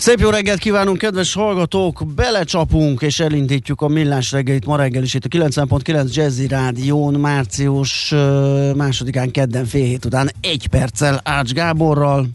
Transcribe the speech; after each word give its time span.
Szép 0.00 0.20
jó 0.20 0.30
reggelt 0.30 0.58
kívánunk, 0.58 0.98
kedves 0.98 1.32
hallgatók! 1.32 2.06
Belecsapunk 2.14 3.02
és 3.02 3.20
elindítjuk 3.20 3.80
a 3.80 3.88
millás 3.88 4.32
reggelit 4.32 4.66
ma 4.66 4.76
reggel 4.76 5.02
is 5.02 5.14
itt 5.14 5.24
a 5.24 5.28
90.9 5.28 6.14
Jazzy 6.14 6.46
Rádión 6.46 7.14
március 7.14 8.14
másodikán 8.76 9.30
kedden 9.30 9.64
fél 9.64 9.84
hét 9.84 10.04
után 10.04 10.30
egy 10.40 10.66
perccel 10.70 11.20
Ács 11.24 11.52
Gáborral. 11.52 12.26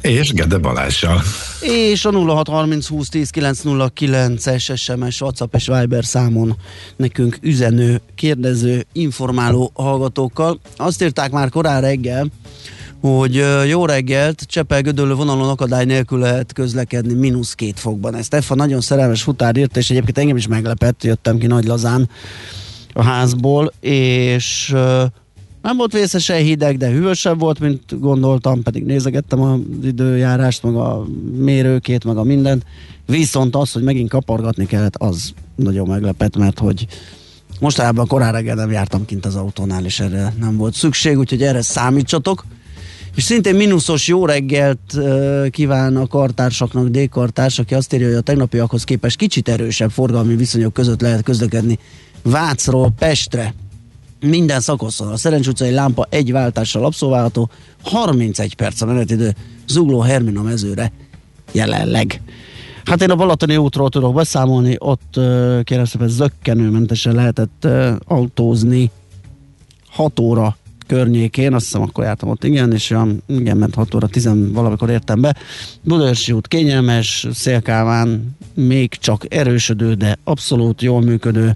És 0.00 0.32
Gede 0.32 0.58
Balázsjal. 0.58 1.22
És 1.60 2.04
a 2.04 2.10
0630 2.10 2.86
20 2.86 3.08
10 3.08 3.30
909-es 3.34 4.78
SMS, 4.78 5.20
WhatsApp 5.20 5.54
és 5.54 5.66
Viber 5.66 6.04
számon 6.04 6.56
nekünk 6.96 7.38
üzenő, 7.40 8.00
kérdező, 8.14 8.84
informáló 8.92 9.70
hallgatókkal. 9.74 10.60
Azt 10.76 11.02
írták 11.02 11.30
már 11.30 11.48
korán 11.48 11.80
reggel, 11.80 12.26
hogy 13.02 13.42
jó 13.66 13.86
reggelt, 13.86 14.42
Csepel 14.46 14.82
Gödöllő 14.82 15.14
vonalon 15.14 15.48
akadály 15.48 15.84
nélkül 15.84 16.18
lehet 16.18 16.52
közlekedni 16.52 17.14
mínusz 17.14 17.54
két 17.54 17.80
fokban. 17.80 18.14
Ez 18.14 18.24
Stefan 18.24 18.56
nagyon 18.56 18.80
szerelmes 18.80 19.22
futár 19.22 19.56
írt, 19.56 19.76
és 19.76 19.90
egyébként 19.90 20.18
engem 20.18 20.36
is 20.36 20.46
meglepett, 20.46 21.04
jöttem 21.04 21.38
ki 21.38 21.46
nagy 21.46 21.64
lazán 21.64 22.08
a 22.92 23.02
házból, 23.02 23.72
és 23.80 24.74
nem 25.62 25.76
volt 25.76 25.92
vészesen 25.92 26.42
hideg, 26.42 26.76
de 26.76 26.88
hűvösebb 26.88 27.38
volt, 27.38 27.60
mint 27.60 28.00
gondoltam, 28.00 28.62
pedig 28.62 28.84
nézegettem 28.84 29.40
az 29.40 29.58
időjárást, 29.82 30.62
meg 30.62 30.74
a 30.74 31.04
mérőkét, 31.36 32.04
meg 32.04 32.16
a 32.16 32.22
mindent. 32.22 32.64
Viszont 33.06 33.56
az, 33.56 33.72
hogy 33.72 33.82
megint 33.82 34.10
kapargatni 34.10 34.66
kellett, 34.66 34.96
az 34.96 35.32
nagyon 35.54 35.88
meglepett, 35.88 36.36
mert 36.36 36.58
hogy 36.58 36.86
mostanában 37.60 38.06
korán 38.06 38.32
reggel 38.32 38.54
nem 38.54 38.70
jártam 38.70 39.04
kint 39.04 39.26
az 39.26 39.36
autónál, 39.36 39.84
és 39.84 40.00
erre 40.00 40.34
nem 40.38 40.56
volt 40.56 40.74
szükség, 40.74 41.18
úgyhogy 41.18 41.42
erre 41.42 41.62
számítsatok. 41.62 42.44
És 43.14 43.22
szintén 43.22 43.54
mínuszos 43.54 44.08
jó 44.08 44.26
reggelt 44.26 44.98
kíván 45.50 45.96
a 45.96 46.06
kartársaknak, 46.06 46.88
D-kartárs, 46.88 47.58
aki 47.58 47.74
azt 47.74 47.94
írja, 47.94 48.06
hogy 48.06 48.16
a 48.16 48.20
tegnapiakhoz 48.20 48.84
képest 48.84 49.16
kicsit 49.16 49.48
erősebb 49.48 49.90
forgalmi 49.90 50.36
viszonyok 50.36 50.72
között 50.72 51.00
lehet 51.00 51.22
közlekedni 51.22 51.78
Vácról 52.22 52.92
Pestre. 52.98 53.54
Minden 54.20 54.60
szakaszon. 54.60 55.08
A 55.08 55.16
Szerencs 55.16 55.46
utcai 55.46 55.70
lámpa 55.70 56.06
egy 56.10 56.32
váltással 56.32 56.84
abszolválható, 56.84 57.50
31 57.82 58.54
perc 58.54 58.80
a 58.80 58.86
menetidő 58.86 59.34
Zugló 59.66 60.00
Hermina 60.00 60.42
mezőre 60.42 60.92
jelenleg. 61.52 62.20
Hát 62.84 63.02
én 63.02 63.10
a 63.10 63.16
Balatoni 63.16 63.56
útról 63.56 63.88
tudok 63.88 64.14
beszámolni, 64.14 64.76
ott 64.78 65.20
kérem 65.64 65.84
szépen 65.84 66.08
zöggenőmentesen 66.08 67.14
lehetett 67.14 67.68
autózni 68.04 68.90
6 69.90 70.20
óra 70.20 70.56
környékén, 70.92 71.54
azt 71.54 71.64
hiszem 71.64 71.82
akkor 71.82 72.04
jártam 72.04 72.28
ott, 72.28 72.44
igen, 72.44 72.72
és 72.72 72.90
olyan, 72.90 73.22
igen, 73.26 73.56
ment 73.56 73.74
6 73.74 73.94
óra 73.94 74.06
10 74.06 74.30
valamikor 74.52 74.90
értem 74.90 75.20
be. 75.20 75.36
Budaörsi 75.82 76.32
út 76.32 76.48
kényelmes, 76.48 77.26
Szélkáván 77.32 78.36
még 78.54 78.94
csak 78.94 79.34
erősödő, 79.34 79.94
de 79.94 80.18
abszolút 80.24 80.82
jól 80.82 81.00
működő, 81.00 81.54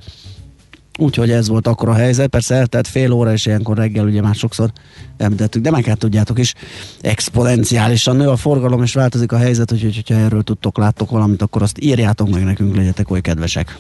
úgyhogy 0.98 1.30
ez 1.30 1.48
volt 1.48 1.66
akkor 1.66 1.88
a 1.88 1.94
helyzet. 1.94 2.28
Persze 2.28 2.54
eltelt 2.54 2.86
fél 2.86 3.12
óra, 3.12 3.32
és 3.32 3.46
ilyenkor 3.46 3.76
reggel 3.76 4.04
ugye 4.04 4.20
már 4.20 4.34
sokszor 4.34 4.70
említettük, 5.16 5.62
de 5.62 5.70
meg 5.70 5.84
hát 5.84 5.98
tudjátok 5.98 6.38
is, 6.38 6.54
exponenciálisan 7.00 8.16
nő 8.16 8.28
a 8.28 8.36
forgalom, 8.36 8.82
és 8.82 8.94
változik 8.94 9.32
a 9.32 9.38
helyzet, 9.38 9.72
úgyhogy 9.72 9.94
hogyha 9.94 10.14
erről 10.14 10.42
tudtok, 10.42 10.78
láttok 10.78 11.10
valamit, 11.10 11.42
akkor 11.42 11.62
azt 11.62 11.80
írjátok 11.80 12.28
meg 12.28 12.44
nekünk, 12.44 12.76
legyetek 12.76 13.10
oly 13.10 13.20
kedvesek. 13.20 13.78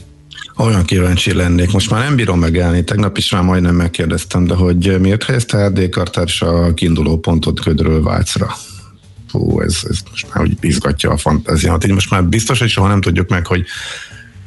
Olyan 0.56 0.84
kíváncsi 0.84 1.32
lennék. 1.32 1.72
Most 1.72 1.90
már 1.90 2.02
nem 2.02 2.16
bírom 2.16 2.38
megállni. 2.38 2.84
Tegnap 2.84 3.16
is 3.16 3.30
már 3.30 3.42
majdnem 3.42 3.74
megkérdeztem, 3.74 4.46
de 4.46 4.54
hogy 4.54 5.00
miért 5.00 5.24
helyezte 5.24 5.58
el 5.58 5.72
D-kartárs 5.72 6.42
a 6.42 6.74
kiinduló 6.74 7.18
pontot 7.18 7.60
Ködről 7.60 8.02
Vácra? 8.02 8.56
Hú, 9.30 9.60
ez, 9.60 9.80
ez 9.88 9.98
most 10.10 10.34
már 10.34 10.44
úgy 10.44 10.56
izgatja 10.60 11.10
a 11.10 11.16
fantáziát. 11.16 11.84
Így 11.84 11.92
most 11.92 12.10
már 12.10 12.24
biztos, 12.24 12.58
hogy 12.58 12.68
soha 12.68 12.88
nem 12.88 13.00
tudjuk 13.00 13.28
meg, 13.28 13.46
hogy 13.46 13.64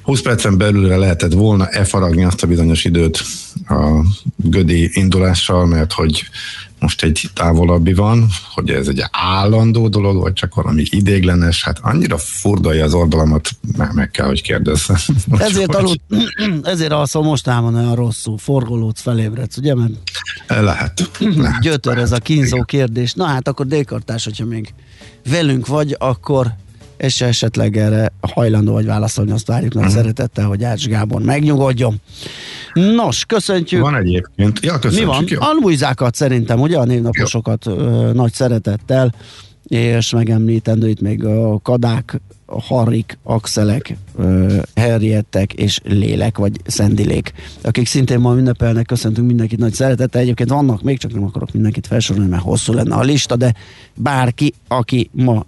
20 0.02 0.22
percen 0.22 0.58
belülre 0.58 0.96
lehetett 0.96 1.34
volna 1.34 1.68
e 1.68 1.84
faragni 1.84 2.24
azt 2.24 2.44
a 2.44 2.48
bizonyos 2.48 2.86
időt 2.86 3.24
a 3.68 4.06
Gödi 4.36 4.90
indulással, 4.94 5.66
mert 5.66 5.94
hogy 5.94 6.24
most 6.80 7.04
egy 7.04 7.30
távolabbi 7.34 7.94
van, 7.94 8.28
hogy 8.54 8.70
ez 8.70 8.88
egy 8.88 9.04
állandó 9.12 9.88
dolog, 9.88 10.22
vagy 10.22 10.34
csak 10.34 10.56
valami 10.56 10.84
idéglenes, 10.90 11.64
hát 11.64 11.80
annyira 11.82 12.18
furdalja 12.18 12.84
az 12.84 12.94
oldalamat, 12.94 13.50
meg, 13.78 13.94
meg 13.94 14.12
kell, 14.12 14.26
hogy 14.26 14.42
kérdezze. 14.42 15.00
Ezért, 15.38 15.76
aludt, 15.76 16.02
ezért 16.64 16.92
alszol 16.92 17.24
mostában 17.24 17.76
olyan 17.76 17.96
rosszul, 17.96 18.38
forgolódsz, 18.38 19.02
felébredsz, 19.02 19.58
ugye? 19.58 19.76
Mert 19.76 19.94
lehet. 20.48 21.10
lehet 21.20 21.62
gyötör 21.62 21.94
lehet. 21.94 22.12
ez 22.12 22.18
a 22.18 22.22
kínzó 22.22 22.64
kérdés. 22.64 23.14
Na 23.14 23.26
hát 23.26 23.48
akkor 23.48 23.66
délkartás, 23.66 24.24
hogyha 24.24 24.46
még 24.46 24.74
velünk 25.30 25.68
vagy, 25.68 25.96
akkor 26.00 26.54
és 27.00 27.22
esetleg 27.22 27.78
erre 27.78 28.12
hajlandó 28.22 28.72
vagy 28.72 28.86
válaszolni, 28.86 29.32
azt 29.32 29.48
várjuk 29.48 29.74
nagy 29.74 29.84
uh-huh. 29.84 29.98
szeretettel, 29.98 30.46
hogy 30.46 30.64
Ács 30.64 30.88
Gábor 30.88 31.22
megnyugodjon. 31.22 32.02
Nos, 32.74 33.26
köszöntjük. 33.26 33.82
Van 33.82 33.96
egyébként. 33.96 34.60
Ja, 34.62 34.80
Mi 34.92 35.04
van? 35.04 35.24
Jó. 35.28 35.42
A 35.42 35.58
Luizákat 35.62 36.16
szerintem, 36.16 36.60
ugye 36.60 36.78
a 36.78 36.86
névnaposokat 36.86 37.66
ö, 37.66 38.12
nagy 38.14 38.34
szeretettel, 38.34 39.14
és 39.68 40.10
megemlítendő 40.10 40.90
itt 40.90 41.02
még 41.02 41.26
a 41.26 41.60
kadák, 41.60 42.22
a 42.46 42.62
harik, 42.62 43.18
axelek, 43.24 43.98
herriettek 44.76 45.54
és 45.54 45.80
lélek, 45.84 46.38
vagy 46.38 46.62
szendilék, 46.66 47.34
akik 47.62 47.88
szintén 47.88 48.20
ma 48.20 48.36
ünnepelnek, 48.36 48.86
köszöntünk 48.86 49.28
mindenkit 49.28 49.60
nagy 49.60 49.74
szeretettel. 49.74 50.22
Egyébként 50.22 50.50
vannak 50.50 50.82
még, 50.82 50.98
csak 50.98 51.14
nem 51.14 51.24
akarok 51.24 51.52
mindenkit 51.52 51.88
felsorolni, 51.88 52.30
mert 52.30 52.42
hosszú 52.42 52.74
lenne 52.74 52.96
a 52.96 53.02
lista, 53.02 53.36
de 53.36 53.54
bárki, 53.96 54.54
aki 54.68 55.10
ma 55.14 55.46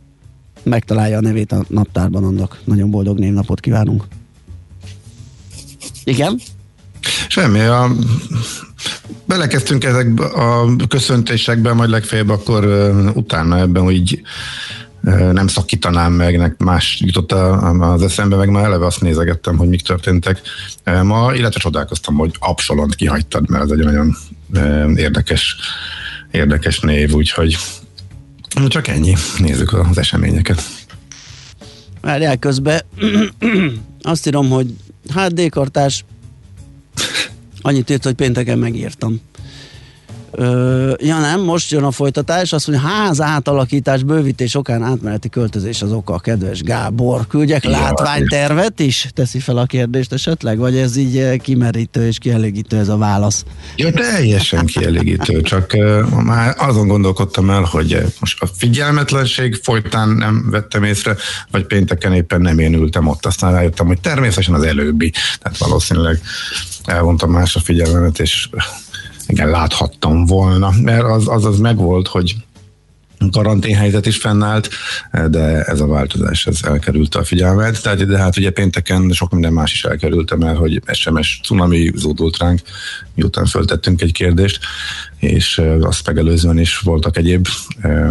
megtalálja 0.64 1.18
a 1.18 1.22
nevét 1.22 1.52
a 1.52 1.66
naptárban, 1.68 2.24
annak 2.24 2.60
nagyon 2.64 2.90
boldog 2.90 3.20
névnapot 3.20 3.60
kívánunk. 3.60 4.04
Igen? 6.04 6.40
Semmi, 7.28 7.60
a, 7.60 7.92
belekezdtünk 9.26 9.84
ezekbe 9.84 10.26
a 10.26 10.76
köszöntésekbe, 10.88 11.74
majd 11.74 11.90
legfeljebb 11.90 12.30
akkor 12.30 12.66
uh, 12.66 13.16
utána 13.16 13.60
ebben, 13.60 13.84
uh, 13.84 15.32
nem 15.32 15.48
szakítanám 15.48 16.14
meg, 16.14 16.56
más 16.58 17.02
jutott 17.06 17.32
az 17.80 18.02
eszembe, 18.02 18.36
meg 18.36 18.50
már 18.50 18.64
eleve 18.64 18.86
azt 18.86 19.02
nézegettem, 19.02 19.58
hogy 19.58 19.68
mik 19.68 19.82
történtek 19.82 20.42
ma, 21.04 21.34
illetve 21.34 21.60
csodálkoztam, 21.60 22.16
hogy 22.16 22.36
Absolont 22.40 22.96
kihagytad, 22.96 23.50
mert 23.50 23.64
ez 23.64 23.70
egy 23.70 23.86
nagyon 23.86 24.16
érdekes, 24.96 25.56
érdekes 26.32 26.80
név, 26.80 27.14
úgyhogy 27.14 27.58
csak 28.68 28.88
ennyi. 28.88 29.14
Nézzük 29.38 29.74
az 29.74 29.98
eseményeket. 29.98 30.62
Várjál 32.02 32.38
közben. 32.38 32.82
Azt 34.02 34.28
írom, 34.28 34.50
hogy 34.50 34.76
HD 35.14 35.50
kartás 35.50 36.06
annyit 37.62 37.90
írt, 37.90 38.04
hogy 38.04 38.14
pénteken 38.14 38.58
megírtam. 38.60 39.22
Ö, 40.32 40.94
ja 41.00 41.20
nem, 41.20 41.42
most 41.42 41.72
jön 41.72 41.84
a 41.84 41.92
folytatás, 41.92 42.54
azt 42.54 42.68
mondja, 42.68 42.88
ház 42.88 43.22
átalakítás, 43.22 44.04
bővítés 44.04 44.56
okán 44.56 44.84
átmeneti 44.84 45.30
költözés 45.30 45.82
az 45.82 45.92
oka, 45.92 46.20
kedves 46.20 46.62
Gábor. 46.62 47.28
Küldjek 47.28 47.64
Ja, 47.64 47.70
látványtervet 47.70 48.80
is? 48.80 49.08
Teszi 49.14 49.40
fel 49.40 49.58
a 49.58 49.66
kérdést 49.66 50.14
esetleg, 50.14 50.58
vagy 50.58 50.78
ez 50.78 50.96
így 50.96 51.18
eh, 51.18 51.38
kimerítő 51.38 52.08
és 52.08 52.18
kielégítő 52.18 52.78
ez 52.78 52.90
a 52.90 52.98
válasz? 52.98 53.46
Ja, 53.76 53.92
teljesen 53.92 54.66
kielégítő, 54.66 55.42
csak 55.42 55.72
uh, 55.74 56.10
már 56.24 56.56
azon 56.58 56.88
gondolkodtam 56.88 57.50
el, 57.50 57.62
hogy 57.62 57.94
uh, 57.94 58.04
most 58.20 58.42
a 58.42 58.46
figyelmetlenség 58.58 59.60
folytán 59.64 60.10
nem 60.10 60.48
vettem 60.50 60.84
észre, 60.84 61.16
vagy 61.52 61.66
pénteken 61.66 62.14
éppen 62.14 62.42
nem 62.42 62.60
én 62.60 62.74
ültem 62.74 63.08
ott, 63.08 63.26
aztán 63.26 63.52
rájöttem, 63.52 63.88
hogy 63.88 64.02
természetesen 64.02 64.54
az 64.54 64.64
előbbi, 64.64 65.14
tehát 65.42 65.58
valószínűleg 65.58 66.22
elvontam 66.86 67.32
más 67.32 67.56
a 67.56 67.60
figyelmemet, 67.60 68.20
és 68.20 68.50
igen, 69.32 69.50
láthattam 69.50 70.26
volna, 70.26 70.72
mert 70.82 71.04
az 71.04 71.28
az, 71.28 71.46
az 71.46 71.60
megvolt, 71.60 72.08
hogy 72.08 72.36
karanténhelyzet 73.32 74.06
is 74.06 74.18
fennállt, 74.18 74.70
de 75.30 75.64
ez 75.64 75.80
a 75.80 75.88
változás 75.88 76.46
ez 76.46 76.60
elkerülte 76.64 77.20
a 77.20 77.24
figyelmet. 77.24 77.82
Tehát, 77.82 78.06
de 78.06 78.18
hát 78.18 78.38
ugye 78.38 78.50
pénteken 78.50 79.10
sok 79.12 79.32
minden 79.32 79.54
más 79.54 79.74
is 79.74 79.84
elkerülte, 79.84 80.36
mert 80.36 80.58
hogy 80.58 80.82
SMS 80.92 81.40
cunami 81.44 81.92
zúdult 81.96 82.38
ránk, 82.38 82.60
miután 83.16 83.46
föltettünk 83.46 84.02
egy 84.02 84.12
kérdést, 84.12 84.60
és 85.18 85.62
azt 85.82 86.08
megelőzően 86.08 86.60
is 86.60 86.78
voltak 86.78 87.18
egyéb 87.18 87.48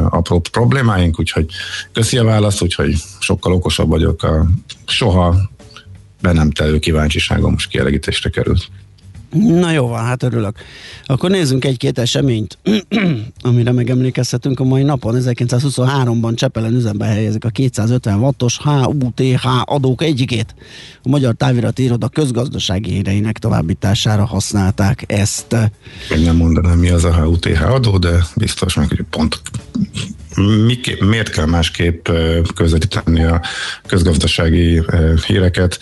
apró 0.09 0.41
problémáink, 0.41 1.19
úgyhogy 1.19 1.47
köszi 1.93 2.19
a 2.19 2.25
választ, 2.25 2.63
úgyhogy 2.63 2.95
sokkal 3.19 3.53
okosabb 3.53 3.89
vagyok. 3.89 4.23
A 4.23 4.47
soha 4.87 5.51
be 6.21 6.33
nem 6.33 6.51
telő 6.51 6.79
kíváncsiságom 6.79 7.53
most 7.53 7.71
kielégítésre 7.71 8.31
került. 8.31 8.69
Na 9.31 9.71
jó 9.71 9.87
van, 9.87 10.05
hát 10.05 10.23
örülök. 10.23 10.57
Akkor 11.05 11.31
nézzünk 11.31 11.65
egy-két 11.65 11.99
eseményt, 11.99 12.59
amire 13.43 13.73
megemlékezhetünk 13.73 14.61
a 14.61 14.65
mai 14.65 14.83
napon. 14.83 15.15
1923-ban 15.19 16.35
Csepelen 16.35 16.75
üzembe 16.75 17.05
helyezik 17.05 17.45
a 17.45 17.49
250 17.49 18.19
wattos 18.19 18.59
HUTH 18.59 19.47
adók 19.65 20.03
egyikét. 20.03 20.55
A 21.03 21.09
Magyar 21.09 21.35
Távirati 21.35 21.83
Iroda 21.83 22.09
közgazdasági 22.09 22.91
híreinek 22.91 23.39
továbbítására 23.39 24.25
használták 24.25 25.05
ezt. 25.07 25.57
Még 26.11 26.25
nem 26.25 26.37
mondanám, 26.37 26.79
mi 26.79 26.91
az 26.91 27.05
a 27.05 27.15
HUTH 27.15 27.71
adó, 27.73 27.99
de 27.99 28.25
biztos 28.37 28.75
meg, 28.75 28.89
hogy 28.89 29.05
pont 29.11 29.41
miért 31.01 31.31
kell 31.31 31.47
másképp 31.47 32.09
közvetíteni 32.55 33.25
a 33.25 33.41
közgazdasági 33.87 34.83
híreket. 35.27 35.79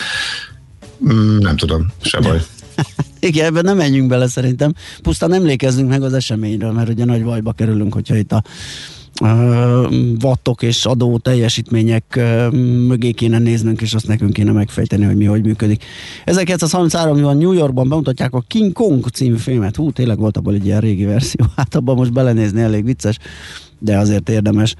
Mm, 1.13 1.39
Nem 1.39 1.57
tudom, 1.57 1.87
se 2.01 2.21
baj. 2.21 2.41
Igen, 3.21 3.45
ebben 3.45 3.65
nem 3.65 3.77
menjünk 3.77 4.09
bele 4.09 4.29
szerintem. 4.29 4.73
Pusztán 5.03 5.33
emlékezzünk 5.33 5.89
meg 5.89 6.03
az 6.03 6.13
eseményről, 6.13 6.73
mert 6.73 6.89
ugye 6.89 7.05
nagy 7.05 7.25
bajba 7.25 7.53
kerülünk, 7.53 7.95
hogyha 7.95 8.17
itt 8.17 8.33
a 8.33 8.43
ö, 9.23 9.87
vattok 10.19 10.63
és 10.63 10.85
adó 10.85 11.19
teljesítmények 11.19 12.05
ö, 12.17 12.49
mögé 12.87 13.11
kéne 13.11 13.39
néznünk, 13.39 13.81
és 13.81 13.95
azt 13.95 14.07
nekünk 14.07 14.33
kéne 14.33 14.53
megfejteni, 14.53 15.05
hogy 15.05 15.17
mi 15.17 15.25
hogy 15.25 15.43
működik. 15.43 15.85
1933-ban 16.27 17.39
New 17.39 17.53
Yorkban 17.53 17.89
bemutatják 17.89 18.35
a 18.35 18.45
King 18.47 18.73
Kong 18.73 19.09
című 19.09 19.37
filmet. 19.37 19.77
Hú, 19.77 19.91
tényleg 19.91 20.19
volt 20.19 20.37
abból 20.37 20.55
egy 20.55 20.67
ilyen 20.67 20.81
régi 20.81 21.05
verzió. 21.05 21.45
Hát 21.57 21.75
abban 21.75 21.97
most 21.97 22.13
belenézni 22.13 22.61
elég 22.61 22.85
vicces 22.85 23.19
de 23.79 23.99
azért 23.99 24.29
érdemes. 24.29 24.75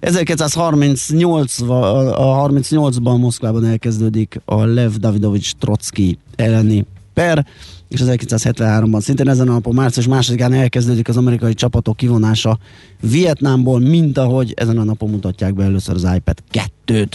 1938 0.00 1.60
a 1.60 2.48
38-ban 2.48 3.18
Moszkvában 3.18 3.64
elkezdődik 3.64 4.40
a 4.44 4.64
Lev 4.64 4.90
Davidovich 4.90 5.52
Trotsky 5.58 6.18
elleni 6.36 6.86
per, 7.14 7.46
és 7.88 8.00
1973-ban 8.04 9.00
szintén 9.00 9.28
ezen 9.28 9.48
a 9.48 9.52
napon, 9.52 9.74
március 9.74 10.06
másodikán 10.06 10.52
elkezdődik 10.52 11.08
az 11.08 11.16
amerikai 11.16 11.54
csapatok 11.54 11.96
kivonása 11.96 12.58
Vietnámból, 13.00 13.80
mint 13.80 14.18
ahogy 14.18 14.52
ezen 14.56 14.78
a 14.78 14.84
napon 14.84 15.10
mutatják 15.10 15.54
be 15.54 15.64
először 15.64 15.94
az 15.94 16.08
iPad 16.14 16.42
2-t. 16.86 17.12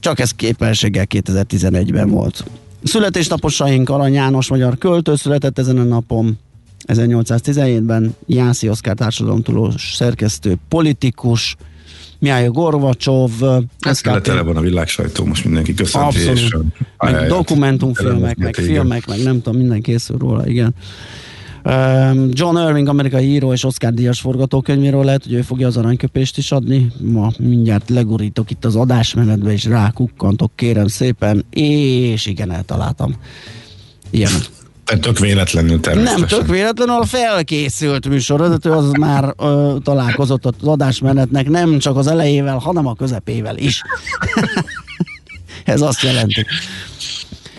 Csak 0.00 0.18
ez 0.18 0.30
képességgel 0.30 1.06
2011-ben 1.08 2.10
volt. 2.10 2.44
Születésnaposaink 2.82 3.88
Arany 3.88 4.12
János 4.12 4.48
magyar 4.48 4.78
költő 4.78 5.16
született 5.16 5.58
ezen 5.58 5.78
a 5.78 5.82
napon, 5.82 6.38
1817-ben 6.86 8.14
Jászi 8.26 8.68
Oszkár 8.68 8.94
társadalomtudós 8.94 9.94
szerkesztő, 9.94 10.56
politikus, 10.68 11.56
Mihály 12.20 12.48
Gorvacsov, 12.48 13.30
Ez 13.80 14.00
kellett 14.00 14.22
tele 14.22 14.42
van 14.42 14.56
a 14.56 14.60
világ 14.60 14.88
sajtó, 14.88 15.24
most 15.24 15.44
mindenki 15.44 15.74
köszönti. 15.74 16.06
Abszolút. 16.06 16.38
És, 16.38 16.52
a 16.52 16.58
meg 16.58 16.86
pályáját 16.96 17.28
dokumentumfilmek, 17.28 18.36
meg 18.36 18.54
igen. 18.58 18.70
filmek, 18.70 19.06
meg 19.06 19.22
nem 19.22 19.42
tudom, 19.42 19.58
minden 19.58 19.80
készül 19.82 20.18
róla, 20.18 20.46
igen. 20.46 20.74
John 22.30 22.56
Irving, 22.68 22.88
amerikai 22.88 23.24
író 23.24 23.52
és 23.52 23.64
Oscar 23.64 23.94
díjas 23.94 24.20
forgatókönyvéről 24.20 25.04
lehet, 25.04 25.22
hogy 25.22 25.32
ő 25.32 25.42
fogja 25.42 25.66
az 25.66 25.76
aranyköpést 25.76 26.38
is 26.38 26.52
adni. 26.52 26.92
Ma 27.00 27.30
mindjárt 27.38 27.88
legurítok 27.88 28.50
itt 28.50 28.64
az 28.64 28.76
adásmenetbe, 28.76 29.52
és 29.52 29.64
rákukkantok, 29.64 30.52
kérem 30.54 30.86
szépen, 30.86 31.44
és 31.50 32.26
igen, 32.26 32.50
eltaláltam. 32.50 33.14
Ilyen. 34.10 34.32
Te 34.90 34.98
tök 34.98 35.18
véletlenül 35.18 35.80
természetesen. 35.80 36.20
Nem 36.20 36.28
tök 36.28 36.46
véletlenül 36.46 36.94
a 36.94 37.04
felkészült 37.04 38.08
műsorvezető 38.08 38.70
az 38.70 38.90
már 38.90 39.34
ö, 39.38 39.76
találkozott 39.82 40.44
az 40.44 40.52
adásmenetnek 40.68 41.48
nem 41.48 41.78
csak 41.78 41.96
az 41.96 42.06
elejével, 42.06 42.56
hanem 42.58 42.86
a 42.86 42.94
közepével 42.94 43.56
is. 43.56 43.82
Ez 45.64 45.80
azt 45.80 46.02
jelenti. 46.02 46.46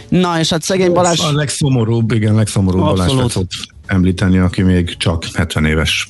Na, 0.09 0.39
és 0.39 0.49
hát 0.49 0.61
szegény 0.61 0.91
Balázs... 0.91 1.19
A 1.19 1.33
legszomorúbb, 1.33 2.11
igen, 2.11 2.35
legszomorúbb 2.35 2.81
Balázs 2.81 2.99
Abszolút. 3.11 3.31
Feccot 3.31 3.47
említeni, 3.85 4.37
aki 4.37 4.61
még 4.61 4.97
csak 4.97 5.25
70 5.33 5.65
éves 5.65 6.09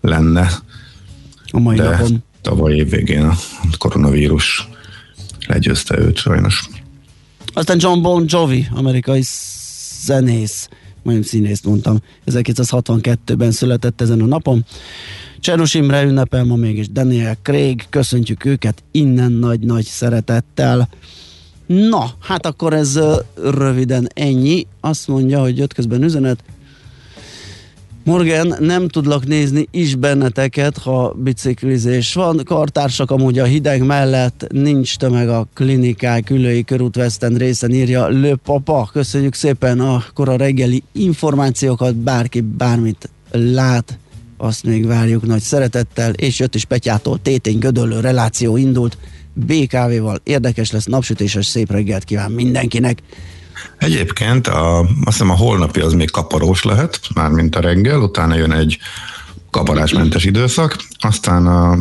lenne, 0.00 0.48
A 1.50 1.58
mai 1.58 1.76
de 1.76 1.82
napon. 1.82 2.24
tavaly 2.42 2.74
év 2.74 2.90
végén 2.90 3.24
a 3.24 3.34
koronavírus 3.78 4.68
legyőzte 5.46 5.98
őt 5.98 6.16
sajnos. 6.16 6.68
Aztán 7.52 7.76
John 7.80 8.02
Bon 8.02 8.24
Jovi, 8.28 8.68
amerikai 8.74 9.22
zenész, 10.06 10.68
majdnem 11.02 11.26
színészt 11.26 11.64
mondtam, 11.64 11.98
1962-ben 12.26 13.50
született 13.50 14.00
ezen 14.00 14.20
a 14.20 14.26
napon. 14.26 14.64
Cserus 15.40 15.74
Imre 15.74 16.02
ünnepel 16.02 16.44
ma 16.44 16.56
még, 16.56 16.76
és 16.76 16.88
Daniel 16.88 17.36
Craig, 17.42 17.86
köszöntjük 17.90 18.44
őket 18.44 18.82
innen 18.90 19.32
nagy-nagy 19.32 19.84
szeretettel. 19.84 20.88
Na, 21.66 22.10
hát 22.20 22.46
akkor 22.46 22.72
ez 22.72 23.00
röviden 23.34 24.08
ennyi. 24.14 24.66
Azt 24.80 25.08
mondja, 25.08 25.40
hogy 25.40 25.58
jött 25.58 25.74
közben 25.74 26.02
üzenet, 26.02 26.44
Morgan, 28.06 28.56
nem 28.60 28.88
tudlak 28.88 29.26
nézni 29.26 29.68
is 29.70 29.94
benneteket, 29.94 30.78
ha 30.78 31.12
biciklizés 31.12 32.14
van. 32.14 32.40
Kartársak 32.44 33.10
amúgy 33.10 33.38
a 33.38 33.44
hideg 33.44 33.82
mellett, 33.82 34.46
nincs 34.52 34.96
tömeg 34.96 35.28
a 35.28 35.48
klinikák, 35.54 36.30
ülői 36.30 36.64
körút 36.64 36.96
West 36.96 37.22
End 37.22 37.38
részen 37.38 37.70
írja 37.70 38.08
Le 38.08 38.34
Papa. 38.34 38.88
Köszönjük 38.92 39.34
szépen 39.34 39.80
a 39.80 40.04
reggeli 40.14 40.82
információkat, 40.92 41.94
bárki 41.94 42.40
bármit 42.40 43.10
lát, 43.30 43.98
azt 44.36 44.64
még 44.64 44.86
várjuk 44.86 45.26
nagy 45.26 45.42
szeretettel, 45.42 46.12
és 46.12 46.38
jött 46.38 46.54
is 46.54 46.64
Petyától 46.64 47.18
tétény 47.22 47.58
gödöllő 47.58 48.00
reláció 48.00 48.56
indult, 48.56 48.98
BKV-val 49.32 50.20
érdekes 50.24 50.70
lesz, 50.70 50.84
napsütéses 50.84 51.46
szép 51.46 51.70
reggelt 51.70 52.04
kíván 52.04 52.30
mindenkinek. 52.30 53.02
Egyébként 53.78 54.46
a, 54.46 54.78
azt 54.80 54.88
hiszem 55.04 55.30
a 55.30 55.36
holnapi 55.36 55.80
az 55.80 55.92
még 55.92 56.10
kaparós 56.10 56.62
lehet, 56.62 57.00
mármint 57.14 57.56
a 57.56 57.60
reggel, 57.60 58.00
utána 58.00 58.34
jön 58.34 58.52
egy 58.52 58.78
kaparásmentes 59.50 60.24
időszak, 60.24 60.76
aztán 60.98 61.46
a 61.46 61.78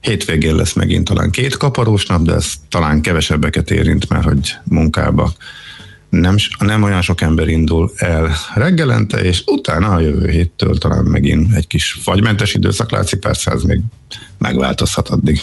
hétvégén 0.00 0.54
lesz 0.54 0.72
megint 0.72 1.04
talán 1.04 1.30
két 1.30 1.56
kaparós 1.56 2.06
nap, 2.06 2.22
de 2.22 2.34
ez 2.34 2.52
talán 2.68 3.00
kevesebbeket 3.00 3.70
érint, 3.70 4.08
mert 4.08 4.24
hogy 4.24 4.54
munkába 4.64 5.32
nem, 6.08 6.36
nem 6.58 6.82
olyan 6.82 7.02
sok 7.02 7.20
ember 7.20 7.48
indul 7.48 7.92
el 7.96 8.30
reggelente, 8.54 9.18
és 9.18 9.42
utána 9.46 9.88
a 9.92 10.00
jövő 10.00 10.28
héttől 10.28 10.78
talán 10.78 11.04
megint 11.04 11.54
egy 11.54 11.66
kis 11.66 11.98
fagymentes 12.02 12.54
időszak 12.54 12.90
látszik, 12.90 13.20
persze 13.20 13.50
ez 13.50 13.62
még 13.62 13.80
megváltozhat 14.38 15.08
addig. 15.08 15.40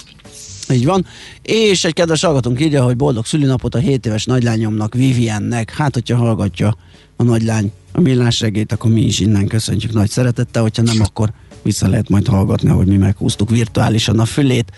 Így 0.69 0.85
van. 0.85 1.05
És 1.41 1.83
egy 1.83 1.93
kedves 1.93 2.23
hallgatónk 2.23 2.61
írja, 2.61 2.83
hogy 2.83 2.95
boldog 2.95 3.25
szülinapot 3.25 3.75
a 3.75 3.79
7 3.79 4.05
éves 4.05 4.25
nagylányomnak, 4.25 4.93
Viviennek. 4.93 5.73
Hát, 5.73 5.93
hogyha 5.93 6.17
hallgatja 6.17 6.75
a 7.15 7.23
nagylány 7.23 7.71
a 7.91 8.01
millás 8.01 8.39
reggét, 8.39 8.71
akkor 8.71 8.91
mi 8.91 9.01
is 9.01 9.19
innen 9.19 9.47
köszöntjük 9.47 9.93
nagy 9.93 10.09
szeretettel, 10.09 10.61
hogyha 10.61 10.81
nem, 10.81 11.01
akkor 11.01 11.31
vissza 11.61 11.87
lehet 11.87 12.09
majd 12.09 12.27
hallgatni, 12.27 12.69
hogy 12.69 12.87
mi 12.87 12.97
meghúztuk 12.97 13.49
virtuálisan 13.49 14.19
a 14.19 14.25
fülét. 14.25 14.71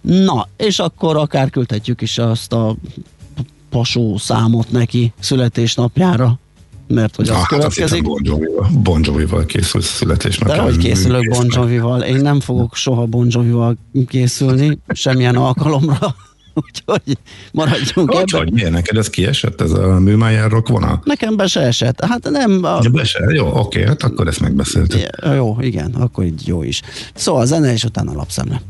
Na, 0.00 0.48
és 0.56 0.78
akkor 0.78 1.16
akár 1.16 1.50
küldhetjük 1.50 2.00
is 2.00 2.18
azt 2.18 2.52
a 2.52 2.76
pasó 3.70 4.16
számot 4.16 4.70
neki 4.70 5.12
születésnapjára, 5.20 6.38
mert 6.86 7.16
hogy 7.16 7.28
az 7.28 7.34
Ah, 7.34 7.38
hát 7.40 7.48
következik. 7.48 7.94
hittem 7.94 8.12
Bon 8.12 8.20
Jovi-val, 8.24 8.70
bon 8.82 9.00
Jovi-val 9.04 9.44
készül 9.44 9.80
születésnapja. 9.80 10.54
De 10.54 10.60
hogy 10.60 10.76
készülök 10.76 11.28
Bon. 11.28 11.46
Jovival? 11.50 12.00
Én 12.00 12.16
nem 12.16 12.40
fogok 12.40 12.76
soha 12.76 13.06
Bon 13.06 13.26
Jovival 13.30 13.76
készülni, 14.08 14.78
semmilyen 14.88 15.36
alkalomra. 15.36 15.98
úgyhogy 16.54 17.18
maradjunk 17.52 18.12
Hogy, 18.12 18.30
hogy, 18.30 18.52
miért 18.52 18.70
neked 18.70 18.96
ez 18.96 19.10
kiesett, 19.10 19.60
ez 19.60 19.70
a 19.70 19.98
műmájárok 20.00 20.68
vonal? 20.68 21.02
Nekem 21.04 21.36
be 21.36 21.46
se 21.46 21.60
esett. 21.60 22.04
Hát 22.04 22.30
nem... 22.30 22.64
A... 22.64 22.80
Ja, 22.82 22.90
be 22.90 23.04
se, 23.04 23.24
jó, 23.34 23.46
oké, 23.58 23.84
hát 23.86 24.02
akkor 24.02 24.26
ezt 24.26 24.40
megbeszéltük. 24.40 25.00
Ja, 25.22 25.32
jó, 25.32 25.56
igen, 25.60 25.94
akkor 25.94 26.24
így 26.24 26.46
jó 26.46 26.62
is. 26.62 26.80
Szóval 27.14 27.40
a 27.40 27.44
zene, 27.44 27.72
és 27.72 27.84
utána 27.84 28.12
lapszemle. 28.12 28.60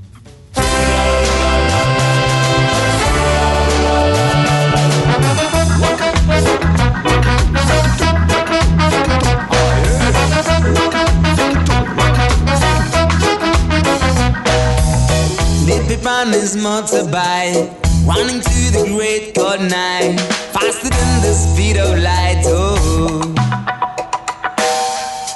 On 16.22 16.32
his 16.32 16.54
motorbike, 16.54 17.66
running 18.06 18.40
to 18.40 18.60
the 18.70 18.84
great 18.94 19.34
God 19.34 19.60
night, 19.60 20.20
faster 20.54 20.88
than 20.88 21.22
the 21.22 21.34
speed 21.34 21.76
of 21.76 21.98
light. 21.98 22.42
Oh, 22.46 23.18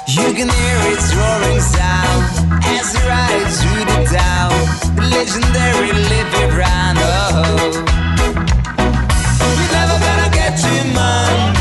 you 0.07 0.27
can 0.37 0.47
hear 0.47 0.79
its 0.93 1.11
roaring 1.11 1.59
sound 1.59 2.23
as 2.63 2.95
it 2.95 3.03
rides 3.03 3.55
through 3.59 3.83
the 3.83 3.99
town. 4.15 4.53
The 4.95 5.03
legendary 5.11 5.91
Lippy 5.91 6.43
Brown. 6.55 6.95
Oh, 6.95 7.67
you're 9.59 9.73
never 9.75 9.97
gonna 10.07 10.29
get 10.31 10.55
him, 10.55 10.87
man. 10.95 11.55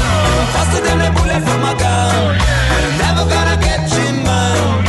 Faster 0.55 0.83
than 0.87 1.01
a 1.03 1.11
bullet 1.11 1.43
from 1.43 1.63
a 1.67 1.75
gun. 1.75 2.39
You're 2.79 2.99
never 3.03 3.25
gonna 3.27 3.59
get 3.59 3.91
him, 3.91 4.23
man. 4.23 4.87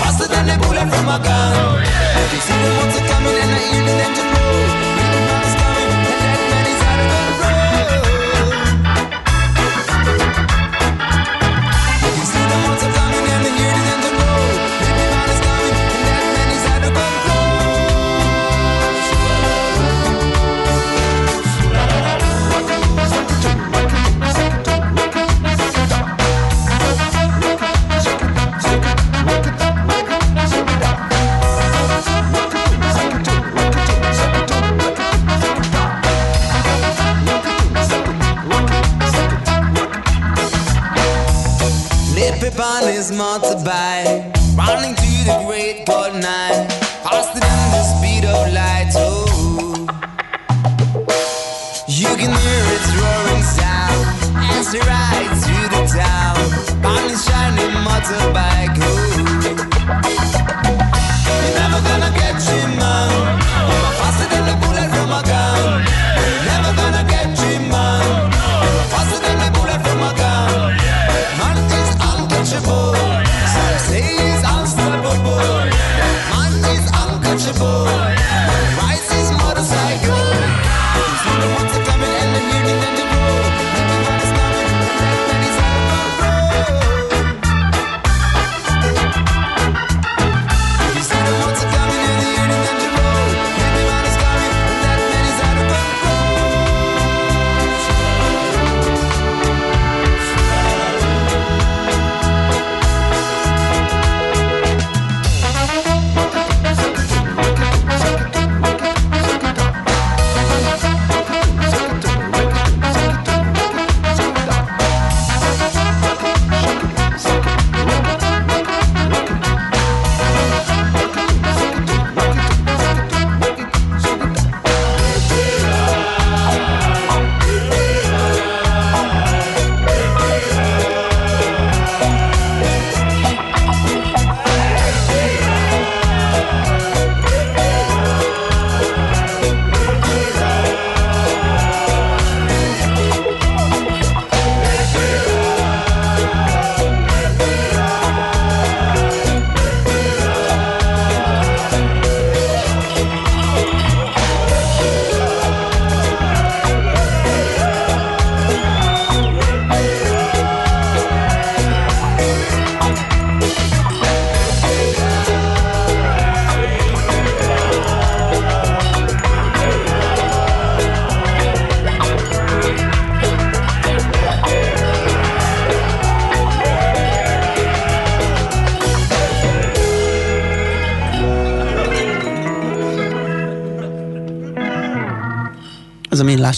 Faster 0.00 0.28
than 0.28 0.50
a 0.50 0.58
bullet 0.58 0.88
from 0.92 1.08
a 1.08 1.18
gun. 1.24 1.86
You 2.30 2.38
see 2.38 2.52
the 2.52 2.70
motor 2.76 3.00
coming 3.00 3.09
believing 3.70 4.00
in 4.00 4.29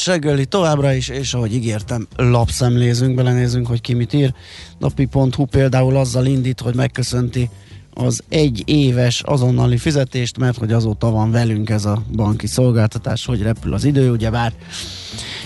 millás 0.06 0.22
reggeli 0.22 0.46
továbbra 0.46 0.92
is, 0.92 1.08
és 1.08 1.34
ahogy 1.34 1.54
ígértem, 1.54 2.06
lapszemlézünk, 2.16 3.14
belenézünk, 3.14 3.66
hogy 3.66 3.80
ki 3.80 3.94
mit 3.94 4.12
ír. 4.12 4.34
Napi.hu 4.78 5.44
például 5.44 5.96
azzal 5.96 6.26
indít, 6.26 6.60
hogy 6.60 6.74
megköszönti 6.74 7.50
az 7.94 8.22
egy 8.28 8.62
éves 8.66 9.22
azonnali 9.22 9.76
fizetést, 9.76 10.38
mert 10.38 10.58
hogy 10.58 10.72
azóta 10.72 11.10
van 11.10 11.30
velünk 11.30 11.70
ez 11.70 11.84
a 11.84 12.02
banki 12.12 12.46
szolgáltatás, 12.46 13.26
hogy 13.26 13.42
repül 13.42 13.74
az 13.74 13.84
idő, 13.84 14.10
ugyebár. 14.10 14.52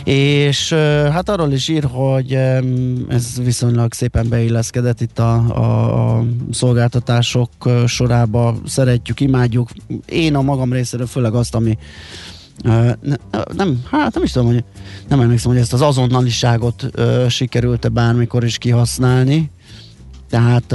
És 0.05 0.71
ö, 0.71 1.09
hát 1.13 1.29
arról 1.29 1.53
is 1.53 1.69
ír, 1.69 1.85
hogy 1.85 2.33
ez 3.09 3.43
viszonylag 3.45 3.93
szépen 3.93 4.29
beilleszkedett 4.29 5.01
itt 5.01 5.19
a, 5.19 5.35
a, 5.35 6.19
a 6.19 6.25
szolgáltatások 6.51 7.51
sorába. 7.87 8.57
Szeretjük, 8.67 9.21
imádjuk. 9.21 9.71
Én 10.07 10.35
a 10.35 10.43
magam 10.43 10.73
részéről 10.73 11.07
főleg 11.07 11.35
azt, 11.35 11.55
ami 11.55 11.79
nem, 13.57 13.83
hát 13.91 14.15
nem 14.15 14.23
is 14.23 14.33
tudom, 14.33 14.49
hogy 14.49 14.65
nem 15.09 15.21
emlékszem, 15.21 15.51
hogy 15.51 15.61
ezt 15.61 15.73
az 15.73 15.81
azonnaliságot 15.81 16.87
ö, 16.93 17.27
sikerült-e 17.29 17.89
bármikor 17.89 18.45
is 18.45 18.59
kihasználni. 18.59 19.51
Tehát, 20.31 20.75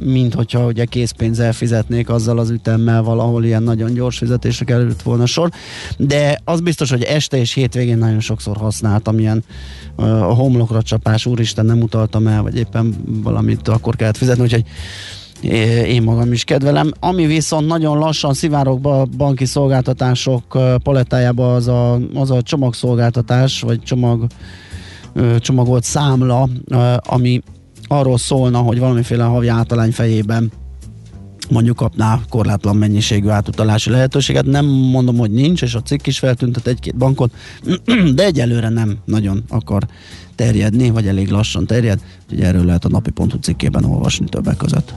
mint 0.00 0.34
hogyha 0.34 0.66
ugye 0.66 0.84
készpénzzel 0.84 1.52
fizetnék 1.52 2.08
azzal 2.08 2.38
az 2.38 2.50
ütemmel 2.50 3.02
valahol 3.02 3.44
ilyen 3.44 3.62
nagyon 3.62 3.92
gyors 3.92 4.18
fizetésre 4.18 4.64
került 4.64 5.02
volna 5.02 5.26
sor. 5.26 5.50
De 5.98 6.40
az 6.44 6.60
biztos, 6.60 6.90
hogy 6.90 7.02
este 7.02 7.36
és 7.36 7.52
hétvégén 7.52 7.98
nagyon 7.98 8.20
sokszor 8.20 8.56
használtam 8.56 9.18
ilyen 9.18 9.44
a 9.96 10.34
homlokra 10.34 10.82
csapás, 10.82 11.26
úristen 11.26 11.66
nem 11.66 11.80
utaltam 11.80 12.26
el, 12.26 12.42
vagy 12.42 12.56
éppen 12.56 12.94
valamit 13.06 13.68
akkor 13.68 13.96
kellett 13.96 14.16
fizetni, 14.16 14.42
úgyhogy 14.42 14.64
Én 15.86 16.02
magam 16.02 16.32
is 16.32 16.44
kedvelem. 16.44 16.90
Ami 17.00 17.26
viszont 17.26 17.66
nagyon 17.66 17.98
lassan 17.98 18.34
szivárok 18.34 18.80
be 18.80 18.88
a 18.88 19.04
banki 19.16 19.44
szolgáltatások 19.44 20.58
palettájába 20.82 21.54
az 21.54 21.68
a, 21.68 21.94
az 22.14 22.30
a 22.30 22.42
csomagszolgáltatás, 22.42 23.60
vagy 23.60 23.82
csomag, 23.82 24.26
csomagolt 25.38 25.84
számla, 25.84 26.48
ami 27.00 27.42
arról 27.88 28.18
szólna, 28.18 28.58
hogy 28.58 28.78
valamiféle 28.78 29.24
havi 29.24 29.48
általány 29.48 29.92
fejében 29.92 30.52
mondjuk 31.50 31.76
kapná 31.76 32.20
korlátlan 32.28 32.76
mennyiségű 32.76 33.28
átutalási 33.28 33.90
lehetőséget. 33.90 34.46
Nem 34.46 34.66
mondom, 34.66 35.16
hogy 35.16 35.30
nincs, 35.30 35.62
és 35.62 35.74
a 35.74 35.82
cikk 35.82 36.06
is 36.06 36.18
feltüntet 36.18 36.66
egy-két 36.66 36.96
bankot, 36.96 37.32
de 38.14 38.24
egyelőre 38.24 38.68
nem 38.68 38.98
nagyon 39.04 39.44
akar 39.48 39.86
terjedni, 40.34 40.90
vagy 40.90 41.06
elég 41.06 41.28
lassan 41.28 41.66
terjed, 41.66 42.00
úgyhogy 42.24 42.40
erről 42.40 42.64
lehet 42.64 42.84
a 42.84 42.88
napi.hu 42.88 43.38
cikkében 43.40 43.84
olvasni 43.84 44.26
többek 44.28 44.56
között. 44.56 44.94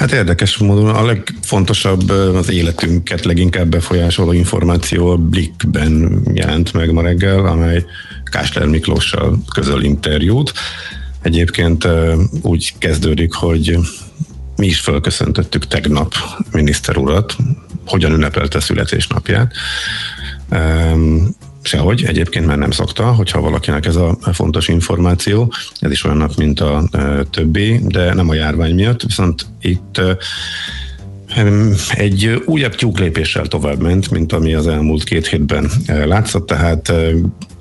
Hát 0.00 0.12
érdekes 0.12 0.56
módon 0.56 0.88
a 0.88 1.04
legfontosabb 1.04 2.10
az 2.10 2.50
életünket 2.50 3.24
leginkább 3.24 3.68
befolyásoló 3.68 4.32
információ 4.32 5.10
a 5.10 5.16
Blickben 5.16 6.22
jelent 6.34 6.72
meg 6.72 6.92
ma 6.92 7.02
reggel, 7.02 7.46
amely 7.46 7.84
Kásler 8.24 8.66
Miklóssal 8.66 9.42
közöl 9.54 9.82
interjút. 9.82 10.52
Egyébként 11.22 11.88
úgy 12.42 12.74
kezdődik, 12.78 13.32
hogy 13.32 13.78
mi 14.56 14.66
is 14.66 14.80
fölköszöntöttük 14.80 15.66
tegnap 15.66 16.14
miniszter 16.52 16.96
urat, 16.96 17.36
hogyan 17.86 18.12
ünnepelte 18.12 18.60
születésnapját. 18.60 19.52
Sehogy, 21.62 22.04
egyébként 22.04 22.46
már 22.46 22.58
nem 22.58 22.70
szokta, 22.70 23.12
hogyha 23.12 23.40
valakinek 23.40 23.86
ez 23.86 23.96
a 23.96 24.16
fontos 24.32 24.68
információ, 24.68 25.52
ez 25.78 25.90
is 25.90 26.04
olyan 26.04 26.16
nap, 26.16 26.34
mint 26.36 26.60
a 26.60 26.82
többi, 27.30 27.80
de 27.84 28.14
nem 28.14 28.28
a 28.28 28.34
járvány 28.34 28.74
miatt, 28.74 29.02
viszont 29.02 29.46
itt 29.60 30.00
egy 31.90 32.42
újabb 32.46 32.74
tyúklépéssel 32.74 33.46
tovább 33.46 33.80
ment, 33.82 34.10
mint 34.10 34.32
ami 34.32 34.54
az 34.54 34.66
elmúlt 34.66 35.04
két 35.04 35.26
hétben 35.26 35.70
látszott, 35.86 36.46
tehát 36.46 36.92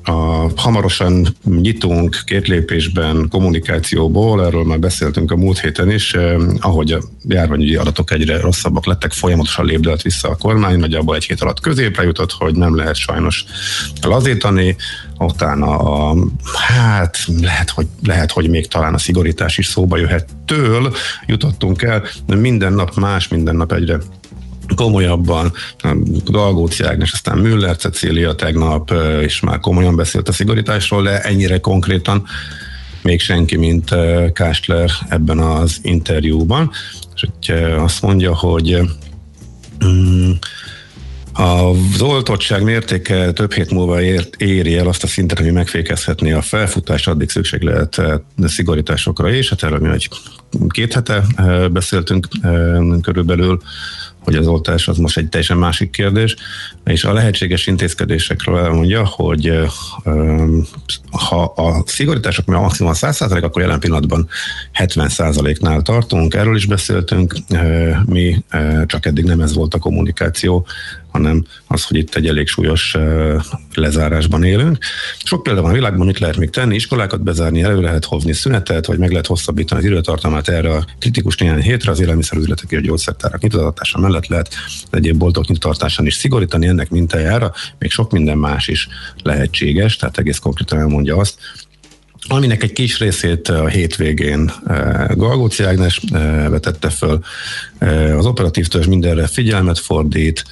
a, 0.03 0.12
hamarosan 0.55 1.27
nyitunk 1.43 2.21
két 2.25 2.47
lépésben 2.47 3.27
kommunikációból, 3.29 4.45
erről 4.45 4.63
már 4.63 4.79
beszéltünk 4.79 5.31
a 5.31 5.35
múlt 5.35 5.59
héten 5.59 5.91
is, 5.91 6.13
eh, 6.13 6.35
ahogy 6.59 6.91
a 6.91 7.01
járványügyi 7.27 7.75
adatok 7.75 8.12
egyre 8.12 8.39
rosszabbak 8.39 8.85
lettek, 8.85 9.12
folyamatosan 9.12 9.65
lépdelt 9.65 10.01
vissza 10.01 10.29
a 10.29 10.35
kormány, 10.35 10.79
nagyjából 10.79 11.15
egy 11.15 11.25
hét 11.25 11.41
alatt 11.41 11.59
középre 11.59 12.03
jutott, 12.03 12.31
hogy 12.31 12.55
nem 12.55 12.75
lehet 12.75 12.95
sajnos 12.95 13.45
lazítani, 14.01 14.75
utána 15.17 15.77
a, 15.77 16.15
hát 16.67 17.17
lehet 17.41 17.69
hogy, 17.69 17.88
lehet, 18.03 18.31
hogy 18.31 18.49
még 18.49 18.67
talán 18.67 18.93
a 18.93 18.97
szigorítás 18.97 19.57
is 19.57 19.67
szóba 19.67 19.97
jöhet. 19.97 20.29
Től, 20.45 20.93
jutottunk 21.25 21.81
el, 21.81 22.03
de 22.25 22.35
minden 22.35 22.73
nap 22.73 22.95
más, 22.95 23.27
minden 23.27 23.55
nap 23.55 23.71
egyre 23.71 23.97
komolyabban, 24.75 25.53
Galgóci 26.25 26.84
Ágnes, 26.84 27.12
aztán 27.12 27.38
Müller 27.38 27.75
Cecília 27.75 28.34
tegnap, 28.34 28.93
és 29.21 29.39
már 29.39 29.60
komolyan 29.60 29.95
beszélt 29.95 30.27
a 30.27 30.32
szigorításról, 30.32 31.03
de 31.03 31.21
ennyire 31.21 31.60
konkrétan 31.60 32.23
még 33.01 33.21
senki, 33.21 33.55
mint 33.55 33.91
ö, 33.91 34.25
Kastler 34.34 34.89
ebben 35.10 35.39
az 35.39 35.79
interjúban. 35.82 36.71
És 37.15 37.27
hogy 37.45 37.55
azt 37.77 38.01
mondja, 38.01 38.36
hogy 38.36 38.82
mm, 39.86 40.32
az 41.34 42.01
oltottság 42.01 42.63
mértéke 42.63 43.32
több 43.32 43.53
hét 43.53 43.71
múlva 43.71 44.01
ért, 44.01 44.36
éri 44.36 44.77
el 44.77 44.88
azt 44.88 45.03
a 45.03 45.08
szintet, 45.08 45.39
ami 45.39 45.49
megfékezhetné 45.49 46.32
a 46.32 46.41
felfutást, 46.41 47.08
addig 47.08 47.29
szükség 47.29 47.62
lehet 47.62 47.97
eh, 47.97 48.13
szigorításokra 48.45 49.32
is. 49.32 49.49
Hát 49.49 49.63
erről 49.63 49.79
mi 49.79 49.89
egy 49.89 50.10
két 50.67 50.93
hete 50.93 51.23
beszéltünk 51.71 52.27
körülbelül, 53.01 53.62
hogy 54.19 54.36
az 54.36 54.47
oltás 54.47 54.88
az 54.88 54.97
most 54.97 55.17
egy 55.17 55.29
teljesen 55.29 55.58
másik 55.58 55.89
kérdés, 55.89 56.36
és 56.86 57.03
a 57.03 57.13
lehetséges 57.13 57.67
intézkedésekről 57.67 58.58
elmondja, 58.58 59.05
hogy 59.05 59.60
ha 61.12 61.43
a 61.43 61.84
szigorítások 61.86 62.45
mi 62.45 62.55
a 62.55 62.60
maximum 62.60 62.91
100%, 62.95 63.43
akkor 63.43 63.62
jelen 63.62 63.79
pillanatban 63.79 64.27
70%-nál 64.79 65.82
tartunk, 65.82 66.34
erről 66.34 66.55
is 66.55 66.65
beszéltünk, 66.65 67.36
mi 68.05 68.43
csak 68.86 69.05
eddig 69.05 69.25
nem 69.25 69.39
ez 69.39 69.53
volt 69.53 69.73
a 69.73 69.79
kommunikáció, 69.79 70.65
hanem 71.11 71.45
az, 71.67 71.83
hogy 71.83 71.97
itt 71.97 72.15
egy 72.15 72.27
elég 72.27 72.47
súlyos 72.47 72.97
lezárásban 73.73 74.43
élünk. 74.43 74.77
Sok 75.23 75.43
példa 75.43 75.61
van 75.61 75.69
a 75.69 75.73
világban, 75.73 76.05
mit 76.05 76.19
lehet 76.19 76.37
még 76.37 76.49
tenni, 76.49 76.75
iskolákat 76.75 77.23
bezárni, 77.23 77.63
elő 77.63 77.81
lehet 77.81 78.05
hozni 78.05 78.33
szünetet, 78.33 78.85
vagy 78.85 78.97
meg 78.97 79.09
lehet 79.09 79.27
hosszabbítani 79.27 79.81
az 79.81 79.87
időtartamát 79.87 80.47
erre 80.47 80.73
a 80.73 80.85
kritikus 80.99 81.37
néhány 81.37 81.61
hétre, 81.61 81.91
az 81.91 81.99
élelmiszerüzletek 81.99 82.71
és 82.71 82.77
a 82.77 82.81
gyógyszertárak 82.81 83.41
nyitvatartása 83.41 83.99
mellett 83.99 84.27
lehet 84.27 84.47
az 84.67 84.97
egyéb 84.97 85.17
boltok 85.17 85.47
nyitvatartásán 85.47 86.05
is 86.05 86.13
szigorítani, 86.13 86.67
ennek 86.67 86.89
mintájára 86.89 87.53
még 87.79 87.91
sok 87.91 88.11
minden 88.11 88.37
más 88.37 88.67
is 88.67 88.87
lehetséges, 89.23 89.95
tehát 89.95 90.17
egész 90.17 90.37
konkrétan 90.37 90.79
elmondja 90.79 91.17
azt, 91.17 91.39
aminek 92.27 92.63
egy 92.63 92.73
kis 92.73 92.99
részét 92.99 93.47
a 93.47 93.67
hétvégén 93.67 94.51
Galgóci 95.09 95.63
Ágnes 95.63 96.01
vetette 96.49 96.89
föl. 96.89 97.19
Az 98.17 98.25
operatív 98.25 98.67
törzs 98.67 98.85
mindenre 98.85 99.27
figyelmet 99.27 99.79
fordít, 99.79 100.45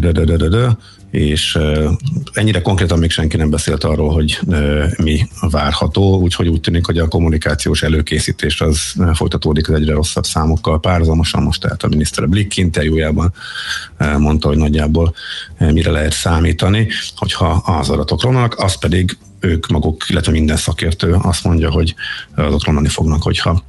de, 0.00 0.12
de, 0.12 0.24
de, 0.24 0.36
de, 0.36 0.48
de, 0.48 0.76
és 1.10 1.58
ennyire 2.32 2.62
konkrétan 2.62 2.98
még 2.98 3.10
senki 3.10 3.36
nem 3.36 3.50
beszélt 3.50 3.84
arról, 3.84 4.12
hogy 4.12 4.38
mi 5.02 5.28
várható, 5.40 6.20
úgyhogy 6.20 6.48
úgy 6.48 6.60
tűnik, 6.60 6.86
hogy 6.86 6.98
a 6.98 7.08
kommunikációs 7.08 7.82
előkészítés 7.82 8.60
az 8.60 8.94
folytatódik 9.14 9.68
az 9.68 9.74
egyre 9.74 9.92
rosszabb 9.92 10.24
számokkal. 10.24 10.80
Párhuzamosan. 10.80 11.42
Most 11.42 11.60
tehát 11.60 11.82
a 11.82 11.88
miniszter 11.88 12.28
Blick 12.28 12.56
interjújában 12.56 13.32
mondta, 14.18 14.48
hogy 14.48 14.56
nagyjából 14.56 15.14
mire 15.58 15.90
lehet 15.90 16.12
számítani, 16.12 16.88
hogyha 17.16 17.48
az 17.48 17.88
adatok 17.88 18.22
romlanak, 18.22 18.58
az 18.58 18.78
pedig 18.78 19.16
ők 19.40 19.66
maguk, 19.66 20.04
illetve 20.08 20.32
minden 20.32 20.56
szakértő 20.56 21.16
azt 21.22 21.44
mondja, 21.44 21.70
hogy 21.70 21.94
azok 22.34 22.64
romlani 22.64 22.88
fognak, 22.88 23.22
hogyha 23.22 23.62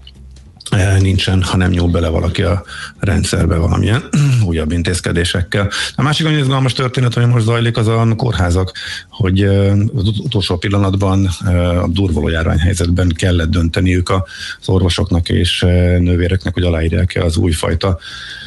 nincsen, 1.00 1.44
ha 1.44 1.58
nem 1.58 1.70
nyúl 1.70 1.92
bele 1.92 2.08
valaki 2.08 2.42
a 2.42 2.64
rendszerbe 3.00 3.56
valamilyen 3.56 4.04
újabb 4.48 4.72
intézkedésekkel. 4.72 5.70
A 5.96 6.02
másik 6.02 6.26
nagyon 6.26 6.40
izgalmas 6.40 6.74
történet, 6.74 7.18
ami 7.18 7.26
most 7.26 7.46
zajlik, 7.46 7.78
az 7.78 7.88
a 7.88 8.14
kórházak, 8.16 8.72
hogy 9.10 9.42
eh, 9.42 9.72
az 9.96 10.08
ut- 10.08 10.20
utolsó 10.20 10.58
pillanatban 10.58 11.30
eh, 11.46 11.84
a 11.84 11.88
durvoló 11.88 12.28
járványhelyzetben 12.28 13.14
kellett 13.16 13.50
dönteniük 13.50 14.10
az 14.10 14.70
orvosoknak 14.70 15.30
és 15.30 15.64
eh, 15.64 16.00
nővéreknek, 16.00 16.54
hogy 16.54 16.64
aláírják-e 16.64 17.24
az 17.24 17.38
újfajta 17.38 17.88
eh, 17.88 18.47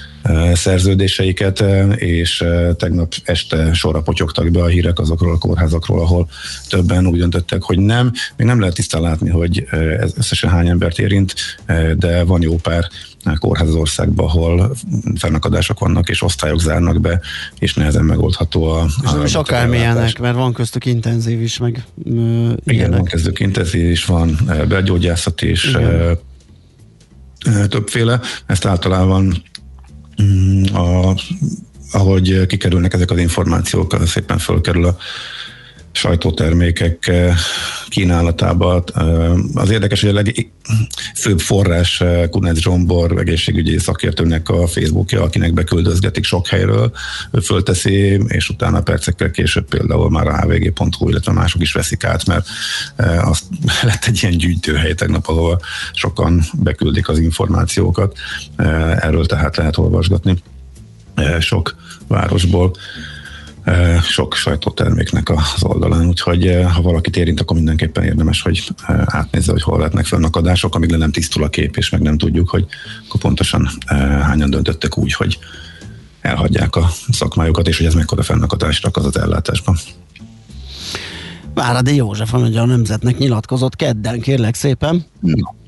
szerződéseiket, 0.52 1.64
és 1.94 2.44
tegnap 2.76 3.14
este 3.24 3.72
sorra 3.72 4.00
potyogtak 4.00 4.50
be 4.50 4.62
a 4.62 4.66
hírek 4.66 4.98
azokról 4.98 5.32
a 5.32 5.38
kórházakról, 5.38 6.00
ahol 6.00 6.28
többen 6.68 7.06
úgy 7.06 7.18
döntöttek, 7.18 7.62
hogy 7.62 7.78
nem. 7.78 8.12
Még 8.36 8.46
nem 8.46 8.60
lehet 8.60 8.74
tisztán 8.74 9.00
látni, 9.00 9.30
hogy 9.30 9.66
ez 10.00 10.12
összesen 10.16 10.50
hány 10.50 10.68
embert 10.68 10.98
érint, 10.98 11.34
de 11.96 12.24
van 12.24 12.42
jó 12.42 12.56
pár 12.56 12.88
kórház 13.38 13.68
az 13.68 13.74
országban, 13.74 14.26
ahol 14.26 14.76
fennakadások 15.18 15.78
vannak, 15.78 16.08
és 16.08 16.22
osztályok 16.22 16.60
zárnak 16.60 17.00
be, 17.00 17.20
és 17.58 17.74
nehezen 17.74 18.04
megoldható 18.04 18.64
a... 18.64 18.86
És 19.04 19.10
nem 19.10 19.24
is 19.24 19.34
akármilyenek, 19.34 20.18
mert 20.18 20.34
van 20.34 20.52
köztük 20.52 20.84
intenzív 20.86 21.42
is, 21.42 21.58
meg 21.58 21.84
ö, 22.04 22.52
igen, 22.64 22.90
van 22.90 23.04
kezdők 23.04 23.40
intenzív 23.40 23.90
is, 23.90 24.04
van 24.04 24.38
belgyógyászat 24.68 25.42
is, 25.42 25.68
Igen. 25.68 26.18
eh, 27.40 27.66
többféle. 27.66 28.20
Ezt 28.46 28.64
általában 28.64 29.42
a, 30.72 31.14
ahogy 31.92 32.46
kikerülnek 32.46 32.94
ezek 32.94 33.10
az 33.10 33.18
információk, 33.18 33.92
az 33.92 34.06
szépen 34.06 34.38
fölkerül 34.38 34.84
a 34.84 34.96
sajtótermékek 35.92 37.06
eh, 37.06 37.36
kínálatába. 37.88 38.84
Eh, 38.94 39.32
Az 39.54 39.70
érdekes, 39.70 40.00
hogy 40.00 40.10
a 40.10 40.12
legfőbb 40.12 41.40
forrás 41.40 42.00
eh, 42.00 42.28
Kunec 42.28 42.58
Zsombor 42.58 43.18
egészségügyi 43.18 43.78
szakértőnek 43.78 44.48
a 44.48 44.66
Facebookja, 44.66 45.22
akinek 45.22 45.52
beküldözgetik 45.52 46.24
sok 46.24 46.46
helyről, 46.46 46.92
ő 47.30 47.40
fölteszi, 47.40 48.20
és 48.28 48.48
utána 48.48 48.82
percekkel 48.82 49.30
később 49.30 49.68
például 49.68 50.10
már 50.10 50.26
a 50.26 50.40
hvg.hu, 50.40 51.08
illetve 51.08 51.32
mások 51.32 51.62
is 51.62 51.72
veszik 51.72 52.04
át, 52.04 52.26
mert 52.26 52.48
azt 53.20 53.44
lett 53.82 54.04
egy 54.04 54.18
ilyen 54.22 54.36
gyűjtőhely 54.36 54.94
tegnap, 54.94 55.28
ahol 55.28 55.60
sokan 55.92 56.42
beküldik 56.54 57.08
az 57.08 57.18
információkat. 57.18 58.16
Erről 58.96 59.26
tehát 59.26 59.56
lehet 59.56 59.76
olvasgatni 59.76 60.42
sok 61.40 61.74
városból 62.06 62.72
sok 64.02 64.34
sajtóterméknek 64.34 65.30
az 65.30 65.62
oldalán, 65.62 66.06
úgyhogy 66.06 66.46
eh, 66.46 66.74
ha 66.74 66.82
valakit 66.82 67.16
érint, 67.16 67.40
akkor 67.40 67.56
mindenképpen 67.56 68.04
érdemes, 68.04 68.42
hogy 68.42 68.68
eh, 68.86 69.02
átnézze, 69.06 69.52
hogy 69.52 69.62
hol 69.62 69.78
lehetnek 69.78 70.04
fönnakadások, 70.04 70.74
amíg 70.74 70.90
le 70.90 70.96
nem 70.96 71.10
tisztul 71.10 71.44
a 71.44 71.48
kép, 71.48 71.76
és 71.76 71.90
meg 71.90 72.00
nem 72.00 72.18
tudjuk, 72.18 72.48
hogy 72.48 72.66
akkor 73.08 73.20
pontosan 73.20 73.68
hányan 74.22 74.50
döntöttek 74.50 74.98
úgy, 74.98 75.12
hogy 75.12 75.38
elhagyják 76.20 76.76
a 76.76 76.90
szakmájukat, 77.10 77.68
és 77.68 77.76
hogy 77.76 77.86
ez 77.86 77.94
mekkora 77.94 78.22
fennakadást 78.22 78.82
rak 78.82 78.96
az 78.96 79.04
az 79.04 79.18
ellátásban. 79.18 79.76
Váradi 81.54 81.94
József, 81.94 82.34
a 82.34 82.66
Nemzetnek 82.66 83.18
nyilatkozott 83.18 83.76
kedden, 83.76 84.20
kérlek 84.20 84.54
szépen. 84.54 85.04
Öm, 85.22 85.59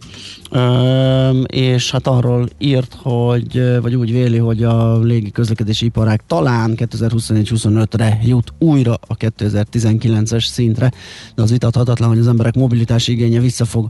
és 1.46 1.90
hát 1.90 2.06
arról 2.06 2.48
írt, 2.58 2.96
hogy, 3.02 3.80
vagy 3.80 3.94
úgy 3.94 4.12
véli, 4.12 4.38
hogy 4.38 4.62
a 4.62 4.98
légi 4.98 5.30
közlekedési 5.30 5.84
iparág 5.84 6.20
talán 6.26 6.72
2024-25-re 6.76 8.18
jut 8.24 8.52
újra 8.58 8.98
a 9.06 9.16
2019-es 9.16 10.44
szintre, 10.44 10.92
de 11.34 11.42
az 11.42 11.50
vitathatatlan, 11.50 12.08
hogy 12.08 12.18
az 12.18 12.26
emberek 12.28 12.54
mobilitási 12.54 13.12
igénye 13.12 13.40
vissza, 13.40 13.64
fog, 13.64 13.88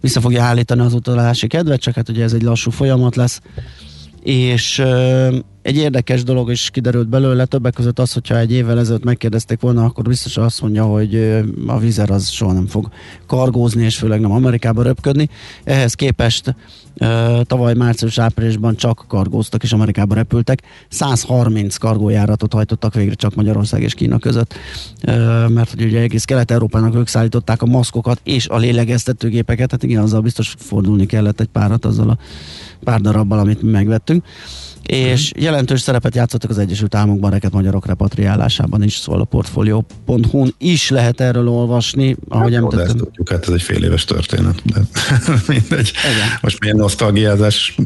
vissza 0.00 0.20
fogja 0.20 0.42
állítani 0.42 0.80
az 0.80 0.94
utalási 0.94 1.46
kedvet, 1.46 1.80
csak 1.80 1.94
hát 1.94 2.08
ugye 2.08 2.22
ez 2.22 2.32
egy 2.32 2.42
lassú 2.42 2.70
folyamat 2.70 3.16
lesz. 3.16 3.40
És 4.22 4.82
egy 5.62 5.76
érdekes 5.76 6.22
dolog 6.22 6.50
is 6.50 6.70
kiderült 6.70 7.08
belőle, 7.08 7.44
többek 7.44 7.74
között 7.74 7.98
az, 7.98 8.12
hogyha 8.12 8.38
egy 8.38 8.52
évvel 8.52 8.78
ezelőtt 8.78 9.04
megkérdezték 9.04 9.60
volna, 9.60 9.84
akkor 9.84 10.04
biztos 10.04 10.36
azt 10.36 10.60
mondja, 10.60 10.84
hogy 10.84 11.42
a 11.66 11.78
vízer 11.78 12.10
az 12.10 12.28
soha 12.28 12.52
nem 12.52 12.66
fog 12.66 12.88
kargózni, 13.26 13.84
és 13.84 13.96
főleg 13.96 14.20
nem 14.20 14.32
Amerikába 14.32 14.82
röpködni. 14.82 15.28
Ehhez 15.64 15.94
képest 15.94 16.54
tavaly 17.42 17.74
március-áprilisban 17.74 18.76
csak 18.76 19.04
kargóztak 19.08 19.62
és 19.62 19.72
Amerikába 19.72 20.14
repültek. 20.14 20.62
130 20.88 21.76
kargójáratot 21.76 22.52
hajtottak 22.52 22.94
végre 22.94 23.14
csak 23.14 23.34
Magyarország 23.34 23.82
és 23.82 23.94
Kína 23.94 24.18
között, 24.18 24.54
mert 25.48 25.70
hogy 25.70 25.82
ugye 25.82 26.00
egész 26.00 26.24
Kelet-Európának 26.24 26.94
ők 26.94 27.08
szállították 27.08 27.62
a 27.62 27.66
maszkokat 27.66 28.20
és 28.24 28.48
a 28.48 28.56
lélegeztetőgépeket, 28.56 29.70
hát 29.70 29.82
igen, 29.82 30.02
azzal 30.02 30.20
biztos 30.20 30.54
fordulni 30.58 31.06
kellett 31.06 31.40
egy 31.40 31.46
párat 31.46 31.84
azzal 31.84 32.10
a 32.10 32.18
pár 32.84 33.00
darabbal, 33.00 33.38
amit 33.38 33.62
mi 33.62 33.70
megvettünk. 33.70 34.24
És 34.86 35.32
jelentős 35.36 35.80
szerepet 35.80 36.14
játszottak 36.14 36.50
az 36.50 36.58
Egyesült 36.58 36.94
Államokban 36.94 37.30
reket 37.30 37.52
magyarok 37.52 37.86
repatriálásában 37.86 38.82
is, 38.82 38.96
szóval 38.96 39.20
a 39.20 39.24
portfolio.hu-n 39.24 40.54
is 40.58 40.90
lehet 40.90 41.20
erről 41.20 41.48
olvasni, 41.48 42.16
ahogy 42.28 42.54
Hát, 42.54 42.62
de 42.62 42.66
ezt 42.66 42.74
említettem. 42.74 42.96
tudjuk, 43.04 43.28
hát 43.30 43.46
ez 43.48 43.54
egy 43.54 43.62
fél 43.62 43.84
éves 43.84 44.04
történet. 44.04 44.62
De 44.64 44.80
mindegy. 45.48 45.92
Igen. 46.14 46.28
Most 46.40 46.60
milyen 46.60 46.76
nosztalgiázás 46.76 47.76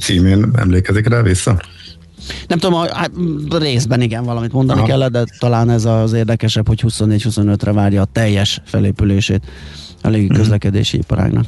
címén 0.00 0.50
emlékezik 0.56 1.08
rá 1.08 1.22
vissza? 1.22 1.60
Nem 2.48 2.58
tudom, 2.58 2.78
a, 2.80 2.94
hát, 2.94 3.10
részben 3.58 4.00
igen, 4.00 4.24
valamit 4.24 4.52
mondani 4.52 4.78
Aha. 4.78 4.88
kellett, 4.88 5.12
de 5.12 5.24
talán 5.38 5.70
ez 5.70 5.84
az 5.84 6.12
érdekesebb, 6.12 6.68
hogy 6.68 6.80
24-25-re 6.88 7.72
várja 7.72 8.00
a 8.00 8.08
teljes 8.12 8.60
felépülését 8.64 9.42
a 10.02 10.08
légi 10.08 10.24
Mhm. 10.26 10.34
közlekedési 10.34 10.96
iparágnak. 10.96 11.44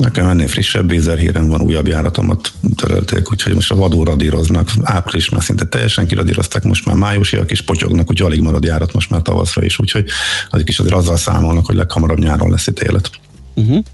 Nekem 0.00 0.28
ennél 0.28 0.48
frissebb 0.48 0.90
vízer 0.90 1.18
hírem 1.18 1.48
van, 1.48 1.60
újabb 1.60 1.86
járatomat 1.86 2.52
törölték, 2.76 3.30
úgyhogy 3.30 3.54
most 3.54 3.70
a 3.70 3.74
vadul 3.74 4.04
radíroznak. 4.04 4.70
Április 4.82 5.28
már 5.28 5.42
szinte 5.42 5.64
teljesen 5.64 6.06
kiradírozták, 6.06 6.62
most 6.62 6.86
már 6.86 6.96
májusiak 6.96 7.50
is 7.50 7.60
potyognak, 7.60 8.10
úgyhogy 8.10 8.26
alig 8.30 8.42
marad 8.42 8.64
járat 8.64 8.92
most 8.92 9.10
már 9.10 9.22
tavaszra 9.22 9.64
is, 9.64 9.78
úgyhogy 9.78 10.08
azok 10.50 10.68
is 10.68 10.78
azért 10.78 10.94
azzal 10.94 11.16
számolnak, 11.16 11.66
hogy 11.66 11.76
leghamarabb 11.76 12.18
nyáron 12.18 12.50
lesz 12.50 12.66
itt 12.66 12.78
élet. 12.78 13.10
Uh-huh. 13.54 13.84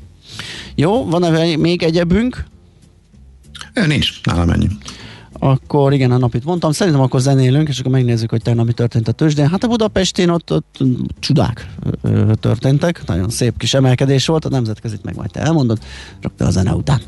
Jó, 0.75 1.05
van-e 1.09 1.57
még 1.57 1.83
egyebünk? 1.83 2.45
Nincs, 3.87 4.21
nálam 4.23 4.51
ennyi. 4.51 4.69
Akkor 5.39 5.93
igen, 5.93 6.11
a 6.11 6.19
napit 6.19 6.45
mondtam. 6.45 6.73
Szerintem 6.73 7.03
akkor 7.03 7.21
zenélünk, 7.21 7.69
és 7.69 7.79
akkor 7.79 7.93
megnézzük, 7.93 8.31
hogy 8.31 8.43
tegnap 8.43 8.67
mi 8.67 8.73
történt 8.73 9.09
a 9.09 9.13
tőzsdén. 9.13 9.49
Hát 9.49 9.65
a 9.65 9.69
Budapestén 9.69 10.29
ott, 10.29 10.53
ott 10.53 10.79
csodák 11.19 11.75
történtek. 12.41 13.03
Nagyon 13.07 13.29
szép 13.29 13.59
kis 13.59 13.75
emelkedés 13.75 14.27
volt. 14.27 14.45
A 14.45 14.49
nemzetkezit 14.49 15.05
meg 15.05 15.17
majd 15.17 15.31
te 15.31 15.41
elmondod. 15.41 15.79
Rögtön 16.21 16.47
a 16.47 16.51
zene 16.51 16.75
után. 16.75 17.01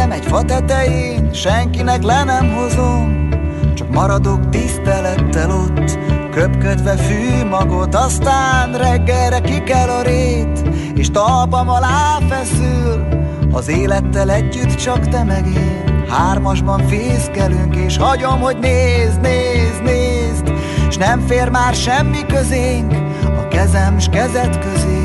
Életem 0.00 0.12
egy 0.12 0.26
fa 0.26 0.44
tetején, 0.44 1.32
senkinek 1.32 2.02
le 2.02 2.24
nem 2.24 2.54
hozom, 2.54 3.28
csak 3.74 3.90
maradok 3.90 4.48
tisztelettel 4.48 5.50
ott, 5.50 5.98
köpködve 6.30 6.96
fű 6.96 7.44
magot, 7.44 7.94
aztán 7.94 8.72
reggelre 8.72 9.40
kikel 9.40 9.90
a 9.90 10.02
rét, 10.02 10.68
és 10.94 11.10
talpam 11.10 11.68
alá 11.68 12.18
feszül, 12.28 13.06
az 13.52 13.68
élettel 13.68 14.30
együtt 14.30 14.74
csak 14.74 15.08
te 15.08 15.24
meg 15.24 15.46
én. 15.46 16.04
Hármasban 16.08 16.88
fészkelünk, 16.88 17.76
és 17.76 17.96
hagyom, 17.96 18.40
hogy 18.40 18.56
nézd, 18.58 19.20
nézd, 19.20 19.82
nézd, 19.82 20.52
s 20.90 20.96
nem 20.96 21.20
fér 21.20 21.48
már 21.48 21.74
semmi 21.74 22.26
közénk, 22.26 22.92
a 23.24 23.48
kezem 23.48 23.98
s 23.98 24.08
kezed 24.08 24.58
közé. 24.58 24.99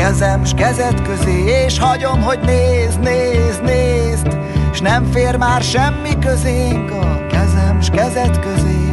Kezem 0.00 0.44
s 0.44 0.52
kezed 0.54 1.02
közé, 1.02 1.44
és 1.64 1.78
hagyom, 1.78 2.22
hogy 2.22 2.38
nézd, 2.40 3.00
nézd, 3.00 3.62
nézd, 3.62 4.38
s 4.72 4.80
nem 4.80 5.10
fér 5.12 5.36
már 5.36 5.62
semmi 5.62 6.18
közénk 6.18 6.90
a 6.90 7.26
kezem 7.26 7.80
s 7.80 7.88
kezed 7.90 8.38
közé, 8.38 8.92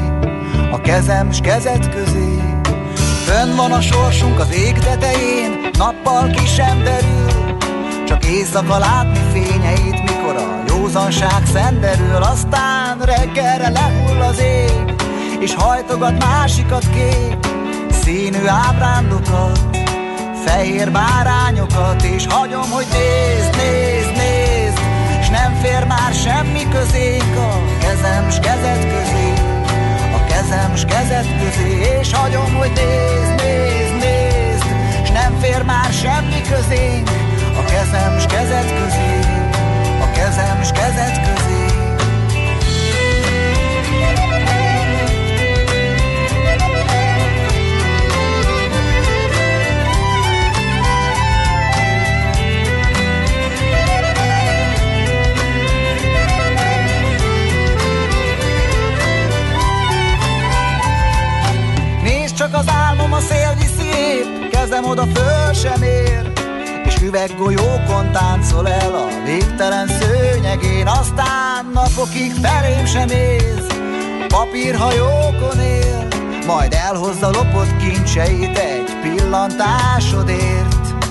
a 0.71 0.81
kezem 0.81 1.31
s 1.31 1.39
kezed 1.39 1.89
közé. 1.89 2.41
Fönn 3.25 3.55
van 3.55 3.71
a 3.71 3.81
sorsunk 3.81 4.39
az 4.39 4.55
ég 4.55 4.77
tetején, 4.77 5.69
nappal 5.77 6.29
ki 6.29 6.45
sem 6.45 6.83
derül, 6.83 7.57
csak 8.07 8.25
éjszaka 8.25 8.77
látni 8.77 9.19
fényeit, 9.31 10.03
mikor 10.03 10.35
a 10.35 10.63
józanság 10.67 11.45
szenderül, 11.53 12.21
aztán 12.21 12.97
reggelre 12.99 13.69
lehull 13.69 14.21
az 14.21 14.39
ég, 14.39 14.95
és 15.39 15.55
hajtogat 15.55 16.23
másikat 16.25 16.89
kék, 16.89 17.37
színű 18.01 18.47
ábrándokat, 18.47 19.77
fehér 20.47 20.91
bárányokat, 20.91 22.01
és 22.01 22.25
hagyom, 22.29 22.69
hogy 22.71 22.87
nézd, 22.91 23.55
nézd, 23.55 24.11
nézd, 24.15 24.79
s 25.23 25.29
nem 25.29 25.53
fér 25.61 25.83
már 25.85 26.13
semmi 26.13 26.67
közénk 26.69 27.35
a 27.37 27.77
kezem 27.79 28.29
s 28.29 28.39
kezed 28.39 28.81
közé, 28.93 29.33
a 30.17 30.25
kezem 30.27 30.75
s 30.75 30.85
kezed 30.85 31.27
közé, 31.39 31.99
és 31.99 32.13
hagyom, 32.13 32.53
hogy 32.55 32.71
nézd, 32.75 33.43
nézd, 33.43 33.95
nézd, 34.03 34.65
s 35.05 35.09
nem 35.09 35.37
fér 35.41 35.63
már 35.63 35.91
semmi 35.91 36.41
közénk 36.51 37.09
a 37.59 37.63
kezem 37.63 38.19
s 38.19 38.25
kezed 38.25 38.67
közé, 38.79 39.19
a 40.01 40.11
kezem 40.11 40.63
s 40.63 40.71
kezed 40.71 41.15
közé. 41.25 41.66
Csak 62.51 62.59
az 62.59 62.69
álmom, 62.69 63.13
a 63.13 63.19
szél 63.19 63.55
viszi 63.59 63.87
épp, 63.87 64.83
oda 64.83 65.05
föl 65.13 65.53
sem 65.53 65.81
ér, 65.81 66.31
és 66.85 66.95
üveggolyókon 67.01 68.11
táncol 68.11 68.69
el 68.69 68.95
a 68.95 69.23
végtelen 69.25 69.87
szőnyegén, 69.87 70.87
aztán 70.87 71.65
napokig 71.73 72.33
felém 72.41 72.85
sem 72.85 73.09
ész, 73.09 73.67
papírhajókon 74.27 75.59
él, 75.59 76.07
majd 76.45 76.73
elhozza 76.73 77.29
lopott 77.29 77.77
kincseit 77.77 78.57
egy 78.57 78.97
pillantásodért. 79.01 81.05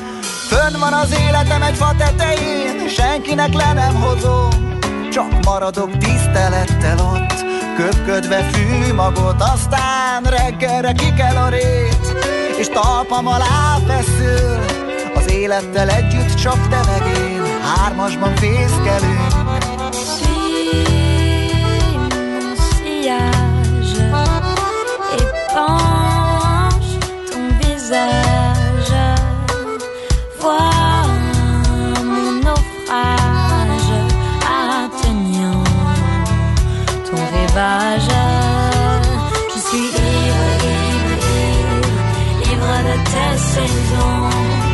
Fönn 0.48 0.80
van 0.80 0.92
az 0.92 1.16
életem 1.28 1.62
egy 1.62 1.76
fa 1.76 1.94
tetején, 1.98 2.88
senkinek 2.88 3.52
le 3.52 3.72
nem 3.72 3.94
hozom, 3.94 4.78
csak 5.12 5.44
maradok 5.44 5.96
tisztelettel 5.96 6.98
ott, 6.98 7.45
köpködve 7.76 8.42
fű 8.42 8.92
magot, 8.92 9.42
aztán 9.42 10.22
reggelre 10.22 10.92
kikel 10.92 11.36
a 11.36 11.48
rét, 11.48 12.14
és 12.58 12.68
talpam 12.68 13.26
alá 13.26 13.78
feszül, 13.86 14.58
az 15.14 15.30
élettel 15.30 15.88
együtt 15.88 16.34
csak 16.34 16.68
te 16.68 16.80
meg 16.86 17.16
én, 17.16 17.42
hármasban 17.62 18.36
fészkelünk. 18.36 19.34
Sillage, 22.68 23.46
épanche 25.18 26.98
ton 27.30 27.58
visage, 27.60 28.25
saisons. 43.56 44.66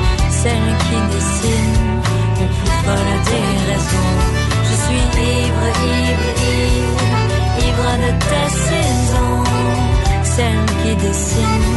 celle 0.43 0.73
qui 0.85 0.99
dessine 1.15 1.77
le 2.41 2.47
plus 2.57 2.77
folle 2.85 3.15
des 3.31 3.49
raisons. 3.69 4.15
Je 4.69 4.75
suis 4.83 5.05
ivre, 5.35 5.67
ivre, 5.99 6.29
ivre, 6.55 7.07
ivre 7.67 7.91
de 8.05 8.11
tes 8.31 8.51
saisons, 8.69 9.45
celle 10.35 10.65
qui 10.81 10.93
dessine 11.07 11.69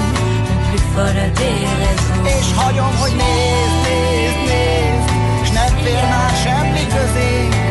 le 0.50 0.56
plus 0.68 0.84
folle 0.94 1.24
des 1.42 1.60
raisons. 1.82 2.26
És 2.38 2.48
hagyom, 2.58 2.94
hogy 3.02 3.16
nézd, 3.22 3.78
nézd, 3.86 4.42
nézd 4.50 5.08
S 5.48 5.50
ne 5.58 5.66
fél 5.84 6.04
már 6.14 6.32
semmi 6.44 6.86
közé 6.96 7.65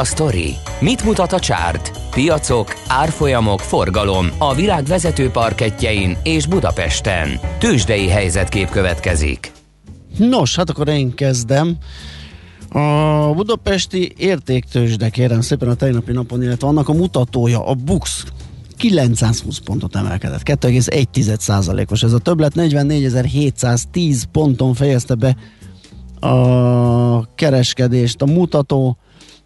a 0.00 0.04
sztori? 0.04 0.56
Mit 0.80 1.04
mutat 1.04 1.32
a 1.32 1.38
csárt? 1.38 1.92
Piacok, 2.10 2.74
árfolyamok, 2.86 3.60
forgalom 3.60 4.26
a 4.38 4.54
világ 4.54 4.84
vezető 4.84 5.30
parketjein 5.30 6.16
és 6.22 6.46
Budapesten. 6.46 7.40
Tősdei 7.58 8.08
helyzetkép 8.08 8.70
következik. 8.70 9.52
Nos, 10.18 10.56
hát 10.56 10.70
akkor 10.70 10.88
én 10.88 11.14
kezdem. 11.14 11.76
A 12.68 13.32
budapesti 13.34 14.12
értéktősde, 14.16 15.08
kérem 15.08 15.40
szépen 15.40 15.68
a 15.68 15.74
tegnapi 15.74 16.12
napon, 16.12 16.42
illetve 16.42 16.66
annak 16.66 16.88
a 16.88 16.92
mutatója, 16.92 17.66
a 17.66 17.74
BUX 17.74 18.24
920 18.76 19.58
pontot 19.58 19.96
emelkedett, 19.96 20.42
2,1%-os. 20.44 22.02
Ez 22.02 22.12
a 22.12 22.18
többlet 22.18 22.52
44.710 22.54 24.22
ponton 24.32 24.74
fejezte 24.74 25.14
be 25.14 25.36
a 26.28 27.34
kereskedést, 27.34 28.22
a 28.22 28.26
mutató, 28.26 28.98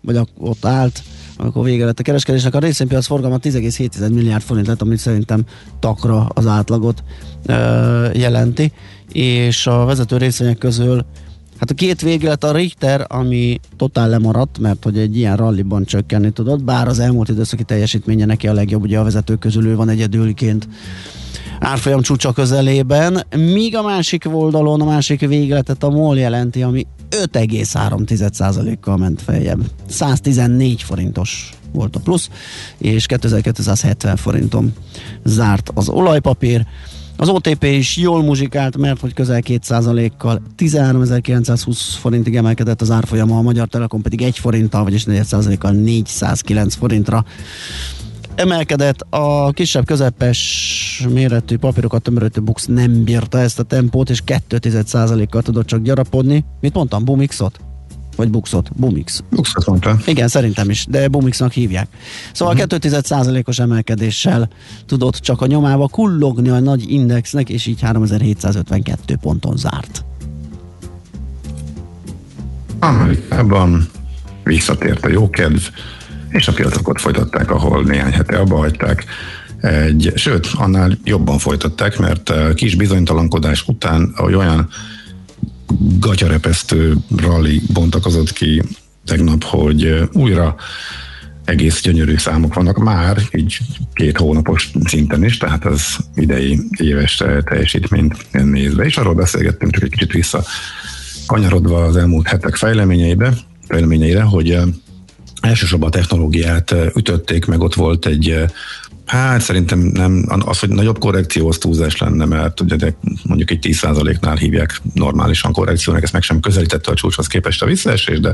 vagy 0.04 0.20
ott 0.38 0.64
állt, 0.64 1.02
amikor 1.36 1.64
vége 1.64 1.84
lett 1.84 1.98
a 1.98 2.02
kereskedésnek. 2.02 2.54
A 2.54 2.58
részvénypiac 2.58 3.06
forgalma 3.06 3.38
10,7 3.38 4.12
milliárd 4.12 4.42
forint 4.42 4.66
lett, 4.66 4.82
amit 4.82 4.98
szerintem 4.98 5.44
takra 5.78 6.26
az 6.34 6.46
átlagot 6.46 7.02
ö, 7.46 8.08
jelenti, 8.12 8.72
és 9.12 9.66
a 9.66 9.84
vezető 9.84 10.16
részvények 10.16 10.58
közül 10.58 11.04
Hát 11.58 11.70
a 11.70 11.74
két 11.74 12.00
véglet 12.00 12.44
a 12.44 12.52
Richter, 12.52 13.06
ami 13.08 13.60
totál 13.76 14.08
lemaradt, 14.08 14.58
mert 14.58 14.84
hogy 14.84 14.98
egy 14.98 15.16
ilyen 15.16 15.36
ralliban 15.36 15.84
csökkenni 15.84 16.30
tudott, 16.30 16.62
bár 16.62 16.88
az 16.88 16.98
elmúlt 16.98 17.28
időszaki 17.28 17.64
teljesítménye 17.64 18.24
neki 18.24 18.48
a 18.48 18.52
legjobb, 18.52 18.82
ugye 18.82 18.98
a 18.98 19.02
vezetők 19.02 19.38
közül 19.38 19.66
ő 19.66 19.76
van 19.76 19.88
egyedülként 19.88 20.68
árfolyam 21.60 22.02
csúcsa 22.02 22.32
közelében, 22.32 23.26
míg 23.36 23.76
a 23.76 23.82
másik 23.82 24.24
oldalon 24.32 24.80
a 24.80 24.84
másik 24.84 25.20
végletet 25.20 25.82
a 25.82 25.90
MOL 25.90 26.18
jelenti, 26.18 26.62
ami 26.62 26.86
5,3%-kal 27.14 28.96
ment 28.96 29.22
feljebb. 29.22 29.70
114 29.88 30.82
forintos 30.82 31.50
volt 31.72 31.96
a 31.96 32.00
plusz, 32.00 32.30
és 32.78 33.06
2270 33.06 34.16
forinton 34.16 34.72
zárt 35.24 35.70
az 35.74 35.88
olajpapír. 35.88 36.66
Az 37.16 37.28
OTP 37.28 37.64
is 37.64 37.96
jól 37.96 38.22
muzsikált, 38.22 38.76
mert 38.76 39.00
hogy 39.00 39.14
közel 39.14 39.40
2%-kal 39.46 40.42
13.920 40.58 41.78
forintig 42.00 42.36
emelkedett 42.36 42.80
az 42.80 42.90
árfolyama, 42.90 43.38
a 43.38 43.42
Magyar 43.42 43.68
Telekom 43.68 44.02
pedig 44.02 44.22
1 44.22 44.38
forinttal, 44.38 44.82
vagyis 44.82 45.04
4%-kal 45.06 45.72
409 45.72 46.74
forintra 46.74 47.24
emelkedett. 48.34 49.06
A 49.10 49.50
kisebb 49.50 49.86
közepes 49.86 51.06
méretű 51.12 51.56
papírokat 51.56 52.02
tömörítő 52.02 52.40
Bux 52.40 52.66
nem 52.66 53.04
bírta 53.04 53.38
ezt 53.38 53.58
a 53.58 53.62
tempót, 53.62 54.10
és 54.10 54.22
2,1%-kal 54.26 55.42
tudott 55.42 55.66
csak 55.66 55.82
gyarapodni. 55.82 56.44
Mit 56.60 56.74
mondtam? 56.74 57.04
Bumixot? 57.04 57.60
Vagy 58.16 58.30
Buxot? 58.30 58.70
Bumix. 58.76 59.22
Buxot 59.30 59.66
mondta. 59.66 59.98
Igen, 60.06 60.28
szerintem 60.28 60.70
is, 60.70 60.86
de 60.88 61.08
Bumixnak 61.08 61.52
hívják. 61.52 61.88
Szóval 62.32 62.54
uh-huh. 62.54 62.78
2,1%-os 62.78 63.58
emelkedéssel 63.58 64.48
tudott 64.86 65.16
csak 65.16 65.40
a 65.40 65.46
nyomába 65.46 65.88
kullogni 65.88 66.48
a 66.48 66.60
nagy 66.60 66.90
indexnek, 66.90 67.48
és 67.48 67.66
így 67.66 67.80
3752 67.80 69.16
ponton 69.16 69.56
zárt. 69.56 70.04
Amerikában 72.78 73.88
visszatért 74.44 75.04
a 75.04 75.08
jókedv, 75.08 75.60
és 76.34 76.48
a 76.48 76.52
piacok 76.52 76.88
ott 76.88 77.00
folytatták, 77.00 77.50
ahol 77.50 77.82
néhány 77.82 78.12
hete 78.12 78.38
abba 78.38 78.56
hagyták. 78.56 79.04
Egy, 79.60 80.12
sőt, 80.14 80.48
annál 80.54 80.98
jobban 81.04 81.38
folytatták, 81.38 81.98
mert 81.98 82.28
a 82.28 82.54
kis 82.54 82.74
bizonytalankodás 82.74 83.64
után 83.66 84.14
olyan 84.22 84.68
gatyarepesztő 85.98 86.94
rally 87.16 87.62
bontakozott 87.72 88.32
ki 88.32 88.62
tegnap, 89.04 89.44
hogy 89.44 90.08
újra 90.12 90.56
egész 91.44 91.80
gyönyörű 91.80 92.16
számok 92.16 92.54
vannak 92.54 92.78
már, 92.78 93.18
így 93.32 93.58
két 93.92 94.18
hónapos 94.18 94.70
szinten 94.84 95.24
is, 95.24 95.36
tehát 95.36 95.64
az 95.64 95.96
idei 96.14 96.60
éves 96.78 97.22
teljesítményt 97.44 98.32
nézve, 98.32 98.84
és 98.84 98.96
arról 98.96 99.14
beszélgettünk 99.14 99.72
csak 99.72 99.82
egy 99.82 99.90
kicsit 99.90 100.12
vissza 100.12 100.44
kanyarodva 101.26 101.84
az 101.84 101.96
elmúlt 101.96 102.28
hetek 102.28 102.56
fejleményeibe, 102.56 103.34
fejleményeire, 103.68 104.22
hogy 104.22 104.58
elsősorban 105.44 105.88
a 105.88 105.92
technológiát 105.92 106.74
ütötték, 106.94 107.46
meg 107.46 107.60
ott 107.60 107.74
volt 107.74 108.06
egy 108.06 108.44
Hát 109.04 109.40
szerintem 109.40 109.78
nem, 109.78 110.24
az, 110.28 110.58
hogy 110.58 110.68
nagyobb 110.68 110.98
korrekció, 110.98 111.48
az 111.48 111.58
túlzás 111.58 111.96
lenne, 111.96 112.24
mert 112.24 112.60
ugye 112.60 112.92
mondjuk 113.22 113.50
egy 113.50 113.58
10%-nál 113.62 114.36
hívják 114.36 114.80
normálisan 114.94 115.52
korrekciónak, 115.52 116.02
ezt 116.02 116.12
meg 116.12 116.22
sem 116.22 116.40
közelítette 116.40 116.90
a 116.90 116.94
csúcshoz 116.94 117.26
képest 117.26 117.62
a 117.62 117.66
visszaesés, 117.66 118.20
de 118.20 118.28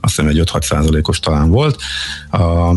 azt 0.00 0.16
hiszem 0.16 0.26
egy 0.26 0.42
5-6%-os 0.44 1.20
talán 1.20 1.50
volt. 1.50 1.80
A 2.30 2.72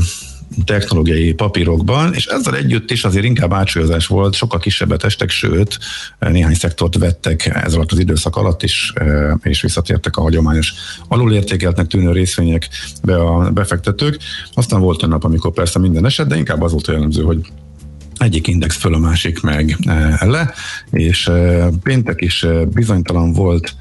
technológiai 0.65 1.33
papírokban, 1.33 2.13
és 2.13 2.25
ezzel 2.25 2.55
együtt 2.55 2.91
is 2.91 3.03
azért 3.03 3.25
inkább 3.25 3.53
átsúlyozás 3.53 4.07
volt, 4.07 4.33
sokkal 4.33 4.59
kisebbet 4.59 5.03
estek, 5.03 5.29
sőt, 5.29 5.79
néhány 6.19 6.53
szektort 6.53 6.97
vettek 6.97 7.45
ez 7.45 7.73
alatt 7.73 7.91
az 7.91 7.99
időszak 7.99 8.35
alatt 8.35 8.63
is, 8.63 8.93
és 9.41 9.61
visszatértek 9.61 10.17
a 10.17 10.21
hagyományos 10.21 10.73
alulértékeltnek 11.07 11.87
tűnő 11.87 12.11
részvényekbe 12.11 13.15
a 13.15 13.51
befektetők. 13.51 14.17
Aztán 14.53 14.79
volt 14.79 15.03
egy 15.03 15.09
nap, 15.09 15.23
amikor 15.23 15.51
persze 15.53 15.79
minden 15.79 16.05
eset, 16.05 16.27
de 16.27 16.37
inkább 16.37 16.61
az 16.61 16.71
volt 16.71 16.87
jellemző, 16.87 17.21
hogy 17.21 17.39
egyik 18.17 18.47
index 18.47 18.75
föl, 18.75 18.93
a 18.93 18.97
másik 18.97 19.41
meg 19.41 19.77
le, 20.19 20.53
és 20.91 21.31
péntek 21.83 22.21
is 22.21 22.45
bizonytalan 22.73 23.33
volt 23.33 23.75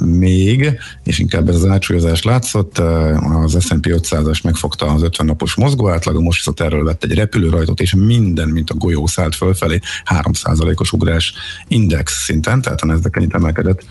még, 0.00 0.78
és 1.04 1.18
inkább 1.18 1.48
ez 1.48 1.54
az 1.54 1.66
átsúlyozás 1.66 2.22
látszott, 2.22 2.78
az 2.78 3.56
S&P 3.60 3.86
500-as 3.88 4.42
megfogta 4.42 4.86
az 4.86 5.02
50 5.02 5.26
napos 5.26 5.54
mozgó 5.54 5.88
átlagon, 5.88 6.22
most 6.22 6.38
viszont 6.38 6.60
erről 6.60 6.84
vett 6.84 7.04
egy 7.04 7.14
repülőrajtot, 7.14 7.80
és 7.80 7.94
minden, 7.94 8.48
mint 8.48 8.70
a 8.70 8.74
golyó 8.74 9.06
szállt 9.06 9.34
fölfelé, 9.34 9.80
3%-os 10.04 10.92
ugrás 10.92 11.32
index 11.68 12.24
szinten, 12.24 12.62
tehát 12.62 12.80
a 12.80 12.86
Nasdaq 12.86 13.18
ennyit 13.18 13.34
emelkedett, 13.34 13.84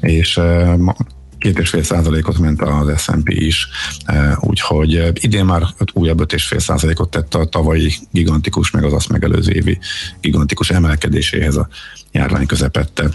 és 0.00 0.40
két 1.38 1.58
és 1.58 1.68
fél 1.68 1.82
százalékot 1.82 2.38
ment 2.38 2.62
az 2.62 3.02
S&P 3.02 3.28
is, 3.28 3.68
úgyhogy 4.40 5.10
idén 5.12 5.44
már 5.44 5.62
újabb 5.92 6.20
öt 6.20 6.32
és 6.32 6.44
fél 6.44 6.58
százalékot 6.58 7.10
tett 7.10 7.34
a 7.34 7.44
tavalyi 7.44 7.92
gigantikus, 8.10 8.70
meg 8.70 8.84
az 8.84 8.92
azt 8.92 9.08
megelőző 9.08 9.52
évi 9.52 9.78
gigantikus 10.20 10.70
emelkedéséhez 10.70 11.56
a 11.56 11.68
járvány 12.12 12.46
közepette 12.46 13.10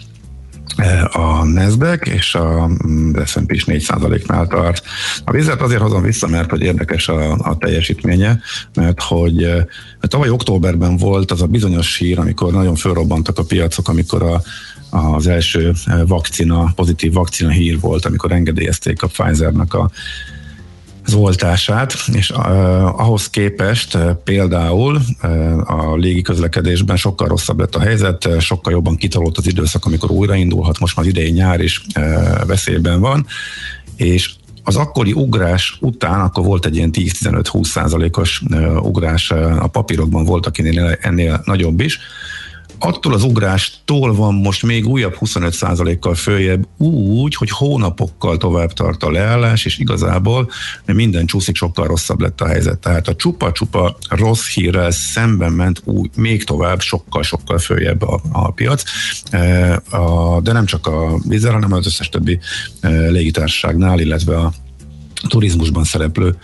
a 1.12 1.44
Nasdaq, 1.44 2.10
és 2.10 2.36
a 2.36 2.70
mm, 2.88 3.12
S&P 3.26 3.52
is 3.52 3.64
4%-nál 3.68 4.48
tart. 4.48 4.84
A 5.24 5.32
vizet 5.32 5.62
azért 5.62 5.82
hozom 5.82 6.02
vissza, 6.02 6.28
mert 6.28 6.50
hogy 6.50 6.62
érdekes 6.62 7.08
a, 7.08 7.32
a 7.32 7.58
teljesítménye, 7.58 8.40
mert 8.74 9.02
hogy 9.02 9.52
tavaly 10.02 10.30
októberben 10.30 10.98
volt 10.98 11.32
az 11.32 11.42
a 11.42 11.48
bizonyos 11.48 11.98
hír, 11.98 12.20
amikor 12.20 12.52
nagyon 12.52 12.76
fölrobbantak 12.76 13.40
a 13.40 13.44
piacok, 13.44 13.88
amikor 13.88 14.24
a, 14.24 14.42
az 14.98 15.28
első 15.28 15.74
vakcina, 16.08 16.72
pozitív 16.76 17.14
vakcina 17.14 17.50
hír 17.50 17.80
volt, 17.80 18.06
amikor 18.06 18.32
engedélyezték 18.32 19.04
a 19.04 19.08
Pfizernek 19.08 19.74
a 19.74 19.92
az 21.06 21.14
oltását, 21.14 21.94
és 22.12 22.30
ahhoz 22.96 23.30
képest 23.30 23.98
például 24.24 25.02
a 25.66 25.96
légi 25.96 26.22
közlekedésben 26.22 26.96
sokkal 26.96 27.28
rosszabb 27.28 27.60
lett 27.60 27.76
a 27.76 27.80
helyzet, 27.80 28.30
sokkal 28.40 28.74
jobban 28.74 28.96
kitolódott 28.96 29.38
az 29.38 29.48
időszak, 29.48 29.86
amikor 29.86 30.12
újraindulhat, 30.12 30.80
most 30.80 30.96
már 30.96 31.06
idei 31.06 31.32
nyár 31.32 31.60
is 31.60 31.86
veszélyben 32.48 33.00
van, 33.00 33.26
és 33.96 34.32
az 34.64 34.76
akkori 34.76 35.12
ugrás 35.12 35.78
után, 35.80 36.20
akkor 36.20 36.44
volt 36.44 36.66
egy 36.66 36.76
ilyen 36.76 36.92
10-15-20 36.94 37.64
százalékos 37.64 38.44
ugrás, 38.82 39.32
a 39.60 39.68
papírokban 39.68 40.24
volt, 40.24 40.46
akinél 40.46 40.98
ennél 41.02 41.42
nagyobb 41.46 41.80
is, 41.80 42.00
attól 42.86 43.14
az 43.14 43.24
ugrástól 43.24 44.16
van 44.16 44.34
most 44.34 44.64
még 44.64 44.88
újabb 44.88 45.16
25%-kal 45.20 46.16
följebb 46.16 46.68
úgy, 46.78 47.36
hogy 47.36 47.50
hónapokkal 47.50 48.38
tovább 48.38 48.74
tart 48.74 49.04
a 49.04 49.12
leállás, 49.12 49.66
és 49.66 49.78
igazából 49.78 50.50
minden 50.86 51.26
csúszik, 51.26 51.56
sokkal 51.56 51.88
rosszabb 51.88 52.22
lett 52.22 52.42
a 52.42 52.48
helyzet. 52.48 52.80
Tehát 52.80 53.08
a 53.08 53.16
csupa-csupa 53.16 53.98
rossz 54.10 54.48
hírrel 54.48 54.92
szemben 54.92 55.52
ment 55.52 55.82
úgy, 55.86 56.10
még 56.16 56.44
tovább, 56.44 56.82
sokkal-sokkal 56.82 57.58
följebb 57.58 58.02
a, 58.02 58.22
a 58.32 58.52
piac. 58.52 58.84
E, 59.30 59.74
a, 59.90 60.40
de 60.42 60.52
nem 60.52 60.66
csak 60.66 60.88
a 60.88 61.18
vízer, 61.28 61.54
hanem 61.54 61.74
az 61.74 61.86
összes 61.86 62.10
többi 62.10 62.40
e, 62.80 62.90
légitársaságnál, 62.90 64.00
illetve 64.00 64.38
a 64.38 64.54
turizmusban 65.28 65.84
szereplő 65.84 66.36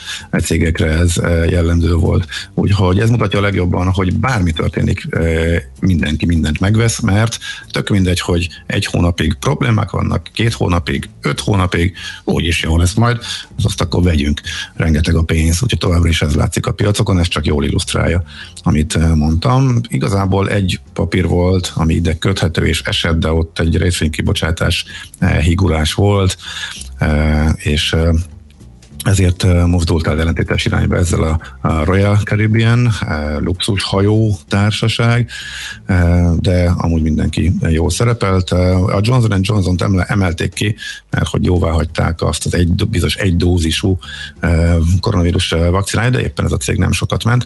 cégekre 0.41 0.85
ez 0.85 1.17
eh, 1.17 1.49
jellemző 1.49 1.93
volt. 1.93 2.27
Úgyhogy 2.53 2.99
ez 2.99 3.09
mutatja 3.09 3.39
a 3.39 3.41
legjobban, 3.41 3.91
hogy 3.91 4.13
bármi 4.13 4.51
történik, 4.51 5.07
eh, 5.09 5.61
mindenki 5.79 6.25
mindent 6.25 6.59
megvesz, 6.59 6.99
mert 6.99 7.39
tök 7.71 7.89
mindegy, 7.89 8.19
hogy 8.19 8.49
egy 8.65 8.85
hónapig 8.85 9.33
problémák 9.33 9.89
vannak, 9.89 10.29
két 10.33 10.53
hónapig, 10.53 11.09
öt 11.21 11.39
hónapig, 11.39 11.93
úgyis 12.23 12.61
jó 12.61 12.77
lesz 12.77 12.93
majd, 12.93 13.17
az 13.57 13.65
azt 13.65 13.81
akkor 13.81 14.03
vegyünk 14.03 14.41
rengeteg 14.73 15.15
a 15.15 15.23
pénz, 15.23 15.63
úgyhogy 15.63 15.79
továbbra 15.79 16.09
is 16.09 16.21
ez 16.21 16.35
látszik 16.35 16.65
a 16.65 16.71
piacokon, 16.71 17.19
ez 17.19 17.27
csak 17.27 17.45
jól 17.45 17.65
illusztrálja, 17.65 18.23
amit 18.63 18.95
eh, 18.95 19.15
mondtam. 19.15 19.79
Igazából 19.87 20.49
egy 20.49 20.79
papír 20.93 21.27
volt, 21.27 21.71
ami 21.75 21.93
ide 21.93 22.17
köthető 22.17 22.65
és 22.65 22.81
esett, 22.81 23.19
de 23.19 23.31
ott 23.31 23.59
egy 23.59 23.77
részvénykibocsátás 23.77 24.85
higulás 25.41 25.93
volt, 25.93 26.37
és 27.55 27.95
ezért 29.09 29.65
mozdult 29.65 30.07
el 30.07 30.19
ellentétes 30.19 30.65
irányba 30.65 30.95
ezzel 30.95 31.23
a, 31.23 31.39
a 31.67 31.83
Royal 31.83 32.17
Caribbean 32.17 32.89
luxus 33.39 33.83
hajó 33.83 34.37
társaság, 34.47 35.29
de 36.35 36.73
amúgy 36.77 37.01
mindenki 37.01 37.53
jól 37.69 37.89
szerepelt. 37.89 38.51
A 38.51 38.99
Johnson 39.01 39.39
Johnson-t 39.41 39.85
emelték 40.07 40.53
ki, 40.53 40.75
mert 41.09 41.27
hogy 41.27 41.45
jóvá 41.45 41.71
hagyták 41.71 42.21
azt 42.21 42.45
az 42.45 42.53
egy, 42.53 42.87
bizonyos 42.89 43.15
egy 43.15 43.35
dózisú 43.35 43.97
koronavírus 44.99 45.49
vakcináját, 45.49 46.11
de 46.11 46.21
éppen 46.21 46.45
ez 46.45 46.51
a 46.51 46.57
cég 46.57 46.77
nem 46.77 46.91
sokat 46.91 47.23
ment. 47.23 47.45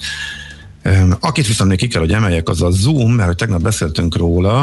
Akit 1.19 1.47
viszont 1.47 1.69
még 1.69 1.79
ki 1.79 1.87
kell, 1.87 2.01
hogy 2.01 2.13
emeljek, 2.13 2.49
az 2.49 2.61
a 2.61 2.69
Zoom, 2.71 3.11
mert 3.11 3.27
hogy 3.27 3.37
tegnap 3.37 3.61
beszéltünk 3.61 4.17
róla 4.17 4.61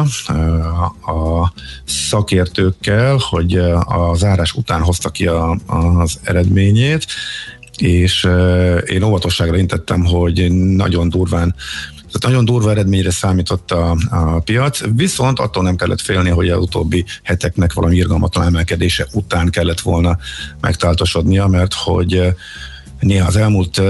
a 1.06 1.52
szakértőkkel, 1.84 3.16
hogy 3.30 3.56
a 3.84 4.14
zárás 4.14 4.52
után 4.52 4.82
hozta 4.82 5.10
ki 5.10 5.26
a, 5.26 5.56
az 5.66 6.18
eredményét, 6.22 7.06
és 7.76 8.28
én 8.86 9.02
óvatosságra 9.02 9.56
intettem, 9.56 10.04
hogy 10.04 10.52
nagyon 10.52 11.08
durván 11.08 11.54
tehát 12.12 12.26
nagyon 12.26 12.44
durva 12.44 12.70
eredményre 12.70 13.10
számított 13.10 13.70
a, 13.70 13.96
a 14.10 14.40
piac, 14.40 14.80
viszont 14.96 15.38
attól 15.38 15.62
nem 15.62 15.76
kellett 15.76 16.00
félni, 16.00 16.30
hogy 16.30 16.48
az 16.48 16.62
utóbbi 16.62 17.04
heteknek 17.22 17.72
valami 17.72 17.96
irgalmatlan 17.96 18.46
emelkedése 18.46 19.06
után 19.12 19.50
kellett 19.50 19.80
volna 19.80 20.18
megtáltosodnia, 20.60 21.46
mert 21.46 21.74
hogy 21.74 22.34
az 23.26 23.36
elmúlt 23.36 23.80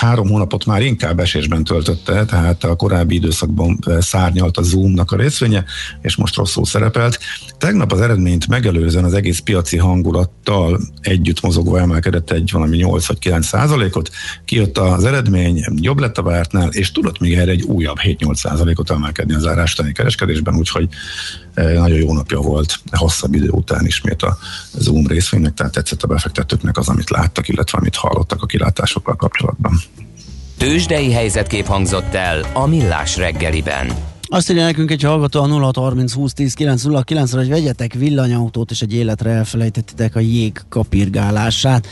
három 0.00 0.28
hónapot 0.28 0.66
már 0.66 0.82
inkább 0.82 1.20
esésben 1.20 1.64
töltötte, 1.64 2.24
tehát 2.24 2.64
a 2.64 2.76
korábbi 2.76 3.14
időszakban 3.14 3.78
szárnyalt 3.98 4.56
a 4.56 4.62
Zoomnak 4.62 5.12
a 5.12 5.16
részvénye, 5.16 5.64
és 6.02 6.16
most 6.16 6.36
rosszul 6.36 6.64
szerepelt. 6.64 7.18
Tegnap 7.58 7.92
az 7.92 8.00
eredményt 8.00 8.48
megelőzően 8.48 9.04
az 9.04 9.14
egész 9.14 9.38
piaci 9.38 9.76
hangulattal 9.76 10.80
együtt 11.00 11.40
mozogva 11.40 11.80
emelkedett 11.80 12.30
egy 12.30 12.50
valami 12.52 12.76
8 12.76 13.06
vagy 13.06 13.18
9 13.18 13.46
százalékot, 13.46 14.10
kijött 14.44 14.78
az 14.78 15.04
eredmény, 15.04 15.64
jobb 15.80 15.98
lett 15.98 16.18
a 16.18 16.22
vártnál, 16.22 16.68
és 16.68 16.92
tudott 16.92 17.18
még 17.18 17.34
erre 17.34 17.50
egy 17.50 17.62
újabb 17.62 17.96
7-8 18.02 18.34
százalékot 18.34 18.90
emelkedni 18.90 19.34
az 19.34 19.46
árástani 19.46 19.92
kereskedésben, 19.92 20.56
úgyhogy 20.56 20.88
nagyon 21.54 21.98
jó 21.98 22.12
napja 22.12 22.40
volt 22.40 22.78
hosszabb 22.90 23.34
idő 23.34 23.48
után 23.48 23.86
ismét 23.86 24.22
a 24.22 24.38
Zoom 24.72 25.06
részvénynek, 25.06 25.54
tehát 25.54 25.72
tetszett 25.72 26.02
a 26.02 26.06
befektetőknek 26.06 26.78
az, 26.78 26.88
amit 26.88 27.10
láttak, 27.10 27.48
illetve 27.48 27.78
amit 27.78 27.96
hallottak 27.96 28.42
a 28.42 28.46
kilátásokkal 28.46 29.16
kapcsolatban. 29.16 29.80
Tőzsdei 30.58 31.12
helyzetkép 31.12 31.66
hangzott 31.66 32.14
el 32.14 32.50
a 32.52 32.66
Millás 32.66 33.16
reggeliben. 33.16 33.92
Azt 34.22 34.50
írja 34.50 34.64
nekünk 34.64 34.90
egy 34.90 35.02
hallgató 35.02 35.42
a 35.42 35.46
0630 35.46 36.12
20 36.12 36.32
10 36.32 36.54
909 36.54 37.32
hogy 37.32 37.48
vegyetek 37.48 37.92
villanyautót, 37.92 38.70
és 38.70 38.80
egy 38.80 38.94
életre 38.94 39.30
elfelejtettitek 39.30 40.16
a 40.16 40.20
jég 40.20 40.60
kapirgálását. 40.68 41.86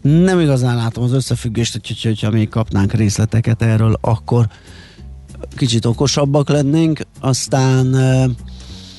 Nem 0.00 0.40
igazán 0.40 0.76
látom 0.76 1.04
az 1.04 1.12
összefüggést, 1.12 1.72
hogy, 1.72 2.02
hogyha 2.02 2.30
még 2.30 2.48
kapnánk 2.48 2.92
részleteket 2.92 3.62
erről, 3.62 3.98
akkor 4.00 4.46
kicsit 5.56 5.84
okosabbak 5.84 6.48
lennénk. 6.48 7.00
Aztán 7.20 7.96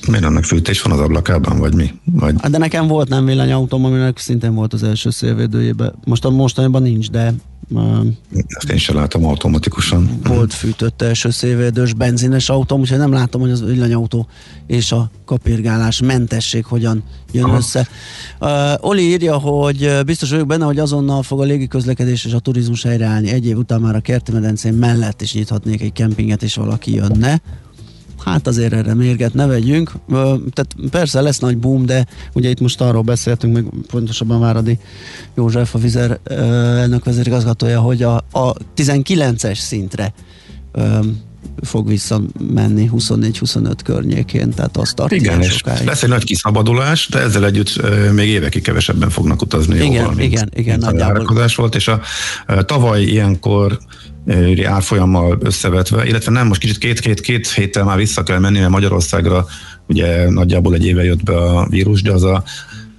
Miért 0.08 0.24
annak 0.24 0.44
fűtés 0.44 0.82
van 0.82 0.92
az 0.92 1.00
ablakában, 1.00 1.58
vagy 1.58 1.74
mi? 1.74 1.92
Vagy... 2.04 2.34
Hát 2.40 2.50
de 2.50 2.58
nekem 2.58 2.86
volt 2.86 3.08
nem 3.08 3.24
villanyautóm, 3.24 3.84
aminek 3.84 4.18
szintén 4.18 4.54
volt 4.54 4.72
az 4.72 4.82
első 4.82 5.10
szélvédőjében. 5.10 5.94
Most 6.04 6.24
a 6.24 6.30
mostanában 6.30 6.82
nincs, 6.82 7.10
de 7.10 7.34
ezt 8.46 8.70
én 8.70 8.78
sem 8.78 8.96
látom 8.96 9.24
automatikusan. 9.24 10.20
Volt 10.24 10.54
fűtött 10.54 11.02
első 11.02 11.30
szélvédős 11.30 11.94
benzines 11.94 12.48
autóm, 12.48 12.80
úgyhogy 12.80 12.98
nem 12.98 13.12
látom, 13.12 13.40
hogy 13.40 13.50
az 13.50 13.64
villanyautó 13.64 14.26
és 14.66 14.92
a 14.92 15.10
kapirgálás 15.24 16.00
mentesség 16.00 16.64
hogyan 16.64 17.02
jön 17.32 17.44
Aha. 17.44 17.56
össze. 17.56 17.88
Uh, 18.40 18.50
Oli 18.80 19.02
írja, 19.02 19.38
hogy 19.38 19.90
biztos 20.06 20.30
vagyok 20.30 20.46
benne, 20.46 20.64
hogy 20.64 20.78
azonnal 20.78 21.22
fog 21.22 21.40
a 21.40 21.44
légiközlekedés 21.44 22.24
és 22.24 22.32
a 22.32 22.38
turizmus 22.38 22.82
helyreállni. 22.82 23.30
Egy 23.30 23.46
év 23.46 23.56
után 23.56 23.80
már 23.80 23.94
a 23.94 24.00
kerti 24.00 24.32
medencén 24.32 24.74
mellett 24.74 25.22
is 25.22 25.34
nyithatnék 25.34 25.82
egy 25.82 25.92
kempinget, 25.92 26.42
és 26.42 26.54
valaki 26.54 26.94
jönne 26.94 27.40
hát 28.24 28.46
azért 28.46 28.72
erre 28.72 28.94
mérget 28.94 29.34
ne 29.34 29.46
vegyünk. 29.46 29.92
Tehát 30.52 30.74
persze 30.90 31.20
lesz 31.20 31.38
nagy 31.38 31.58
boom, 31.58 31.86
de 31.86 32.06
ugye 32.32 32.48
itt 32.48 32.60
most 32.60 32.80
arról 32.80 33.02
beszéltünk, 33.02 33.54
meg 33.54 33.64
pontosabban 33.86 34.40
Váradi 34.40 34.78
József, 35.34 35.74
a 35.74 35.78
Vizer 35.78 36.18
elnök 36.24 37.04
vezérigazgatója, 37.04 37.80
hogy 37.80 38.02
a, 38.02 38.16
a 38.16 38.52
19-es 38.76 39.58
szintre 39.58 40.14
fog 41.62 41.88
visszamenni 41.88 42.90
24-25 42.94 43.72
környékén, 43.84 44.50
tehát 44.50 44.76
azt 44.76 44.94
tartja 44.94 45.16
Igen, 45.16 45.40
és 45.40 45.52
sokáig. 45.52 45.86
lesz 45.86 46.02
egy 46.02 46.08
nagy 46.08 46.24
kiszabadulás, 46.24 47.08
de 47.08 47.18
ezzel 47.18 47.44
együtt 47.44 47.80
még 48.12 48.28
évekig 48.28 48.62
kevesebben 48.62 49.10
fognak 49.10 49.42
utazni. 49.42 49.74
Igen, 49.74 49.92
jóval, 49.92 50.14
mint, 50.14 50.32
igen, 50.32 50.50
igen, 50.54 50.78
mint 50.78 50.90
nagyjából. 50.90 51.48
volt, 51.56 51.74
és 51.74 51.88
a, 51.88 52.00
a 52.46 52.62
tavaly 52.62 53.02
ilyenkor 53.02 53.78
árfolyammal 54.64 55.38
összevetve, 55.40 56.06
illetve 56.06 56.32
nem, 56.32 56.46
most 56.46 56.60
kicsit 56.60 56.78
két-két-két 56.78 57.50
héttel 57.52 57.84
már 57.84 57.96
vissza 57.96 58.22
kell 58.22 58.38
menni, 58.38 58.58
mert 58.58 58.70
Magyarországra 58.70 59.46
ugye 59.86 60.30
nagyjából 60.30 60.74
egy 60.74 60.86
éve 60.86 61.04
jött 61.04 61.22
be 61.22 61.36
a 61.36 61.66
vírus, 61.68 62.02
de 62.02 62.12
az 62.12 62.22
a, 62.22 62.42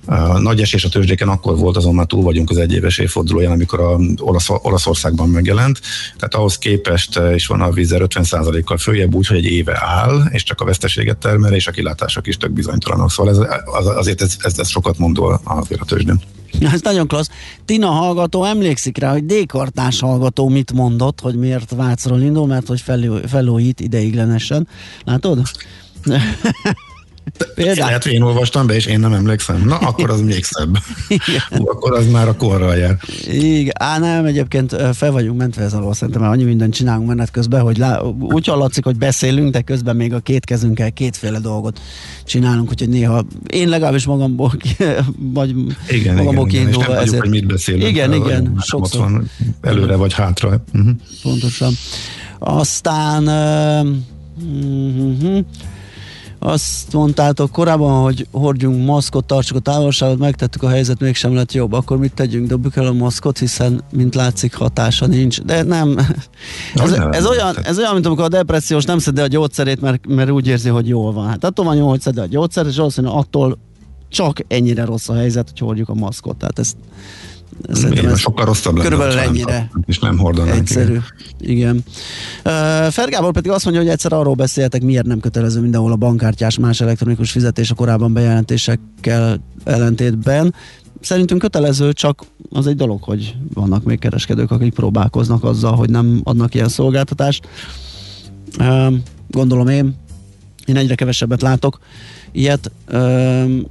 a 0.06 0.40
nagy 0.40 0.62
esés 0.62 0.84
a 0.84 0.90
tőzsdéken 0.90 1.28
akkor 1.28 1.58
volt, 1.58 1.78
azon 1.78 1.96
már 1.96 2.06
túl 2.06 2.24
vagyunk 2.24 2.50
az 2.50 2.58
egyéves 2.58 2.98
évfordulóján, 2.98 3.52
amikor 3.52 3.80
a 3.80 4.00
Olasz, 4.18 4.50
Olaszországban 4.50 5.30
megjelent. 5.30 5.80
Tehát 6.16 6.36
ahhoz 6.36 6.58
képest 6.58 7.20
is 7.34 7.48
van 7.48 7.62
a 7.62 7.72
vízer 7.72 8.02
50%-kal 8.04 8.78
följebb, 8.78 9.16
úgyhogy 9.16 9.38
egy 9.38 9.46
éve 9.46 9.78
áll, 9.82 10.24
és 10.30 10.44
csak 10.44 10.62
a 10.62 10.66
veszteséget 10.66 11.18
termel, 11.18 11.54
és 11.54 11.68
a 11.68 11.72
kilátások 11.72 12.28
is 12.28 12.38
tök 12.38 12.52
bizonytalanok. 12.52 13.12
Szóval 13.12 13.34
ez, 13.34 13.60
az, 13.66 13.88
azért 13.88 14.22
ez, 14.22 14.36
ez, 14.40 14.60
ez 14.60 14.70
sokat 14.70 14.98
mondó 14.98 15.40
azért 15.44 15.82
a 15.82 15.86
tőzsdén. 15.86 16.22
Ez 16.74 16.82
nagyon 16.82 17.08
klassz. 17.08 17.30
Tina 17.66 17.88
hallgató 17.88 18.44
emlékszik 18.44 18.98
rá, 18.98 19.12
hogy 19.12 19.26
D-kartás 19.26 20.00
hallgató 20.00 20.48
mit 20.48 20.74
mondott, 20.74 21.20
hogy 21.22 21.36
miért 21.36 21.72
Vácról 21.76 22.22
indul, 22.22 22.48
mert 22.48 22.68
hogy 22.68 22.84
felújít 23.28 23.80
ideiglenesen. 23.80 24.68
Látod? 25.06 25.42
Például? 27.56 27.86
Lehet, 27.86 28.04
hogy 28.04 28.14
én 28.14 28.22
olvastam 28.22 28.68
be, 28.68 28.76
és 28.76 28.86
én 28.86 29.00
nem 29.00 29.14
emlékszem. 29.14 29.64
Na, 29.66 29.78
akkor 29.78 30.10
az 30.10 30.22
még 30.22 30.44
szebb. 30.44 30.78
Hú, 31.50 31.70
akkor 31.70 31.94
az 31.94 32.12
már 32.12 32.28
a 32.28 32.36
korral 32.36 32.76
jár. 32.76 32.98
Igen, 33.32 33.74
á 33.80 34.00
nem, 34.00 34.26
egyébként 34.26 34.76
fel 34.94 35.12
vagyunk 35.12 35.38
mentve 35.38 35.64
ez 35.64 35.74
alól, 35.74 35.94
szerintem 35.94 36.22
már 36.22 36.32
annyi 36.32 36.44
mindent 36.44 36.74
csinálunk 36.74 37.08
menet 37.08 37.32
közben, 37.32 37.62
hogy 37.62 37.78
lá, 37.78 38.02
úgy 38.20 38.46
hallatszik, 38.46 38.84
hogy 38.84 38.98
beszélünk, 38.98 39.52
de 39.52 39.62
közben 39.62 39.96
még 39.96 40.14
a 40.14 40.20
két 40.20 40.46
kezünkkel 40.46 40.92
kétféle 40.92 41.40
dolgot 41.40 41.82
csinálunk, 42.26 42.70
úgyhogy 42.70 42.90
néha 42.90 43.26
én 43.48 43.70
legalábbis 43.70 44.06
magamból, 44.06 44.54
vagy 45.18 45.56
Igen, 45.90 46.16
magamból 46.16 46.48
igen, 46.48 46.62
igen. 46.62 46.70
És 46.70 46.76
nem 46.76 46.86
kiindulva 46.86 47.04
tudjuk, 47.04 47.22
hogy 47.22 47.30
mit 47.30 47.46
beszélünk. 47.46 47.90
Igen, 47.90 48.14
igen, 48.14 48.56
sokszor. 48.60 49.02
van 49.02 49.30
előre 49.62 49.96
vagy 49.96 50.14
hátra. 50.14 50.64
Uh-huh. 50.74 50.92
Pontosan. 51.22 51.74
Aztán 52.40 53.28
uh, 53.28 53.88
uh, 55.24 55.46
azt 56.44 56.94
mondtátok 56.94 57.52
korábban, 57.52 58.02
hogy 58.02 58.28
hordjunk 58.32 58.86
maszkot, 58.86 59.26
tartsuk 59.26 59.58
a 59.58 59.60
távolságot, 59.60 60.18
megtettük 60.18 60.64
a 60.64 60.70
helyzet, 60.70 61.00
mégsem 61.00 61.34
lett 61.34 61.52
jobb. 61.52 61.74
Akkor 61.74 61.98
mit 61.98 62.14
tegyünk? 62.14 62.48
Dobjuk 62.48 62.76
el 62.76 62.86
a 62.86 62.94
maszkot, 62.94 63.38
hiszen, 63.38 63.84
mint 63.92 64.16
látszik, 64.16 64.54
hatása 64.54 65.06
nincs. 65.06 65.42
De 65.42 65.64
nem. 65.64 65.98
Ez, 66.74 66.92
ez, 67.12 67.26
olyan, 67.26 67.56
ez 67.64 67.78
olyan, 67.78 67.94
mint 67.94 68.06
amikor 68.06 68.24
a 68.24 68.28
depressziós 68.28 68.84
nem 68.84 69.00
szedi 69.00 69.22
a 69.22 69.28
gyógyszerét, 69.28 69.82
mert, 69.82 70.08
mert 70.08 70.30
úgy 70.30 70.48
érzi, 70.48 70.70
hogy 70.70 70.88
jól 70.88 71.14
van. 71.14 71.28
Hát 71.28 71.44
attól 71.44 71.66
van 71.66 71.76
jó, 71.76 71.90
hogy 71.90 72.02
szedi 72.02 72.20
a 72.20 72.26
gyógyszert, 72.26 72.68
és 72.68 72.76
valószínűleg 72.76 73.16
attól 73.16 73.58
csak 74.10 74.38
ennyire 74.48 74.86
rossz 74.86 75.10
a 75.10 75.14
helyzet, 75.14 75.50
hogy 75.50 75.60
hordjuk 75.60 75.90
a 75.90 75.94
maszkot. 75.94 76.38
Tehát 76.38 76.60
ezt 76.60 76.76
szerintem 77.72 78.08
ez 78.08 78.20
sokkal 78.20 78.46
rosszabb 78.46 78.76
lenne, 78.76 78.90
körülbelül 78.90 79.20
ennyire. 79.20 79.72
És 79.86 80.00
nem 80.00 80.18
hordanánk. 80.18 80.60
Egyszerű. 80.60 80.98
igen. 81.40 81.84
Igen. 82.44 82.92
Fergábor 82.92 83.32
pedig 83.32 83.52
azt 83.52 83.64
mondja, 83.64 83.84
hogy 83.84 83.92
egyszer 83.92 84.14
arról 84.14 84.34
beszéltek, 84.34 84.82
miért 84.82 85.06
nem 85.06 85.20
kötelező 85.20 85.62
mindenhol 85.62 85.92
a 85.92 85.96
bankkártyás 85.96 86.58
más 86.58 86.82
elektronikus 86.82 87.32
fizetés 87.32 87.72
a 87.72 87.76
korábban 87.76 88.14
bejelentésekkel 88.14 89.44
ellentétben. 89.64 90.54
Szerintünk 91.00 91.42
kötelező, 91.42 91.94
csak 91.94 92.24
az 92.50 92.68
egy 92.68 92.76
dolog, 92.76 93.04
hogy 93.04 93.36
vannak 93.54 93.84
még 93.84 94.00
kereskedők, 94.00 94.52
akik 94.52 94.74
próbálkoznak 94.74 95.44
azzal, 95.44 95.76
hogy 95.76 95.90
nem 95.90 96.22
adnak 96.24 96.54
ilyen 96.54 96.70
szolgáltatást. 96.70 97.48
Gondolom 99.30 99.68
én, 99.68 99.96
én 100.72 100.78
egyre 100.78 100.96
kevesebbet 100.96 101.42
látok 101.42 101.80
ilyet, 102.32 102.72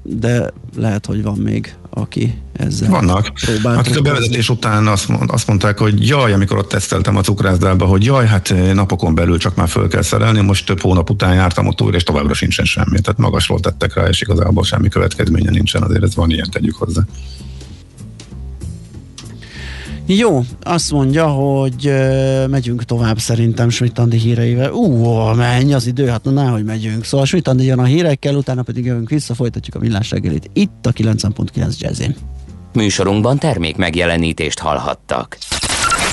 de 0.02 0.52
lehet, 0.76 1.06
hogy 1.06 1.22
van 1.22 1.38
még, 1.38 1.74
aki 1.90 2.34
ezzel 2.52 2.90
Vannak, 2.90 3.26
akik 3.26 3.48
a 3.64 3.72
trükközni. 3.72 4.00
bevezetés 4.00 4.48
után 4.48 4.86
azt, 4.86 5.08
mond, 5.08 5.30
azt 5.30 5.46
mondták, 5.46 5.78
hogy 5.78 6.08
jaj, 6.08 6.32
amikor 6.32 6.58
ott 6.58 6.68
teszteltem 6.68 7.16
a 7.16 7.20
cukrászdába, 7.20 7.86
hogy 7.86 8.04
jaj, 8.04 8.26
hát 8.26 8.50
eh, 8.50 8.74
napokon 8.74 9.14
belül 9.14 9.38
csak 9.38 9.54
már 9.54 9.68
föl 9.68 9.88
kell 9.88 10.02
szerelni, 10.02 10.40
most 10.40 10.66
több 10.66 10.80
hónap 10.80 11.10
után 11.10 11.34
jártam 11.34 11.66
ott 11.66 11.80
újra, 11.80 11.96
és 11.96 12.02
továbbra 12.02 12.34
sincsen 12.34 12.64
semmi. 12.64 13.00
Tehát 13.00 13.18
magasról 13.18 13.60
tettek 13.60 13.94
rá, 13.94 14.08
és 14.08 14.20
igazából 14.20 14.64
semmi 14.64 14.88
következménye 14.88 15.50
nincsen, 15.50 15.82
azért 15.82 16.02
ez 16.02 16.14
van 16.14 16.30
ilyen, 16.30 16.50
tegyük 16.50 16.76
hozzá. 16.76 17.02
Jó, 20.16 20.44
azt 20.62 20.90
mondja, 20.90 21.26
hogy 21.26 21.86
ö, 21.86 22.46
megyünk 22.46 22.84
tovább 22.84 23.18
szerintem 23.18 23.68
Schmidt 23.68 23.98
Andi 23.98 24.18
híreivel. 24.18 24.72
Ú, 24.72 25.14
menj 25.34 25.74
az 25.74 25.86
idő, 25.86 26.06
hát 26.06 26.24
na 26.24 26.30
nehogy 26.30 26.64
megyünk. 26.64 27.04
Szóval 27.04 27.26
Schmidt 27.26 27.48
Andi 27.48 27.64
jön 27.64 27.78
a 27.78 27.84
hírekkel, 27.84 28.34
utána 28.34 28.62
pedig 28.62 28.84
jövünk 28.84 29.08
vissza, 29.08 29.34
folytatjuk 29.34 29.76
a 29.76 29.78
villás 29.78 30.10
reggelit 30.10 30.50
itt 30.52 30.86
a 30.86 30.92
90.9 30.92 31.78
Jazzin. 31.78 32.16
Műsorunkban 32.72 33.38
termék 33.38 33.76
megjelenítést 33.76 34.58
hallhattak. 34.58 35.38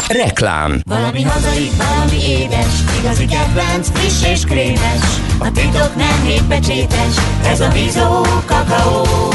Reklám. 0.07 0.81
Valami 0.85 1.21
hazai, 1.21 1.69
valami 1.77 2.23
édes, 2.27 2.73
igazi 2.99 3.25
kedvenc, 3.25 3.89
friss 3.93 4.31
és 4.31 4.43
krémes. 4.43 5.01
A 5.39 5.51
titok 5.51 5.95
nem 5.95 6.23
hétpecsétes, 6.25 7.15
ez 7.45 7.59
a 7.59 7.69
Bizó 7.71 8.21
kakaó. 8.45 9.27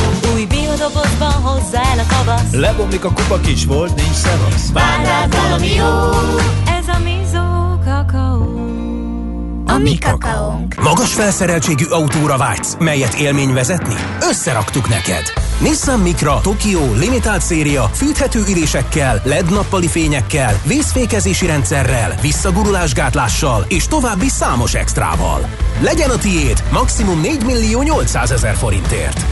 Új 0.82 0.88
biodobozban 0.88 1.32
hozzá 1.32 1.80
el 1.92 1.98
a 1.98 2.06
tavasz, 2.06 2.52
Lebomlik 2.52 3.04
a 3.04 3.12
kupa 3.12 3.40
kis 3.40 3.64
volt, 3.64 3.94
nincs 3.94 4.14
szevasz. 4.14 4.72
vár 4.72 5.04
rád 5.04 5.36
valami 5.36 5.74
jó. 5.74 5.84
Ez 6.78 6.88
a 6.88 6.98
Bizó 7.04 7.78
kakaó. 7.84 8.66
A 9.66 9.78
mi 9.78 9.98
kakaónk. 9.98 10.74
Magas 10.82 11.12
felszereltségű 11.12 11.84
autóra 11.84 12.36
vágysz, 12.36 12.76
melyet 12.78 13.14
élmény 13.14 13.52
vezetni? 13.52 13.94
Összeraktuk 14.20 14.88
neked! 14.88 15.32
Nissan 15.60 16.00
Micra 16.00 16.40
Tokyo 16.40 16.92
limitált 16.94 17.42
széria 17.42 17.82
fűthető 17.82 18.42
ülésekkel, 18.48 19.20
LED 19.24 19.50
nappali 19.50 19.88
fényekkel, 19.88 20.60
vészfékezési 20.66 21.46
rendszerrel, 21.46 22.14
visszagurulásgátlással 22.20 23.64
és 23.68 23.86
további 23.86 24.28
számos 24.28 24.74
extrával. 24.74 25.48
Legyen 25.80 26.10
a 26.10 26.16
tiéd 26.16 26.62
maximum 26.72 27.20
4 27.20 27.44
millió 27.44 27.82
800 27.82 28.30
ezer 28.30 28.54
forintért. 28.54 29.24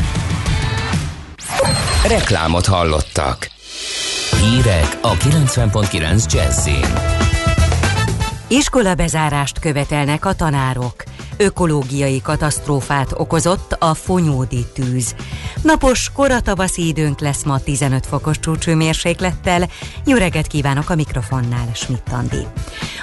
Reklámot 2.08 2.66
hallottak. 2.66 3.50
Hírek 4.40 4.98
a 5.02 5.12
90.9 5.16 6.32
Jazzin. 6.32 6.94
Iskola 8.48 8.94
bezárást 8.94 9.58
követelnek 9.58 10.24
a 10.24 10.32
tanárok. 10.32 10.94
Ökológiai 11.40 12.20
katasztrófát 12.20 13.12
okozott 13.16 13.76
a 13.78 13.94
fonyódi 13.94 14.66
tűz. 14.74 15.14
Napos, 15.62 16.10
koratavaszi 16.12 16.86
időnk 16.86 17.20
lesz 17.20 17.42
ma 17.42 17.60
15 17.60 18.06
fokos 18.06 18.38
csúcsőmérséklettel. 18.38 19.68
Jó 20.04 20.16
reggelt 20.16 20.46
kívánok 20.46 20.90
a 20.90 20.94
mikrofonnál, 20.94 21.68
Schmidt 21.74 22.08
Andi. 22.12 22.46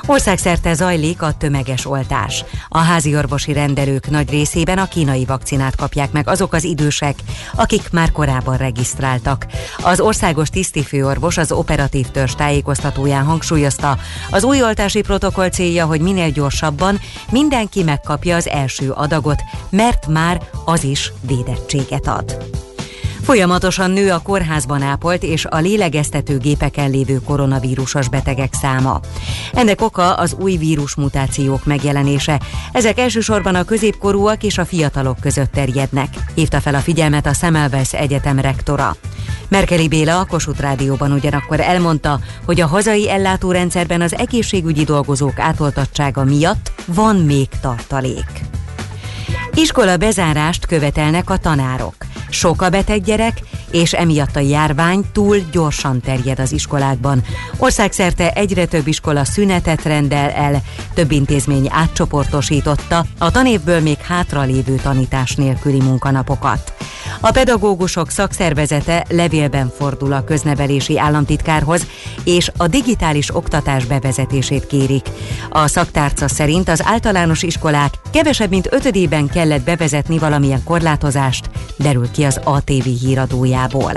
Országszerte 0.06 0.74
zajlik 0.74 1.22
a 1.22 1.34
tömeges 1.38 1.86
oltás. 1.86 2.44
A 2.70 2.78
házi 2.78 3.16
orvosi 3.16 3.54
rendelők 3.54 4.10
nagy 4.10 4.30
részében 4.30 4.78
a 4.78 4.88
kínai 4.88 5.26
vakcinát 5.26 5.76
kapják 5.76 6.12
meg 6.12 6.28
azok 6.28 6.54
az 6.54 6.64
idősek, 6.64 7.16
akik 7.56 7.90
már 7.92 8.12
korábban 8.12 8.58
regisztráltak. 8.58 9.46
Az 9.84 10.00
országos 10.00 10.50
tisztifőorvos 10.50 11.38
az 11.38 11.52
operatív 11.52 12.08
törzs 12.08 12.36
tájékoztatóján 12.36 13.24
hangsúlyozta, 13.24 13.98
az 14.30 14.44
új 14.44 14.64
oltási 14.64 15.02
protokoll 15.02 15.50
célja, 15.50 15.86
hogy 15.86 16.02
minél 16.02 16.30
gyorsabban 16.30 17.00
mindenki 17.32 17.84
megkapja 17.84 18.27
az 18.36 18.48
első 18.48 18.92
adagot, 18.92 19.42
mert 19.70 20.08
már 20.08 20.42
az 20.66 20.84
is 20.84 21.12
védettséget 21.22 22.08
ad. 22.08 22.38
Folyamatosan 23.28 23.92
nő 23.92 24.12
a 24.12 24.20
kórházban 24.20 24.82
ápolt 24.82 25.24
és 25.24 25.46
a 25.46 25.58
lélegeztető 25.58 26.38
gépeken 26.38 26.90
lévő 26.90 27.20
koronavírusos 27.26 28.10
betegek 28.10 28.54
száma. 28.54 29.00
Ennek 29.54 29.82
oka 29.82 30.14
az 30.14 30.36
új 30.40 30.58
vírusmutációk 30.58 31.66
megjelenése. 31.66 32.42
Ezek 32.72 33.00
elsősorban 33.00 33.56
a 33.56 33.64
középkorúak 33.64 34.44
és 34.44 34.58
a 34.58 34.66
fiatalok 34.66 35.20
között 35.20 35.52
terjednek, 35.52 36.08
hívta 36.34 36.60
fel 36.60 36.76
a 36.76 36.80
figyelmet 36.80 37.26
a 37.26 37.34
Semmelweis 37.34 37.94
Egyetem 37.94 38.40
rektora. 38.40 38.96
Merkeli 39.48 39.88
Béla 39.88 40.20
a 40.20 40.26
Kossuth 40.26 40.62
Rádióban 40.62 41.12
ugyanakkor 41.12 41.60
elmondta, 41.60 42.20
hogy 42.46 42.62
a 42.62 42.68
hazai 42.68 43.10
ellátórendszerben 43.10 44.02
az 44.02 44.16
egészségügyi 44.18 44.84
dolgozók 44.84 45.40
átoltottsága 45.40 46.24
miatt 46.24 46.72
van 46.86 47.16
még 47.16 47.48
tartalék. 47.62 48.46
Iskola 49.58 49.98
bezárást 49.98 50.66
követelnek 50.66 51.30
a 51.30 51.38
tanárok. 51.38 51.96
Sok 52.30 52.62
a 52.62 52.70
beteg 52.70 53.04
gyerek, 53.04 53.40
és 53.72 53.94
emiatt 53.94 54.36
a 54.36 54.40
járvány 54.40 55.04
túl 55.12 55.38
gyorsan 55.52 56.00
terjed 56.02 56.40
az 56.40 56.52
iskolákban. 56.52 57.24
Országszerte 57.58 58.32
egyre 58.32 58.66
több 58.66 58.88
iskola 58.88 59.26
szünetet 59.26 59.84
rendel 59.84 60.30
el, 60.30 60.62
több 60.94 61.12
intézmény 61.12 61.68
átcsoportosította 61.72 63.06
a 63.18 63.32
tanévből 63.32 63.80
még 63.80 63.98
hátralévő 63.98 64.76
tanítás 64.76 65.36
nélküli 65.36 65.82
munkanapokat. 65.82 66.74
A 67.20 67.32
pedagógusok 67.32 68.10
szakszervezete 68.10 69.06
levélben 69.10 69.72
fordul 69.78 70.14
a 70.14 70.24
köznevelési 70.24 71.00
államtitkárhoz, 71.00 71.88
és 72.24 72.52
a 72.58 72.68
digitális 72.68 73.36
oktatás 73.36 73.86
bevezetését 73.86 74.68
kérik. 74.68 75.10
A 75.50 75.68
szaktárca 75.68 76.28
szerint 76.28 76.70
az 76.70 76.82
általános 76.86 77.44
iskolák 77.44 77.94
kevesebb 78.12 78.50
mint 78.50 78.68
ötödében 78.72 79.28
kellett 79.48 79.66
bevezetni 79.66 80.18
valamilyen 80.18 80.64
korlátozást, 80.64 81.50
derül 81.78 82.12
ki 82.12 82.24
az 82.24 82.40
ATV 82.44 82.84
híradójából. 82.84 83.92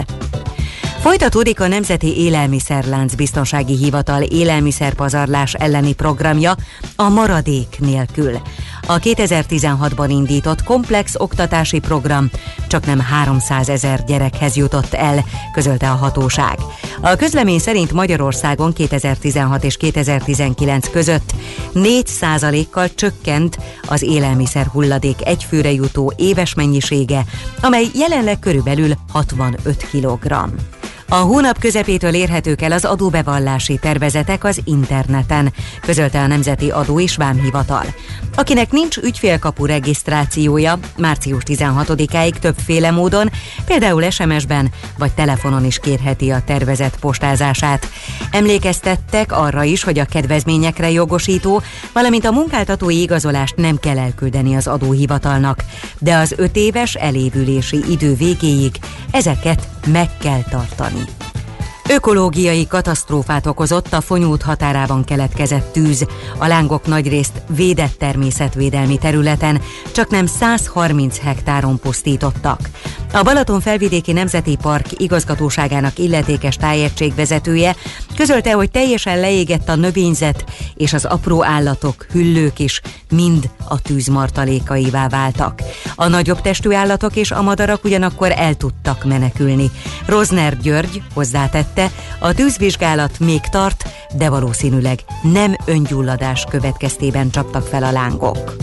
Folytatódik 1.01 1.61
a 1.61 1.69
Nemzeti 1.69 2.17
Élelmiszerlánc 2.17 3.15
Biztonsági 3.15 3.77
Hivatal 3.77 4.23
élelmiszerpazarlás 4.23 5.55
elleni 5.55 5.95
programja 5.95 6.55
a 6.97 7.09
maradék 7.09 7.77
nélkül. 7.79 8.41
A 8.91 8.99
2016-ban 8.99 10.07
indított 10.09 10.63
komplex 10.63 11.15
oktatási 11.17 11.79
program 11.79 12.31
csak 12.69 12.87
nem 12.87 13.01
300 13.01 13.69
ezer 13.69 14.05
gyerekhez 14.05 14.57
jutott 14.57 14.95
el, 14.95 15.25
közölte 15.53 15.91
a 15.91 15.95
hatóság. 15.95 16.59
A 17.01 17.17
közlemény 17.17 17.59
szerint 17.59 17.93
Magyarországon 17.93 18.73
2016 18.73 19.65
és 19.65 19.77
2019 19.77 20.91
között 20.91 21.33
4%-kal 21.75 22.95
csökkent 22.95 23.59
az 23.87 24.03
élelmiszer 24.03 24.67
hulladék 24.67 25.27
egyfőre 25.27 25.73
jutó 25.73 26.13
éves 26.17 26.55
mennyisége, 26.55 27.25
amely 27.61 27.87
jelenleg 27.95 28.39
körülbelül 28.39 28.93
65 29.13 29.89
kg. 29.91 30.35
A 31.13 31.17
hónap 31.17 31.59
közepétől 31.59 32.15
érhetők 32.15 32.63
el 32.63 32.73
az 32.73 32.85
adóbevallási 32.85 33.79
tervezetek 33.79 34.45
az 34.45 34.61
interneten, 34.65 35.53
közölte 35.81 36.21
a 36.21 36.27
Nemzeti 36.27 36.71
Adó 36.71 37.01
és 37.01 37.17
Vámhivatal. 37.17 37.85
Akinek 38.35 38.71
nincs 38.71 38.97
ügyfélkapu 38.97 39.67
regisztrációja, 39.67 40.79
március 40.97 41.43
16-áig 41.47 42.33
többféle 42.33 42.91
módon, 42.91 43.31
például 43.65 44.11
SMS-ben 44.11 44.71
vagy 44.99 45.13
telefonon 45.13 45.65
is 45.65 45.79
kérheti 45.79 46.31
a 46.31 46.43
tervezett 46.47 46.99
postázását. 46.99 47.89
Emlékeztettek 48.31 49.33
arra 49.33 49.63
is, 49.63 49.83
hogy 49.83 49.99
a 49.99 50.05
kedvezményekre 50.05 50.91
jogosító, 50.91 51.63
valamint 51.93 52.25
a 52.25 52.33
munkáltatói 52.33 53.01
igazolást 53.01 53.57
nem 53.57 53.79
kell 53.79 53.99
elküldeni 53.99 54.55
az 54.55 54.67
adóhivatalnak, 54.67 55.65
de 55.99 56.17
az 56.17 56.35
öt 56.37 56.57
éves 56.57 56.95
elévülési 56.95 57.83
idő 57.91 58.15
végéig 58.15 58.75
ezeket 59.11 59.69
meg 59.87 60.09
kell 60.19 60.43
tartani. 60.51 61.00
Ökológiai 61.89 62.67
katasztrófát 62.67 63.47
okozott 63.47 63.93
a 63.93 64.01
Fonyód 64.01 64.43
határában 64.43 65.05
keletkezett 65.05 65.73
tűz. 65.73 66.07
A 66.39 66.47
lángok 66.47 66.87
nagyrészt 66.87 67.43
védett 67.57 67.99
természetvédelmi 67.99 68.99
területen, 68.99 69.61
csak 69.93 70.11
nem 70.11 70.27
130 70.27 71.19
hektáron 71.19 71.79
pusztítottak. 71.79 72.61
A 73.13 73.23
Balaton 73.23 73.61
felvidéki 73.61 74.13
Nemzeti 74.13 74.57
Park 74.63 74.87
igazgatóságának 74.97 75.99
illetékes 75.99 76.57
tájegységvezetője 76.57 77.77
közölte, 78.17 78.53
hogy 78.53 78.71
teljesen 78.71 79.21
leégett 79.21 79.69
a 79.69 79.75
növényzet, 79.75 80.45
és 80.75 80.93
az 80.93 81.05
apró 81.05 81.45
állatok, 81.45 82.07
hüllők 82.13 82.59
is 82.59 82.81
mind 83.11 83.51
a 83.69 83.83
tűz 83.83 84.07
martalékaivá 84.07 85.09
váltak. 85.09 85.63
A 85.95 86.09
nagyobb 86.09 86.41
testű 86.41 86.73
állatok 86.73 87.17
és 87.17 87.31
a 87.31 87.43
madarak 87.43 87.85
ugyanakkor 87.85 88.33
el 88.37 88.55
tudtak 88.55 89.05
menekülni. 89.05 89.71
Rozner 90.07 90.59
György 90.59 91.03
hozzátette, 91.15 91.91
a 92.19 92.33
tűzvizsgálat 92.33 93.19
még 93.19 93.41
tart, 93.41 93.85
de 94.17 94.29
valószínűleg 94.29 94.99
nem 95.23 95.57
öngyulladás 95.65 96.47
következtében 96.51 97.31
csaptak 97.31 97.67
fel 97.67 97.83
a 97.83 97.91
lángok. 97.91 98.57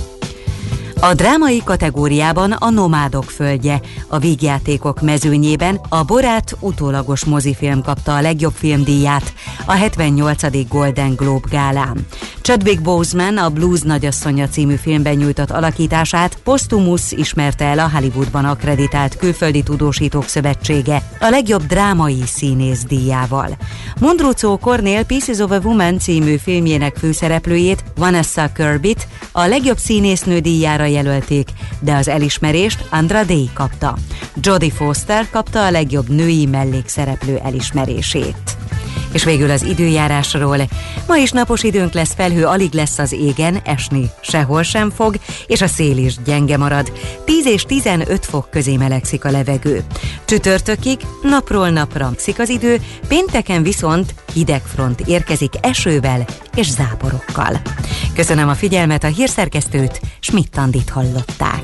A 0.99 1.13
drámai 1.13 1.61
kategóriában 1.63 2.51
a 2.51 2.69
Nomádok 2.69 3.23
földje, 3.23 3.81
a 4.07 4.17
vígjátékok 4.17 5.01
mezőnyében 5.01 5.79
a 5.89 6.03
Borát 6.03 6.55
utólagos 6.59 7.25
mozifilm 7.25 7.81
kapta 7.81 8.15
a 8.15 8.21
legjobb 8.21 8.53
filmdíját 8.53 9.33
a 9.65 9.71
78. 9.71 10.67
Golden 10.67 11.15
Globe 11.15 11.47
gálán. 11.49 12.05
Chadwick 12.47 12.81
Boseman 12.81 13.37
a 13.37 13.49
Blues 13.49 13.81
nagyasszonya 13.81 14.47
című 14.47 14.75
filmben 14.75 15.15
nyújtott 15.15 15.51
alakítását 15.51 16.37
Postumus 16.43 17.11
ismerte 17.11 17.65
el 17.65 17.79
a 17.79 17.89
Hollywoodban 17.89 18.45
akreditált 18.45 19.17
Külföldi 19.17 19.63
Tudósítók 19.63 20.27
Szövetsége 20.27 21.01
a 21.19 21.29
legjobb 21.29 21.65
drámai 21.65 22.21
színész 22.25 22.83
díjával. 22.83 23.57
Mondrucó 23.99 24.57
Cornél 24.57 25.05
Pieces 25.05 25.37
of 25.37 25.51
a 25.51 25.59
Woman 25.59 25.99
című 25.99 26.37
filmjének 26.37 26.95
főszereplőjét 26.95 27.83
Vanessa 27.95 28.51
Kirbit 28.55 29.07
a 29.31 29.45
legjobb 29.45 29.77
színésznő 29.77 30.39
díjára 30.39 30.85
jelölték, 30.85 31.49
de 31.79 31.95
az 31.95 32.07
elismerést 32.07 32.85
Andra 32.89 33.23
Day 33.23 33.49
kapta. 33.53 33.97
Jodie 34.41 34.71
Foster 34.71 35.29
kapta 35.29 35.65
a 35.65 35.71
legjobb 35.71 36.09
női 36.09 36.45
mellékszereplő 36.45 37.39
elismerését. 37.43 38.57
És 39.11 39.23
végül 39.23 39.51
az 39.51 39.63
időjárásról. 39.63 40.57
Ma 41.07 41.17
is 41.17 41.31
napos 41.31 41.63
időnk 41.63 41.93
lesz, 41.93 42.13
felhő 42.13 42.45
alig 42.45 42.73
lesz 42.73 42.97
az 42.97 43.11
égen, 43.11 43.59
esni 43.65 44.09
sehol 44.21 44.63
sem 44.63 44.89
fog, 44.89 45.15
és 45.47 45.61
a 45.61 45.67
szél 45.67 45.97
is 45.97 46.15
gyenge 46.25 46.57
marad. 46.57 46.91
10 47.25 47.45
és 47.45 47.63
15 47.63 48.25
fok 48.25 48.49
közé 48.49 48.75
melegszik 48.75 49.25
a 49.25 49.31
levegő. 49.31 49.83
Csütörtökig 50.25 50.99
napról 51.21 51.69
napra 51.69 52.11
szik 52.17 52.39
az 52.39 52.49
idő, 52.49 52.81
pénteken 53.07 53.63
viszont 53.63 54.13
hideg 54.33 54.61
front 54.61 55.01
érkezik 55.01 55.53
esővel 55.61 56.25
és 56.55 56.69
záporokkal. 56.69 57.61
Köszönöm 58.15 58.49
a 58.49 58.53
figyelmet, 58.53 59.03
a 59.03 59.07
hírszerkesztőt, 59.07 60.01
Schmidt-Tandit 60.19 60.89
hallották. 60.89 61.63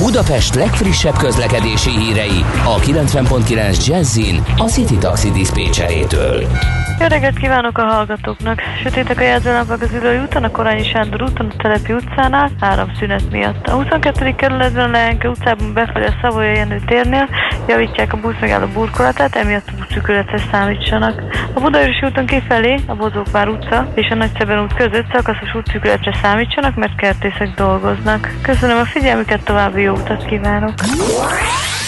Budapest 0.00 0.54
legfrissebb 0.54 1.16
közlekedési 1.16 1.90
hírei 1.90 2.44
a 2.64 2.78
90.9 2.78 3.86
Jazzin 3.86 4.42
a 4.56 4.64
City 4.64 4.98
Taxi 4.98 5.30
Dispécsejétől. 5.30 6.46
Jó 7.00 7.06
reggelt 7.06 7.38
kívánok 7.38 7.78
a 7.78 7.82
hallgatóknak! 7.82 8.60
Sötétek 8.82 9.18
a 9.18 9.22
jelzőlámpák 9.22 9.82
az 9.82 9.92
Ülői 9.92 10.18
úton, 10.18 10.44
a 10.44 10.50
Korányi 10.50 10.84
Sándor 10.84 11.22
úton, 11.22 11.46
a 11.46 11.62
Telepi 11.62 11.92
utcánál, 11.92 12.50
három 12.60 12.94
szünet 12.98 13.30
miatt. 13.30 13.66
A 13.66 13.72
22. 13.72 14.34
kerületben 14.34 14.88
a 14.88 14.90
Lehenke 14.90 15.28
utcában 15.28 15.72
befelé 15.72 16.06
a 16.06 16.14
Szavoya 16.22 16.52
Jenő 16.52 16.80
térnél 16.86 17.28
javítják 17.68 18.12
a 18.12 18.16
buszmegálló 18.16 18.66
burkolatát, 18.66 19.36
emiatt 19.36 19.68
a 19.68 19.72
buszszükületre 19.78 20.38
számítsanak. 20.50 21.22
A 21.54 21.60
Budaörsi 21.60 22.06
úton 22.06 22.26
kifelé, 22.26 22.80
a 22.86 22.94
Bozókvár 22.94 23.48
utca 23.48 23.88
és 23.94 24.08
a 24.10 24.14
Nagyszeben 24.14 24.62
út 24.62 24.74
között 24.74 25.12
szakaszos 25.12 25.54
útszükületre 25.54 26.18
számítsanak, 26.22 26.74
mert 26.74 26.96
kertészek 26.96 27.54
dolgoznak. 27.54 28.30
Köszönöm 28.42 28.78
a 28.78 28.84
figyelmüket, 28.84 29.44
további 29.44 29.82
jó 29.82 29.89
utat 29.92 30.24
kívánok! 30.24 30.74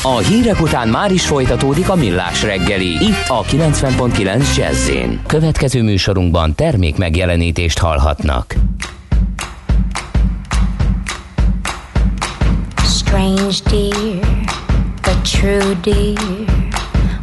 A 0.05 0.19
hírek 0.19 0.61
után 0.61 0.89
már 0.89 1.13
is 1.13 1.27
folytatódik 1.27 1.89
a 1.89 1.95
millás 1.95 2.43
reggeli, 2.43 2.87
itt 2.87 3.29
a 3.29 3.43
90.9 3.43 4.57
Jazzin. 4.57 5.21
Következő 5.27 5.83
műsorunkban 5.83 6.55
termék 6.55 6.97
megjelenítést 6.97 7.79
hallhatnak. 7.79 8.55
Strange 12.85 13.57
dear, 13.71 14.19
but 15.03 15.31
true 15.41 15.77
dear. 15.83 16.71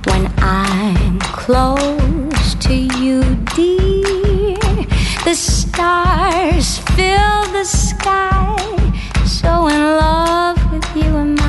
When 0.06 0.32
I'm 0.38 1.18
close 1.32 2.56
to 2.60 2.74
you, 2.74 3.22
dear, 3.56 4.86
the 5.24 5.34
stars 5.34 6.80
fill 6.96 7.52
the 7.52 7.64
sky. 7.64 8.79
So 9.30 9.68
in 9.68 9.80
love 9.80 10.72
with 10.72 10.96
you 10.96 11.16
and 11.16 11.40
I. 11.40 11.49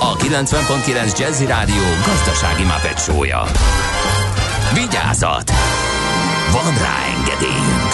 a 0.00 0.16
90.9 0.16 1.18
Jazzy 1.18 1.46
Rádió 1.46 1.82
gazdasági 2.06 2.64
mapetsója. 2.64 3.42
Vigyázat! 4.74 5.50
Van 6.52 6.74
rá 6.82 6.96
engedélyünk! 7.16 7.92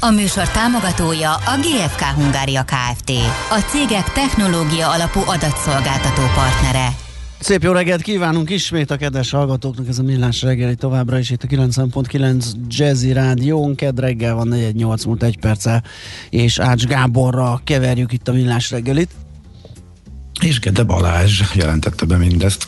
A 0.00 0.10
műsor 0.10 0.48
támogatója 0.48 1.34
a 1.34 1.56
GFK 1.56 2.02
Hungária 2.02 2.64
Kft. 2.64 3.10
A 3.50 3.58
cégek 3.68 4.12
technológia 4.12 4.90
alapú 4.90 5.20
adatszolgáltató 5.26 6.22
partnere. 6.34 6.88
Szép 7.40 7.62
jó 7.62 7.72
reggelt 7.72 8.02
kívánunk 8.02 8.50
ismét 8.50 8.90
a 8.90 8.96
kedves 8.96 9.30
hallgatóknak, 9.30 9.88
ez 9.88 9.98
a 9.98 10.02
Millás 10.02 10.42
reggeli 10.42 10.74
továbbra 10.74 11.18
is 11.18 11.30
itt 11.30 11.42
a 11.42 11.46
90.9 11.46 12.44
Jazzy 12.68 13.12
Rádión, 13.12 13.74
kedd 13.74 14.00
reggel 14.00 14.34
van 14.34 14.48
4-8 14.52 15.06
múlt 15.06 15.22
egy 15.22 15.38
perccel, 15.38 15.84
és 16.30 16.58
Ács 16.58 16.84
Gáborra 16.84 17.60
keverjük 17.64 18.12
itt 18.12 18.28
a 18.28 18.32
Millás 18.32 18.70
reggelit. 18.70 19.10
És 20.58 20.64
Gede 20.64 20.82
Balázs 20.82 21.42
jelentette 21.54 22.04
be 22.04 22.16
mindezt. 22.16 22.66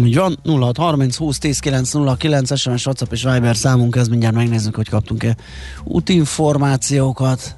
Úgy 0.00 0.16
van, 0.16 0.38
0630 0.44 1.16
20 1.16 1.38
10 1.38 1.58
909 1.58 2.58
SMS, 2.58 2.86
WhatsApp 2.86 3.12
és 3.12 3.22
Viber 3.22 3.56
számunk, 3.56 3.96
ez 3.96 4.08
mindjárt 4.08 4.34
megnézzük, 4.34 4.74
hogy 4.74 4.88
kaptunk-e 4.88 5.36
útinformációkat. 5.84 7.54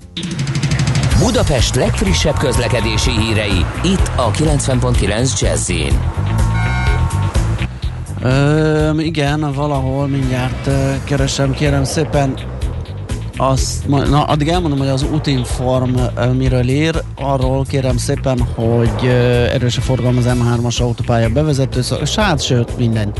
Budapest 1.19 1.75
legfrissebb 1.75 2.37
közlekedési 2.39 3.11
hírei, 3.11 3.65
itt 3.83 4.11
a 4.17 4.31
90.9 4.31 5.41
jazz 5.41 5.71
Ö, 8.23 9.01
igen, 9.01 9.53
valahol 9.53 10.07
mindjárt 10.07 10.71
keresem, 11.05 11.53
kérem 11.53 11.85
szépen. 11.85 12.58
Azt, 13.41 13.89
na, 13.89 14.23
addig 14.23 14.49
elmondom, 14.49 14.79
hogy 14.79 14.89
az 14.89 15.07
Utinform 15.13 15.95
ö, 16.17 16.33
miről 16.33 16.69
ír, 16.69 17.03
arról 17.15 17.65
kérem 17.65 17.97
szépen, 17.97 18.41
hogy 18.55 19.07
erős 19.53 19.77
a 19.77 19.81
forgalom 19.81 20.17
az 20.17 20.25
M3-as 20.29 20.81
autópálya 20.81 21.29
bevezető, 21.29 21.81
hát 22.17 22.43
sőt, 22.43 22.79
minden. 22.79 23.13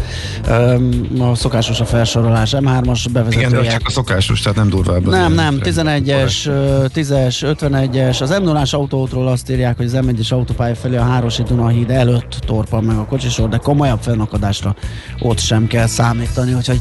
A 1.19 1.35
szokásos 1.35 1.81
a 1.81 1.85
felsorolás, 1.85 2.55
M3-as 2.57 3.05
Igen, 3.31 3.51
de 3.51 3.67
csak 3.67 3.81
a 3.85 3.91
szokásos, 3.91 4.41
tehát 4.41 4.59
nem 4.59 4.69
durvább. 4.69 5.07
Nem, 5.07 5.33
nem, 5.33 5.61
rendben. 5.63 6.03
11-es, 6.03 6.47
ö, 6.47 6.85
10-es, 6.95 7.57
51-es, 7.61 8.23
az 8.23 8.31
m 8.31 8.43
0 8.43 8.63
autótról 8.71 9.29
azt 9.29 9.51
írják, 9.51 9.77
hogy 9.77 9.87
az 9.87 9.99
M1-es 10.01 10.33
autópálya 10.33 10.75
felé 10.75 10.97
a 10.97 11.03
Hárosi 11.03 11.43
Dunahíd 11.43 11.91
előtt 11.91 12.39
torpan 12.47 12.85
meg 12.85 12.97
a 12.97 13.05
kocsisor, 13.05 13.49
de 13.49 13.57
komolyabb 13.57 14.01
fennakadásra 14.01 14.75
ott 15.21 15.39
sem 15.39 15.67
kell 15.67 15.87
számítani, 15.87 16.55
úgyhogy 16.55 16.81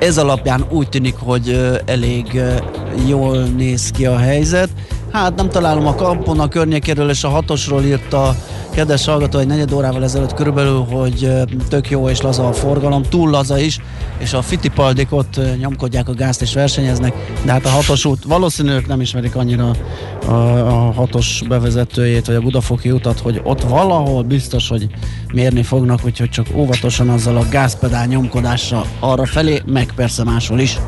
ez 0.00 0.18
alapján 0.18 0.64
úgy 0.70 0.88
tűnik, 0.88 1.16
hogy 1.16 1.78
elég 1.84 2.40
jól 3.06 3.36
néz 3.36 3.90
ki 3.90 4.06
a 4.06 4.18
helyzet. 4.18 4.68
Hát 5.12 5.34
nem 5.34 5.48
találom 5.48 5.86
a 5.86 5.94
kampon 5.94 6.40
a 6.40 6.48
környékéről 6.48 7.10
és 7.10 7.24
a 7.24 7.28
hatosról 7.28 7.82
írt 7.82 8.12
a 8.12 8.34
kedves 8.70 9.06
hallgató 9.06 9.38
egy 9.38 9.46
negyed 9.46 9.72
órával 9.72 10.02
ezelőtt 10.02 10.34
körülbelül, 10.34 10.84
hogy 10.90 11.32
tök 11.68 11.90
jó 11.90 12.08
és 12.08 12.20
laza 12.20 12.48
a 12.48 12.52
forgalom, 12.52 13.02
túl 13.02 13.30
laza 13.30 13.58
is, 13.58 13.78
és 14.18 14.32
a 14.32 14.42
Fittipaldik 14.42 15.12
ott 15.12 15.40
nyomkodják 15.58 16.08
a 16.08 16.14
gázt 16.14 16.42
és 16.42 16.54
versenyeznek, 16.54 17.14
de 17.44 17.52
hát 17.52 17.64
a 17.64 17.68
hatos 17.68 18.04
út, 18.04 18.24
valószínűleg 18.24 18.86
nem 18.86 19.00
ismerik 19.00 19.36
annyira 19.36 19.70
a, 20.26 20.32
a 20.32 20.92
hatos 20.92 21.42
bevezetőjét, 21.48 22.26
vagy 22.26 22.36
a 22.36 22.40
Budafoki 22.40 22.90
utat, 22.90 23.20
hogy 23.20 23.40
ott 23.44 23.62
valahol 23.62 24.22
biztos, 24.22 24.68
hogy 24.68 24.88
mérni 25.32 25.62
fognak, 25.62 26.00
úgyhogy 26.04 26.30
csak 26.30 26.46
óvatosan 26.54 27.08
azzal 27.08 27.36
a 27.36 27.48
gázpedál 27.50 28.06
nyomkodással 28.06 28.86
arra 29.00 29.26
felé, 29.26 29.62
meg 29.66 29.92
persze 29.96 30.24
máshol 30.24 30.58
is. 30.58 30.78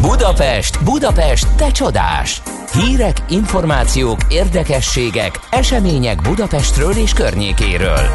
Budapest, 0.00 0.84
Budapest, 0.84 1.56
te 1.56 1.70
csodás! 1.70 2.42
Hírek, 2.72 3.16
információk, 3.28 4.18
érdekességek, 4.28 5.40
események 5.50 6.22
Budapestről 6.22 6.92
és 6.92 7.12
környékéről. 7.12 8.06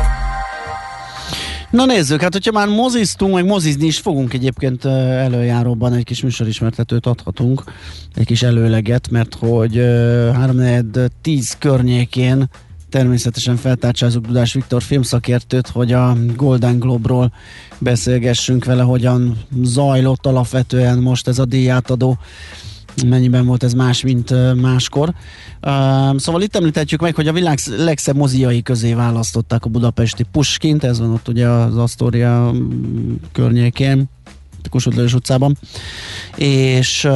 Na 1.72 1.86
nézzük, 1.86 2.22
hát 2.22 2.34
hogyha 2.34 2.52
már 2.52 2.68
moziztunk, 2.68 3.34
meg 3.34 3.46
mozizni 3.46 3.86
is 3.86 3.98
fogunk 3.98 4.34
egyébként 4.34 4.86
előjáróban 4.86 5.94
egy 5.94 6.04
kis 6.04 6.22
műsorismertetőt 6.22 7.06
adhatunk, 7.06 7.64
egy 8.16 8.26
kis 8.26 8.44
előleget, 8.44 9.10
mert 9.10 9.36
hogy 9.36 9.76
3-10 9.76 11.54
környékén 11.60 12.50
természetesen 12.90 13.56
feltárcsázunk 13.56 14.26
Dudás 14.26 14.54
Viktor 14.54 14.82
filmszakértőt, 14.82 15.68
hogy 15.68 15.92
a 15.92 16.18
Golden 16.36 16.80
Globe-ról 16.80 17.32
beszélgessünk 17.78 18.66
vele, 18.66 18.84
hogyan 18.84 19.38
zajlott 19.62 20.26
alapvetően 20.26 21.00
most 21.00 21.28
ez 21.28 21.40
a 21.40 21.46
díjátadó 21.46 22.18
mennyiben 23.06 23.46
volt 23.46 23.64
ez 23.64 23.74
más, 23.74 24.02
mint 24.02 24.56
máskor. 24.62 25.14
Szóval 26.16 26.42
itt 26.42 26.56
említetjük 26.56 27.02
meg, 27.02 27.16
hogy 27.16 27.28
a 27.28 27.34
világ 27.34 27.58
sz- 27.58 27.78
legszebb 27.78 28.16
moziai 28.16 28.62
közé 28.62 28.94
választották 28.94 29.66
a 29.66 29.70
budapesti 29.70 30.24
Puskint, 30.32 30.84
ez 30.84 31.00
van 31.00 31.14
ott 31.14 31.28
ugye 31.28 31.48
az 31.48 31.78
Astoria 31.78 32.52
mm, 32.52 33.14
környékén, 33.32 34.10
Kossuth 34.70 34.96
Lajos 34.96 35.14
utcában, 35.14 35.58
és 36.36 37.08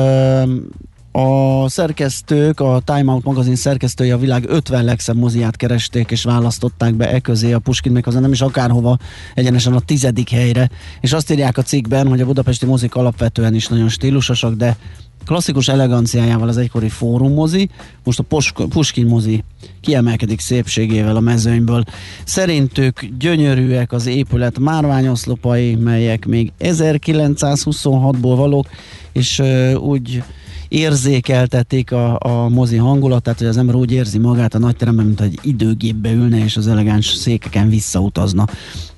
a 1.12 1.70
szerkesztők, 1.70 2.60
a 2.60 2.82
Time 2.86 3.12
Out 3.12 3.24
magazin 3.24 3.56
szerkesztői 3.56 4.12
a 4.12 4.18
világ 4.18 4.44
50 4.48 4.84
legszebb 4.84 5.16
moziát 5.16 5.56
keresték 5.56 6.12
és 6.12 6.24
választották 6.24 6.94
be 6.94 7.12
e 7.12 7.20
közé 7.20 7.52
a 7.52 7.60
Puskin, 7.60 7.92
még 7.92 8.06
nem 8.06 8.32
is 8.32 8.42
akárhova, 8.42 8.98
egyenesen 9.34 9.74
a 9.74 9.80
tizedik 9.80 10.30
helyre. 10.30 10.70
És 11.02 11.14
azt 11.14 11.32
írják 11.32 11.58
a 11.58 11.62
cikkben, 11.62 12.08
hogy 12.08 12.22
a 12.22 12.26
budapesti 12.26 12.66
mozik 12.66 12.96
alapvetően 12.96 13.56
is 13.56 13.68
nagyon 13.68 13.90
stílusosak, 13.90 14.54
de 14.54 14.78
klasszikus 15.26 15.68
eleganciájával 15.68 16.48
az 16.48 16.58
egykori 16.58 16.90
fórum 16.90 17.34
mozi, 17.34 17.70
most 18.04 18.20
a 18.20 18.24
Pos- 18.24 18.54
Puskin 18.70 19.06
mozi 19.06 19.44
kiemelkedik 19.82 20.40
szépségével 20.40 21.16
a 21.16 21.20
mezőnyből. 21.20 21.84
Szerintük 22.24 23.06
gyönyörűek 23.20 23.92
az 23.92 24.06
épület 24.06 24.60
márványoszlopai, 24.60 25.76
melyek 25.76 26.26
még 26.26 26.52
1926-ból 26.60 28.34
valók, 28.36 28.68
és 29.12 29.40
ö, 29.40 29.74
úgy 29.74 30.24
érzékeltetik 30.72 31.92
a, 31.92 32.18
a 32.20 32.50
mozi 32.50 32.78
hangulatát, 32.78 33.38
hogy 33.38 33.48
az 33.48 33.58
ember 33.58 33.76
úgy 33.76 33.92
érzi 33.92 34.18
magát 34.18 34.54
a 34.54 34.60
nagyteremben, 34.60 35.06
mint 35.06 35.22
egy 35.22 35.40
időgépbe 35.42 36.12
ülne, 36.12 36.44
és 36.44 36.58
az 36.58 36.68
elegáns 36.68 37.06
székeken 37.06 37.70
visszautazna 37.70 38.46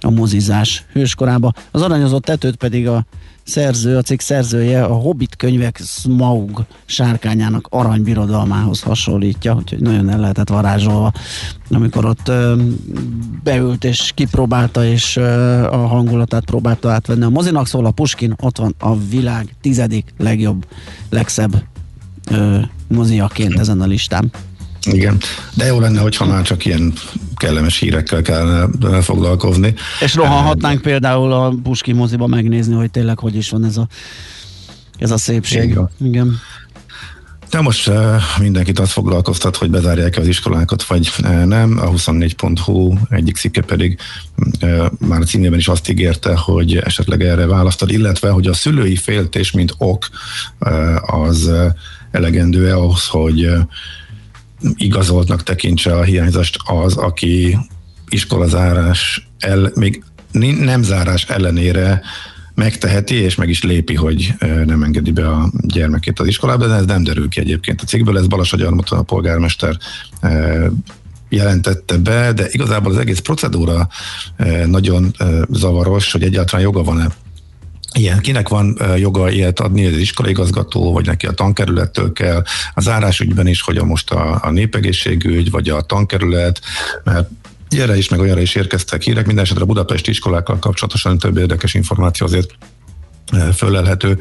a 0.01 0.09
mozizás 0.09 0.85
hőskorába. 0.91 1.53
Az 1.71 1.81
aranyozott 1.81 2.23
tetőt 2.23 2.55
pedig 2.55 2.87
a 2.87 3.05
szerző, 3.43 3.97
a 3.97 4.01
cikk 4.01 4.19
szerzője 4.19 4.83
a 4.83 4.93
Hobbit 4.93 5.35
könyvek 5.35 5.81
Smaug 5.83 6.65
sárkányának 6.85 7.67
aranybirodalmához 7.69 8.81
hasonlítja, 8.81 9.55
úgyhogy 9.55 9.79
nagyon 9.79 10.09
el 10.09 10.19
lehetett 10.19 10.49
varázsolva, 10.49 11.11
amikor 11.69 12.05
ott 12.05 12.27
ö, 12.27 12.61
beült 13.43 13.83
és 13.83 14.11
kipróbálta, 14.15 14.85
és 14.85 15.15
ö, 15.15 15.23
a 15.63 15.87
hangulatát 15.87 16.45
próbálta 16.45 16.91
átvenni. 16.91 17.23
A 17.23 17.29
mozinak 17.29 17.67
szól 17.67 17.85
a 17.85 17.91
Puskin, 17.91 18.35
ott 18.41 18.57
van 18.57 18.75
a 18.79 18.97
világ 18.97 19.55
tizedik 19.61 20.13
legjobb, 20.17 20.65
legszebb 21.09 21.63
ö, 22.31 22.59
moziaként 22.87 23.59
ezen 23.59 23.81
a 23.81 23.85
listán. 23.85 24.31
Igen, 24.85 25.17
de 25.53 25.65
jó 25.65 25.79
lenne, 25.79 25.99
hogyha 25.99 26.25
már 26.25 26.41
csak 26.41 26.65
ilyen 26.65 26.93
kellemes 27.35 27.79
hírekkel 27.79 28.21
kellene 28.21 29.01
foglalkozni. 29.01 29.73
És 29.99 30.15
rohanhatnánk 30.15 30.81
például 30.81 31.31
a 31.31 31.53
Puskin 31.63 31.95
moziba 31.95 32.27
megnézni, 32.27 32.75
hogy 32.75 32.91
tényleg 32.91 33.19
hogy 33.19 33.35
is 33.35 33.49
van 33.49 33.65
ez 33.65 33.77
a, 33.77 33.87
ez 34.97 35.11
a 35.11 35.17
szépség. 35.17 35.69
Igen. 35.69 35.89
Igen. 36.03 36.39
De 37.49 37.61
most 37.61 37.91
mindenkit 38.39 38.79
azt 38.79 38.91
foglalkoztat, 38.91 39.55
hogy 39.55 39.69
bezárják 39.69 40.17
az 40.17 40.27
iskolákat, 40.27 40.83
vagy 40.83 41.11
nem. 41.45 41.77
A 41.77 41.89
24.hu 41.89 42.93
egyik 43.09 43.35
cikke 43.35 43.61
pedig 43.61 43.99
már 44.99 45.21
a 45.21 45.25
címében 45.25 45.59
is 45.59 45.67
azt 45.67 45.89
ígérte, 45.89 46.35
hogy 46.35 46.77
esetleg 46.77 47.21
erre 47.21 47.45
választad, 47.45 47.91
illetve, 47.91 48.29
hogy 48.29 48.47
a 48.47 48.53
szülői 48.53 48.95
féltés, 48.95 49.51
mint 49.51 49.73
ok, 49.77 50.07
az 51.01 51.51
elegendő-e 52.11 52.75
ahhoz, 52.75 53.07
hogy 53.07 53.49
igazoltnak 54.75 55.43
tekintse 55.43 55.95
a 55.95 56.03
hiányzást 56.03 56.57
az, 56.65 56.97
aki 56.97 57.57
iskolazárás, 58.09 59.27
el, 59.39 59.71
még 59.75 60.03
nem 60.59 60.83
zárás 60.83 61.23
ellenére 61.23 62.01
megteheti, 62.55 63.15
és 63.15 63.35
meg 63.35 63.49
is 63.49 63.63
lépi, 63.63 63.95
hogy 63.95 64.33
nem 64.65 64.83
engedi 64.83 65.11
be 65.11 65.27
a 65.27 65.51
gyermekét 65.61 66.19
az 66.19 66.27
iskolába, 66.27 66.67
de 66.67 66.73
ez 66.73 66.85
nem 66.85 67.03
derül 67.03 67.29
ki 67.29 67.39
egyébként 67.39 67.81
a 67.81 67.85
cikkből, 67.85 68.17
ez 68.17 68.27
Balassa 68.27 68.57
Gyarmaton 68.57 68.99
a 68.99 69.01
polgármester 69.01 69.77
jelentette 71.29 71.97
be, 71.97 72.33
de 72.33 72.47
igazából 72.51 72.91
az 72.91 72.97
egész 72.97 73.19
procedúra 73.19 73.87
nagyon 74.65 75.15
zavaros, 75.49 76.11
hogy 76.11 76.23
egyáltalán 76.23 76.65
joga 76.65 76.83
van-e 76.83 77.07
ilyen, 77.93 78.19
kinek 78.19 78.49
van 78.49 78.79
joga 78.97 79.29
ilyet 79.29 79.59
adni, 79.59 79.85
az 79.85 79.97
iskolaigazgató, 79.97 80.93
vagy 80.93 81.05
neki 81.05 81.25
a 81.25 81.31
tankerülettől 81.31 82.13
kell, 82.13 82.43
a 82.73 82.81
zárásügyben 82.81 83.47
is, 83.47 83.61
hogy 83.61 83.77
a 83.77 83.85
most 83.85 84.11
a, 84.11 84.39
a 84.43 84.51
népegészségügy, 84.51 85.51
vagy 85.51 85.69
a 85.69 85.81
tankerület, 85.81 86.61
mert 87.03 87.29
erre 87.69 87.97
is, 87.97 88.09
meg 88.09 88.19
olyanra 88.19 88.41
is 88.41 88.55
érkeztek 88.55 89.01
hírek, 89.01 89.25
minden 89.25 89.43
esetre 89.43 89.63
a 89.63 89.67
budapesti 89.67 90.09
iskolákkal 90.09 90.59
kapcsolatosan 90.59 91.17
több 91.17 91.37
érdekes 91.37 91.73
információ 91.73 92.25
azért 92.25 92.55
fölelhető 93.55 94.19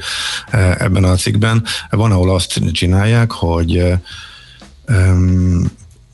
ebben 0.79 1.05
a 1.05 1.15
cikkben. 1.15 1.65
Van, 1.91 2.13
ahol 2.13 2.35
azt 2.35 2.61
csinálják, 2.73 3.31
hogy 3.31 3.83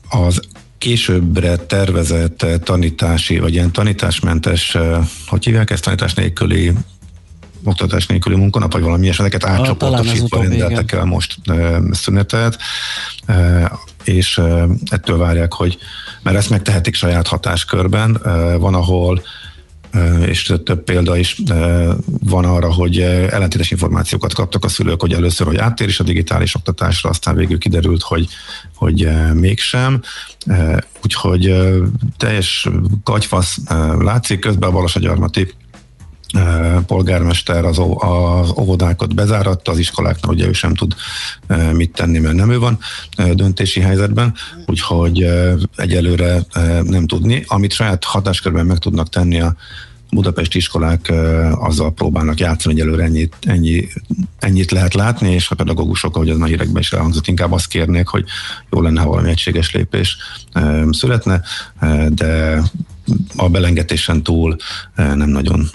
az 0.09 0.39
későbbre 0.77 1.55
tervezett 1.55 2.45
tanítási, 2.63 3.39
vagy 3.39 3.53
ilyen 3.53 3.71
tanításmentes, 3.71 4.77
hogy 5.27 5.45
hívják 5.45 5.69
ezt, 5.69 5.83
tanítás 5.83 6.13
nélküli 6.13 6.73
oktatás 7.63 8.05
nélküli 8.05 8.35
munkanap, 8.35 8.73
vagy 8.73 8.81
valami 8.81 9.03
ilyesmeket 9.03 9.43
ez 9.43 9.49
átcsoportosítva 9.49 10.41
rendeltek 10.41 10.91
el 10.91 11.05
most 11.05 11.35
e, 11.45 11.79
szünetet, 11.91 12.57
e, 13.25 13.71
és 14.03 14.37
e, 14.37 14.67
ettől 14.91 15.17
várják, 15.17 15.53
hogy, 15.53 15.77
mert 16.23 16.37
ezt 16.37 16.49
megtehetik 16.49 16.95
saját 16.95 17.27
hatáskörben, 17.27 18.19
e, 18.23 18.55
van, 18.55 18.73
ahol 18.73 19.21
és 20.25 20.53
több 20.63 20.83
példa 20.83 21.17
is 21.17 21.41
van 22.23 22.45
arra, 22.45 22.73
hogy 22.73 22.99
ellentétes 22.99 23.71
információkat 23.71 24.33
kaptak 24.33 24.63
a 24.63 24.67
szülők, 24.67 25.01
hogy 25.01 25.13
először, 25.13 25.47
hogy 25.47 25.57
áttér 25.57 25.87
is 25.87 25.99
a 25.99 26.03
digitális 26.03 26.55
oktatásra, 26.55 27.09
aztán 27.09 27.35
végül 27.35 27.57
kiderült, 27.57 28.01
hogy, 28.01 28.27
hogy 28.75 29.09
mégsem. 29.33 30.01
Úgyhogy 31.03 31.55
teljes 32.17 32.69
kagyfasz 33.03 33.57
látszik, 33.99 34.39
közben 34.39 34.69
a 34.69 34.71
Balasagyarmati 34.71 35.53
polgármester 36.85 37.65
az, 37.65 37.79
az 37.97 38.53
óvodákat 38.57 39.15
bezáratta, 39.15 39.71
az 39.71 39.77
iskoláknál 39.77 40.33
ugye 40.33 40.47
ő 40.47 40.53
sem 40.53 40.73
tud 40.75 40.95
mit 41.73 41.91
tenni, 41.91 42.19
mert 42.19 42.35
nem 42.35 42.51
ő 42.51 42.59
van 42.59 42.79
döntési 43.33 43.79
helyzetben, 43.79 44.33
úgyhogy 44.65 45.25
egyelőre 45.75 46.39
nem 46.83 47.07
tudni. 47.07 47.43
Amit 47.47 47.73
saját 47.73 48.03
hatáskörben 48.03 48.65
meg 48.65 48.77
tudnak 48.77 49.09
tenni 49.09 49.41
a 49.41 49.55
budapesti 50.11 50.57
iskolák 50.57 51.13
azzal 51.53 51.93
próbálnak 51.93 52.39
játszani, 52.39 52.73
hogy 52.73 52.87
előre 52.87 53.03
ennyit, 53.03 53.35
ennyi, 53.41 53.87
ennyit 54.39 54.71
lehet 54.71 54.93
látni, 54.93 55.31
és 55.31 55.49
a 55.49 55.55
pedagógusok, 55.55 56.15
ahogy 56.15 56.29
az 56.29 56.37
már 56.37 56.49
hírekben 56.49 56.81
is 56.81 56.91
elhangzott, 56.91 57.27
inkább 57.27 57.51
azt 57.51 57.67
kérnék, 57.67 58.07
hogy 58.07 58.25
jó 58.71 58.81
lenne, 58.81 59.01
ha 59.01 59.09
valami 59.09 59.29
egységes 59.29 59.71
lépés 59.71 60.17
születne, 60.91 61.41
de 62.09 62.61
a 63.35 63.49
belengetésen 63.49 64.23
túl 64.23 64.55
nem 64.95 65.29
nagyon 65.29 65.69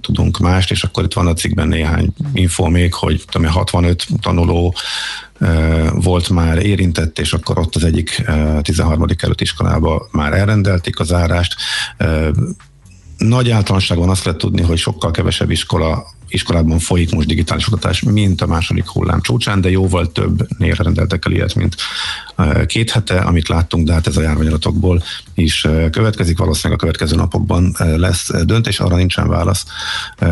tudunk 0.00 0.38
mást, 0.38 0.70
és 0.70 0.82
akkor 0.82 1.04
itt 1.04 1.12
van 1.12 1.26
a 1.26 1.32
cikkben 1.32 1.68
néhány 1.68 2.12
info 2.32 2.68
még, 2.68 2.94
hogy 2.94 3.24
tudom, 3.30 3.50
65 3.50 4.06
tanuló 4.20 4.74
volt 5.94 6.28
már 6.28 6.58
érintett, 6.58 7.18
és 7.18 7.32
akkor 7.32 7.58
ott 7.58 7.74
az 7.74 7.84
egyik 7.84 8.22
13. 8.62 9.06
került 9.06 9.40
iskolába 9.40 10.08
már 10.12 10.32
elrendelték 10.32 11.00
az 11.00 11.12
árást. 11.12 11.54
Nagy 13.18 13.50
általánosságban 13.50 14.08
azt 14.08 14.24
lehet 14.24 14.40
tudni, 14.40 14.62
hogy 14.62 14.78
sokkal 14.78 15.10
kevesebb 15.10 15.50
iskola 15.50 16.06
iskolában 16.30 16.78
folyik 16.78 17.10
most 17.12 17.26
digitális 17.26 17.66
oktatás, 17.66 18.02
mint 18.02 18.40
a 18.40 18.46
második 18.46 18.88
hullám 18.88 19.20
csúcsán, 19.20 19.60
de 19.60 19.70
jóval 19.70 20.12
több 20.12 20.46
névre 20.58 20.82
rendeltek 20.82 21.24
el 21.26 21.32
ilyet, 21.32 21.54
mint 21.54 21.76
két 22.66 22.90
hete, 22.90 23.20
amit 23.20 23.48
láttunk, 23.48 23.86
de 23.86 23.92
hát 23.92 24.06
ez 24.06 24.16
a 24.16 24.22
járványadatokból 24.22 25.02
is 25.34 25.66
következik. 25.90 26.38
Valószínűleg 26.38 26.78
a 26.78 26.84
következő 26.84 27.16
napokban 27.16 27.76
lesz 27.78 28.30
döntés, 28.44 28.80
arra 28.80 28.96
nincsen 28.96 29.28
válasz, 29.28 29.64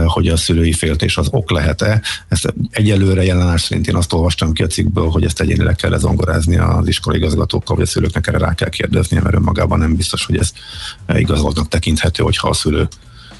hogy 0.05 0.29
a 0.29 0.37
szülői 0.37 0.73
féltés 0.73 1.17
az 1.17 1.29
ok 1.31 1.51
lehet-e. 1.51 2.03
Ezt 2.29 2.55
egyelőre 2.71 3.25
jelenás 3.25 3.63
szerint 3.63 3.89
én 3.89 3.97
azt 3.97 4.13
olvastam 4.13 4.53
ki 4.53 4.63
a 4.63 4.67
cikkből, 4.67 5.09
hogy 5.09 5.25
ezt 5.25 5.41
egyénileg 5.41 5.77
kell 5.77 5.91
lezongorázni 5.91 6.57
az 6.57 6.89
iskolai 6.89 7.19
igazgatókkal, 7.19 7.77
vagy 7.77 7.85
a 7.85 7.89
szülőknek 7.89 8.27
erre 8.27 8.39
rá 8.39 8.55
kell 8.55 8.69
kérdezni, 8.69 9.21
mert 9.23 9.35
önmagában 9.35 9.79
nem 9.79 9.97
biztos, 9.97 10.25
hogy 10.25 10.37
ez 10.37 10.53
igazoltnak 11.09 11.69
tekinthető, 11.69 12.23
hogyha 12.23 12.49
a 12.49 12.55
szülő 12.55 12.89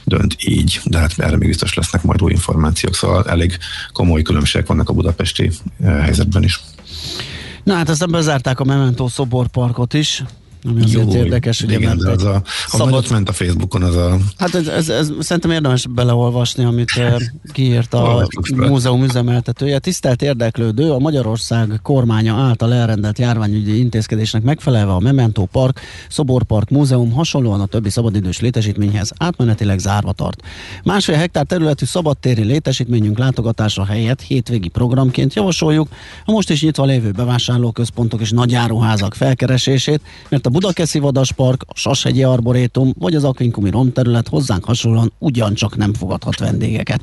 dönt 0.05 0.37
így, 0.39 0.81
de 0.85 0.99
hát 0.99 1.19
erre 1.19 1.37
még 1.37 1.49
biztos 1.49 1.75
lesznek 1.75 2.03
majd 2.03 2.23
új 2.23 2.28
információk, 2.83 2.95
szóval 2.95 3.25
elég 3.31 3.59
komoly 3.93 4.23
különbségek 4.23 4.67
vannak 4.67 4.89
a 4.89 4.93
budapesti 4.93 5.51
helyzetben 5.83 6.43
is. 6.43 6.61
Na 7.65 7.75
hát 7.75 7.89
aztán 7.89 8.11
bezárták 8.11 8.61
a 8.61 8.65
Memento 8.65 9.09
szoborparkot 9.09 9.95
is, 9.95 10.23
ami 10.65 10.83
azért 10.83 11.13
Jó, 11.13 11.19
érdekes, 11.19 11.63
ugye, 11.63 11.77
igen, 11.77 11.97
mert 11.97 12.17
az 12.17 12.25
a, 12.25 12.43
szabad... 12.67 13.11
ment 13.11 13.29
a 13.29 13.33
Facebookon, 13.33 13.83
az 13.83 13.97
a... 13.97 14.17
Hát 14.39 14.55
ez, 14.55 14.67
ez, 14.67 14.89
ez 14.89 15.11
szerintem 15.19 15.51
érdemes 15.51 15.87
beleolvasni, 15.87 16.65
amit 16.65 16.91
kiírt 17.53 17.95
a 17.95 18.29
múzeum 18.57 19.05
üzemeltetője. 19.05 19.79
Tisztelt 19.79 20.23
érdeklődő, 20.23 20.93
a 20.93 20.99
Magyarország 20.99 21.81
kormánya 21.83 22.35
által 22.35 22.75
elrendelt 22.75 23.19
járványügyi 23.19 23.79
intézkedésnek 23.79 24.43
megfelelve 24.43 24.93
a 24.93 24.99
Memento 24.99 25.45
Park, 25.45 25.81
Szoborpark 26.09 26.69
Múzeum 26.69 27.13
hasonlóan 27.13 27.61
a 27.61 27.67
többi 27.67 27.91
szabadidős 27.91 28.41
létesítményhez 28.41 29.13
átmenetileg 29.17 29.79
zárva 29.79 30.13
tart. 30.13 30.43
Másfél 30.85 31.17
hektár 31.17 31.45
területű 31.45 31.85
szabadtéri 31.85 32.43
létesítményünk 32.43 33.19
látogatása 33.19 33.85
helyett 33.85 34.21
hétvégi 34.21 34.69
programként 34.69 35.35
javasoljuk 35.35 35.89
a 36.25 36.31
most 36.31 36.51
is 36.51 36.63
nyitva 36.63 36.85
lévő 36.85 37.11
bevásárlóközpontok 37.11 38.21
és 38.21 38.31
nagyáruházak 38.31 39.15
felkeresését, 39.15 40.01
mert 40.29 40.47
a 40.49 40.51
Budakeszi 40.51 40.99
Vadaspark, 40.99 41.65
a 41.67 41.73
Sashegyi 41.75 42.23
Arborétum 42.23 42.93
vagy 42.99 43.15
az 43.15 43.25
Aquincumi 43.25 43.71
romterület 43.71 44.29
hozzánk 44.29 44.65
hasonlóan 44.65 45.13
ugyancsak 45.19 45.77
nem 45.77 45.95
fogadhat 45.95 46.39
vendégeket. 46.39 47.01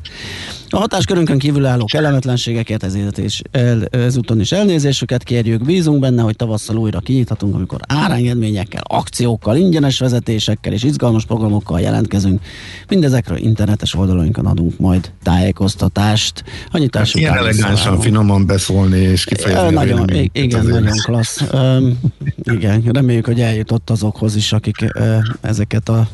A 0.69 0.77
hatáskörünkön 0.77 1.37
kívül 1.37 1.65
álló 1.65 1.85
kellemetlenségeket 1.85 2.83
ezért 2.83 3.17
is 3.17 3.41
el, 3.51 3.85
ezúton 3.85 4.39
is 4.39 4.51
elnézésüket 4.51 5.23
kérjük. 5.23 5.65
Bízunk 5.65 5.99
benne, 5.99 6.21
hogy 6.21 6.35
tavasszal 6.35 6.77
újra 6.77 6.99
kinyithatunk, 6.99 7.55
amikor 7.55 7.79
árengedményekkel, 7.87 8.81
akciókkal, 8.83 9.55
ingyenes 9.55 9.99
vezetésekkel 9.99 10.73
és 10.73 10.83
izgalmas 10.83 11.25
programokkal 11.25 11.79
jelentkezünk. 11.79 12.41
Mindezekről 12.89 13.37
internetes 13.37 13.95
oldalainkon 13.95 14.45
adunk 14.45 14.79
majd 14.79 15.11
tájékoztatást. 15.23 16.43
A 16.71 16.77
nyitás 16.77 17.11
hát 17.11 17.21
ilyen 17.21 17.37
elegánsan, 17.37 17.99
finoman 17.99 18.45
beszólni 18.45 18.99
és 18.99 19.25
kifejezni. 19.25 19.73
Nagyon, 19.73 20.09
igen, 20.31 20.65
nagyon 20.65 20.97
klassz. 21.03 21.43
Um, 21.53 21.99
igen, 22.43 22.81
reméljük, 22.81 23.25
hogy 23.25 23.34
eljutott 23.39 23.89
azokhoz 23.89 24.35
is, 24.35 24.53
akik 24.53 24.75
uh, 24.81 25.17
ezeket 25.41 25.89
a 25.89 26.07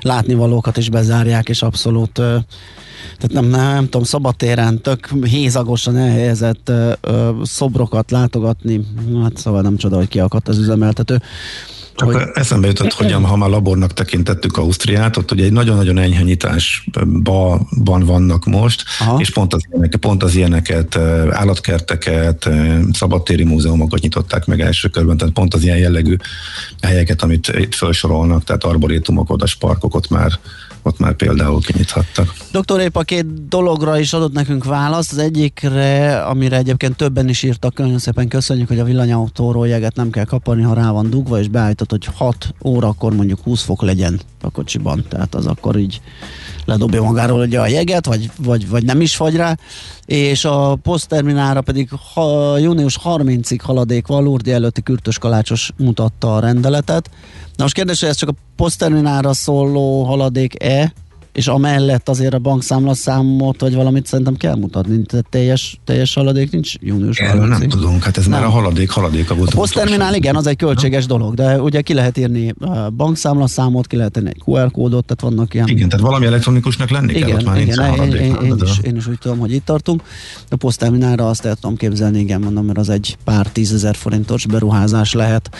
látnivalókat 0.00 0.76
is 0.76 0.90
bezárják, 0.90 1.48
és 1.48 1.62
abszolút 1.62 2.18
uh, 2.18 2.36
tehát 3.18 3.32
nem, 3.32 3.44
nem, 3.44 3.72
nem 3.72 3.84
tudom, 3.84 4.02
szabatéren 4.02 4.80
tök 4.80 5.08
hézagosan 5.24 5.96
elhelyezett 5.96 6.68
ö, 6.68 6.92
ö, 7.00 7.30
szobrokat 7.42 8.10
látogatni, 8.10 8.80
hát 9.22 9.36
szóval 9.36 9.62
nem 9.62 9.76
csoda, 9.76 9.96
hogy 9.96 10.08
kiakadt 10.08 10.48
az 10.48 10.58
üzemeltető. 10.58 11.22
Csak 11.98 12.12
hogy... 12.12 12.22
eszembe 12.34 12.66
jutott, 12.66 12.92
hogy 12.92 13.12
ha 13.12 13.36
már 13.36 13.48
labornak 13.48 13.92
tekintettük 13.92 14.56
Ausztriát, 14.56 15.16
ott 15.16 15.30
ugye 15.30 15.44
egy 15.44 15.52
nagyon-nagyon 15.52 15.98
enyhe 15.98 16.22
nyitásban 16.22 18.04
vannak 18.04 18.44
most, 18.44 18.84
Aha. 19.00 19.20
és 19.20 19.30
pont 19.30 19.54
az, 19.54 19.60
ilyeneket, 19.70 20.00
pont 20.00 20.22
az 20.22 20.34
ilyeneket, 20.34 20.96
állatkerteket, 21.30 22.48
szabadtéri 22.92 23.44
múzeumokat 23.44 24.00
nyitották 24.00 24.46
meg 24.46 24.60
első 24.60 24.88
körben, 24.88 25.16
tehát 25.16 25.34
pont 25.34 25.54
az 25.54 25.62
ilyen 25.62 25.78
jellegű 25.78 26.16
helyeket, 26.82 27.22
amit 27.22 27.48
itt 27.48 27.74
felsorolnak, 27.74 28.44
tehát 28.44 28.64
arborétumok, 28.64 29.30
odas 29.30 29.54
parkok, 29.54 29.94
ott 29.94 30.08
már 30.08 30.38
ott 30.88 30.98
már 30.98 31.14
például 31.14 31.60
kinyithattak. 31.60 32.34
Doktor 32.52 32.80
Épp 32.80 32.96
a 32.96 33.02
két 33.02 33.48
dologra 33.48 33.98
is 33.98 34.12
adott 34.12 34.32
nekünk 34.32 34.64
választ. 34.64 35.12
Az 35.12 35.18
egyikre, 35.18 36.20
amire 36.22 36.56
egyébként 36.56 36.96
többen 36.96 37.28
is 37.28 37.42
írtak, 37.42 37.78
nagyon 37.78 37.98
szépen 37.98 38.28
köszönjük, 38.28 38.68
hogy 38.68 38.78
a 38.78 38.84
villanyautóról 38.84 39.68
jeget 39.68 39.96
nem 39.96 40.10
kell 40.10 40.24
kapani, 40.24 40.62
ha 40.62 40.74
rá 40.74 40.90
van 40.90 41.10
dugva, 41.10 41.38
és 41.38 41.48
beállított, 41.48 41.90
hogy 41.90 42.08
6 42.14 42.54
órakor 42.64 43.14
mondjuk 43.14 43.40
20 43.42 43.62
fok 43.62 43.82
legyen 43.82 44.20
a 44.40 44.50
kocsiban. 44.50 45.04
Tehát 45.08 45.34
az 45.34 45.46
akkor 45.46 45.76
így 45.76 46.00
ledobja 46.68 47.02
magáról 47.02 47.40
ugye 47.40 47.60
a 47.60 47.66
jeget, 47.66 48.06
vagy, 48.06 48.30
vagy, 48.38 48.68
vagy 48.68 48.84
nem 48.84 49.00
is 49.00 49.16
fagy 49.16 49.36
rá, 49.36 49.56
és 50.06 50.44
a 50.44 50.78
posztterminára 50.82 51.60
pedig 51.60 51.88
ha, 52.14 52.58
június 52.58 52.98
30-ig 53.04 53.58
haladék 53.62 54.06
Lourdes 54.06 54.54
előtti 54.54 54.82
kürtös 54.82 55.18
kalácsos 55.18 55.72
mutatta 55.76 56.36
a 56.36 56.40
rendeletet. 56.40 57.10
Na 57.56 57.62
most 57.62 57.74
kérdés, 57.74 58.00
hogy 58.00 58.08
ez 58.08 58.16
csak 58.16 58.28
a 58.28 58.34
posztterminára 58.56 59.32
szóló 59.32 60.02
haladék-e, 60.02 60.92
és 61.32 61.46
amellett 61.46 62.08
azért 62.08 62.34
a 62.34 62.38
bankszámlaszámot, 62.38 63.60
vagy 63.60 63.74
valamit 63.74 64.06
szerintem 64.06 64.36
kell 64.36 64.54
mutatni. 64.56 65.02
Tehát 65.02 65.26
teljes, 65.30 65.80
teljes 65.84 66.14
haladék 66.14 66.50
nincs 66.50 66.74
június 66.80 67.18
Erről 67.18 67.46
nem 67.46 67.60
30-ig. 67.60 67.68
tudunk, 67.68 68.02
hát 68.02 68.16
ez 68.16 68.26
már 68.26 68.40
a 68.40 68.42
Nem. 68.42 68.52
haladék, 68.52 68.90
haladék 68.90 69.30
a 69.30 69.34
volt. 69.34 69.52
A 69.52 69.56
posztterminál 69.56 70.14
igen, 70.14 70.36
az 70.36 70.46
egy 70.46 70.56
költséges 70.56 71.06
dolog, 71.06 71.34
de 71.34 71.60
ugye 71.60 71.80
ki 71.80 71.94
lehet 71.94 72.18
írni 72.18 72.54
a 72.60 72.90
bankszámlaszámot, 72.90 73.86
ki 73.86 73.96
lehet 73.96 74.16
írni 74.16 74.28
egy 74.28 74.42
QR 74.44 74.70
kódot, 74.70 75.04
tehát 75.04 75.34
vannak 75.34 75.54
ilyen... 75.54 75.68
Igen, 75.68 75.88
tehát 75.88 76.04
valami 76.04 76.26
elektronikusnak 76.26 76.90
lenni 76.90 77.12
kell, 77.12 77.22
ott 77.22 77.40
Igen, 77.40 77.44
már 77.44 77.56
nincs 77.56 77.72
igen, 77.74 77.84
én, 77.84 77.90
haladék. 77.90 78.20
én, 78.20 78.36
én, 78.42 78.56
de- 78.56 78.64
is, 78.64 78.78
én 78.82 78.96
is 78.96 79.06
úgy 79.06 79.18
tudom, 79.18 79.38
hogy 79.38 79.52
itt 79.52 79.64
tartunk. 79.64 80.02
A 80.50 80.56
posztterminálra 80.56 81.28
azt 81.28 81.44
el 81.44 81.54
tudom 81.54 81.76
képzelni, 81.76 82.18
igen, 82.18 82.40
mondom, 82.40 82.64
mert 82.64 82.78
az 82.78 82.88
egy 82.88 83.16
pár 83.24 83.46
tízezer 83.46 83.94
forintos 83.96 84.46
beruházás 84.46 85.12
lehet, 85.12 85.50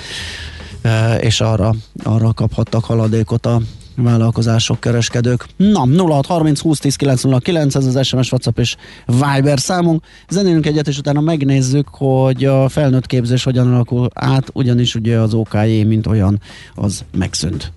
e, 0.83 1.15
és 1.17 1.41
arra, 1.41 1.75
arra 2.05 2.33
kaphattak 2.33 2.85
haladékot 2.85 3.47
a 3.47 3.61
vállalkozások, 4.03 4.81
kereskedők. 4.81 5.47
Na, 5.57 5.87
0630 5.97 6.61
20 6.61 6.79
10 6.79 6.97
909, 6.97 7.75
ez 7.75 7.87
az 7.87 8.07
SMS, 8.07 8.33
WhatsApp 8.33 8.59
és 8.59 8.77
Viber 9.07 9.61
számunk. 9.61 10.05
Zenélünk 10.29 10.67
egyet, 10.67 10.89
és 10.89 10.99
utána 10.99 11.21
megnézzük, 11.21 11.89
hogy 11.91 12.45
a 12.45 12.69
felnőtt 12.69 13.07
képzés 13.07 13.45
hogyan 13.45 13.75
alakul 13.75 14.09
át, 14.15 14.51
ugyanis 14.53 14.95
ugye 14.95 15.19
az 15.19 15.35
OKJ, 15.35 15.83
mint 15.83 16.07
olyan, 16.07 16.41
az 16.75 17.05
megszűnt. 17.19 17.73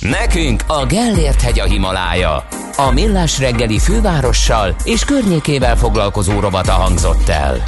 Nekünk 0.00 0.64
a 0.66 0.86
Gellért 0.86 1.40
hegy 1.40 1.60
a 1.60 1.64
Himalája. 1.64 2.46
A 2.76 2.90
Millás 2.92 3.38
reggeli 3.38 3.78
fővárossal 3.78 4.76
és 4.84 5.04
környékével 5.04 5.76
foglalkozó 5.76 6.40
rovata 6.40 6.72
hangzott 6.72 7.28
el. 7.28 7.62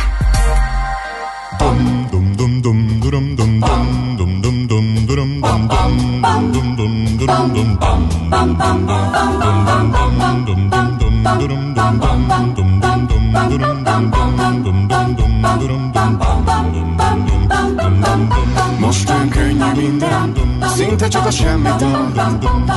Most 18.78 19.10
olyan 19.10 19.28
könnyű 19.28 19.88
minden, 19.88 20.41
szinte 20.76 21.08
csak 21.08 21.26
a 21.26 21.30
semmit 21.30 21.82
ad. 21.82 22.18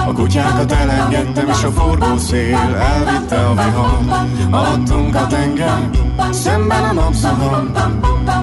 A 0.07 0.11
kutyákat 0.13 0.71
elengedtem, 0.71 1.47
és 1.47 1.63
a 1.63 1.71
forgó 1.71 2.17
szél 2.17 2.75
elvitte 2.75 3.45
a 3.45 3.53
vihar. 3.53 3.99
Alattunk 4.51 5.15
a 5.15 5.27
tenger, 5.27 5.89
szemben 6.31 6.83
a 6.83 6.93
napszahar. 6.93 7.71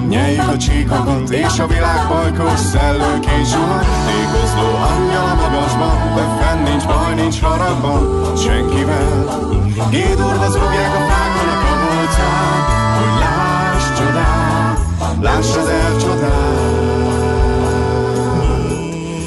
Nyeljük 0.09 0.47
a 0.47 0.57
csíkokat, 0.57 1.29
és 1.29 1.59
a 1.59 1.67
világ 1.67 2.07
pajkos 2.07 2.59
szellőként 2.59 3.47
zsuhan. 3.47 3.85
Tékozló 4.05 4.67
angyal 4.91 5.29
a 5.29 5.35
magasban, 5.35 6.15
de 6.15 6.21
fenn 6.39 6.63
nincs 6.63 6.85
baj, 6.85 7.13
nincs 7.15 7.41
haragban, 7.41 8.35
senkivel. 8.37 9.41
Gédurva 9.89 10.49
zúgják 10.49 10.93
a 10.95 11.01
fákon 11.09 11.49
a 11.53 11.57
kabolcát, 11.63 12.65
hogy 12.97 13.19
láss 13.19 13.85
csodát, 13.97 14.77
láss 15.21 15.55
ezer 15.55 15.97
csodát. 15.97 16.42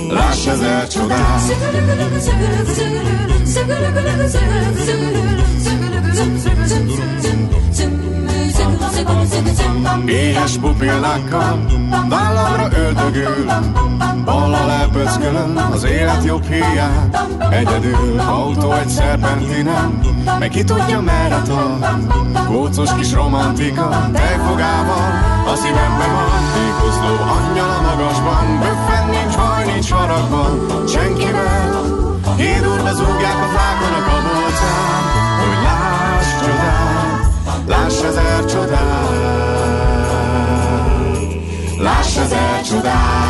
Láss 0.09 0.47
ezer 0.47 0.89
csodát 0.89 1.41
Éhes 10.07 10.57
pupillákkal 10.57 11.59
Vállamra 12.09 12.68
öldögül 12.78 13.44
Balla 14.24 14.66
lepöckölöm 14.66 15.57
Az 15.72 15.84
élet 15.84 16.24
jobb 16.24 16.44
hiány 16.44 17.11
Egyedül 17.51 18.20
Autó 18.20 18.72
egy 18.72 18.88
szerpentinen 18.88 20.01
Meg 20.38 20.49
ki 20.49 20.64
tudja 20.64 21.01
merre 21.01 21.42
tart. 21.42 21.86
Kócos 22.47 22.94
kis 22.94 23.12
romantika 23.12 24.11
Tejfogával 24.12 25.12
A 25.47 25.57
szívembe 25.57 26.07
van. 26.07 26.42
Tékozló 26.55 27.14
angyal 27.36 27.70
a 27.70 27.80
magasban 27.80 28.59
Böffen 28.59 29.09
nincs 29.11 29.36
baj, 29.36 29.64
nincs 29.72 29.90
haragban. 29.90 30.86
Senkivel 30.88 32.05
Hídurva 32.36 32.92
zúgják 32.92 33.36
a 33.36 33.49
fákon 33.57 33.92
a 33.92 34.16
Láss 37.67 38.03
ezer 38.03 38.45
csodát 38.45 39.11
Láss 41.79 42.17
ezer 42.17 42.62
csodát 42.62 43.27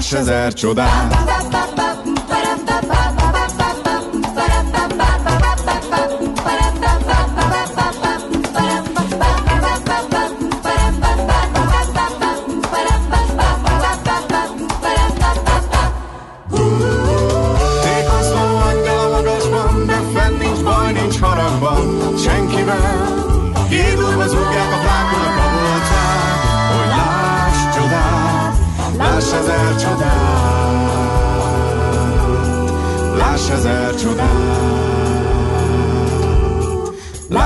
ezer 0.00 0.52
csodát 0.52 1.29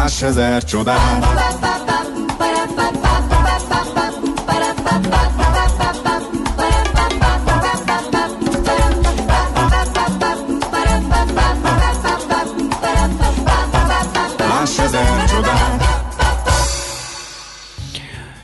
láss 0.05 0.23
ezer 0.23 0.65
csodát. 0.65 1.25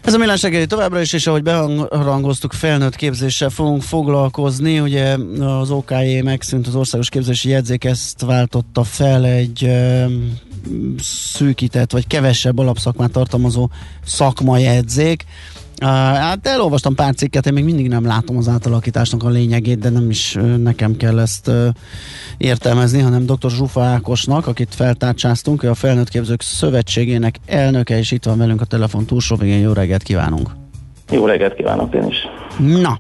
Ez 0.05 0.15
a 0.15 0.19
Millás 0.19 0.43
reggeli 0.43 0.67
továbbra 0.67 1.01
is, 1.01 1.13
és 1.13 1.27
ahogy 1.27 1.43
beharangoztuk, 1.43 2.53
felnőtt 2.53 2.97
képzéssel 2.97 3.49
fogunk 3.51 3.83
foglalkozni. 3.83 4.81
Ugye 4.81 5.17
az 5.41 5.71
OKJ 5.71 6.21
megszűnt, 6.21 6.67
az 6.67 6.75
Országos 6.75 7.09
Képzési 7.09 7.49
Jegyzék 7.49 7.85
ezt 7.85 8.21
váltotta 8.21 8.85
fel 8.85 9.25
egy 9.25 9.71
szűkített, 10.99 11.93
vagy 11.93 12.07
kevesebb 12.07 12.59
alapszakmát 12.59 13.11
tartalmazó 13.11 13.69
szakmajegyzék. 14.05 15.25
Uh, 15.83 15.89
hát 15.89 16.47
elolvastam 16.47 16.95
pár 16.95 17.15
cikket, 17.15 17.47
én 17.47 17.53
még 17.53 17.65
mindig 17.65 17.89
nem 17.89 18.07
látom 18.07 18.37
az 18.37 18.49
átalakításnak 18.49 19.23
a 19.23 19.29
lényegét, 19.29 19.79
de 19.79 19.89
nem 19.89 20.11
is 20.11 20.39
nekem 20.57 20.97
kell 20.97 21.19
ezt 21.19 21.49
uh, 21.49 21.67
értelmezni, 22.39 23.01
hanem 23.01 23.27
dr. 23.27 23.51
Zsufa 23.51 23.83
Ákosnak, 23.83 24.47
akit 24.47 24.75
feltárcsáztunk, 24.75 25.63
ő 25.63 25.71
a 25.71 25.75
Felnőtt 25.75 26.09
Képzők 26.09 26.43
Szövetségének 26.43 27.37
elnöke, 27.47 27.99
és 27.99 28.11
itt 28.11 28.25
van 28.25 28.39
velünk 28.39 28.61
a 28.61 28.65
telefon 28.65 29.07
túlsó 29.07 29.37
végén. 29.37 29.61
Jó 29.61 29.73
reggelt 29.73 30.03
kívánunk! 30.03 30.51
Jó 31.11 31.27
reggelt 31.27 31.55
kívánok 31.55 31.95
én 31.95 32.07
is. 32.07 32.17
Na, 32.59 32.99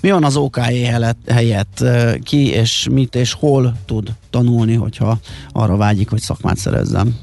mi 0.00 0.10
van 0.10 0.24
az 0.24 0.36
OKJ 0.36 0.82
helyett, 1.26 1.84
Ki 2.24 2.48
és 2.48 2.88
mit 2.90 3.14
és 3.14 3.32
hol 3.32 3.72
tud 3.86 4.08
tanulni, 4.30 4.74
hogyha 4.74 5.16
arra 5.52 5.76
vágyik, 5.76 6.10
hogy 6.10 6.20
szakmát 6.20 6.56
szerezzem? 6.56 7.14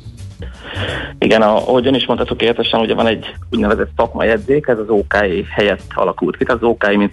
Igen, 1.20 1.41
ahogy 1.41 1.88
ön 1.88 1.93
is 1.93 2.05
mondhatok 2.05 2.41
értesen, 2.41 2.80
ugye 2.80 2.93
van 2.93 3.07
egy 3.07 3.26
úgynevezett 3.51 3.91
szakmajegyzék, 3.95 4.67
ez 4.67 4.78
az 4.78 4.89
OKI 4.89 5.45
helyett 5.49 5.84
alakult 5.93 6.38
ki. 6.38 6.43
Az 6.43 6.61
OKI, 6.61 6.95
mint 6.95 7.11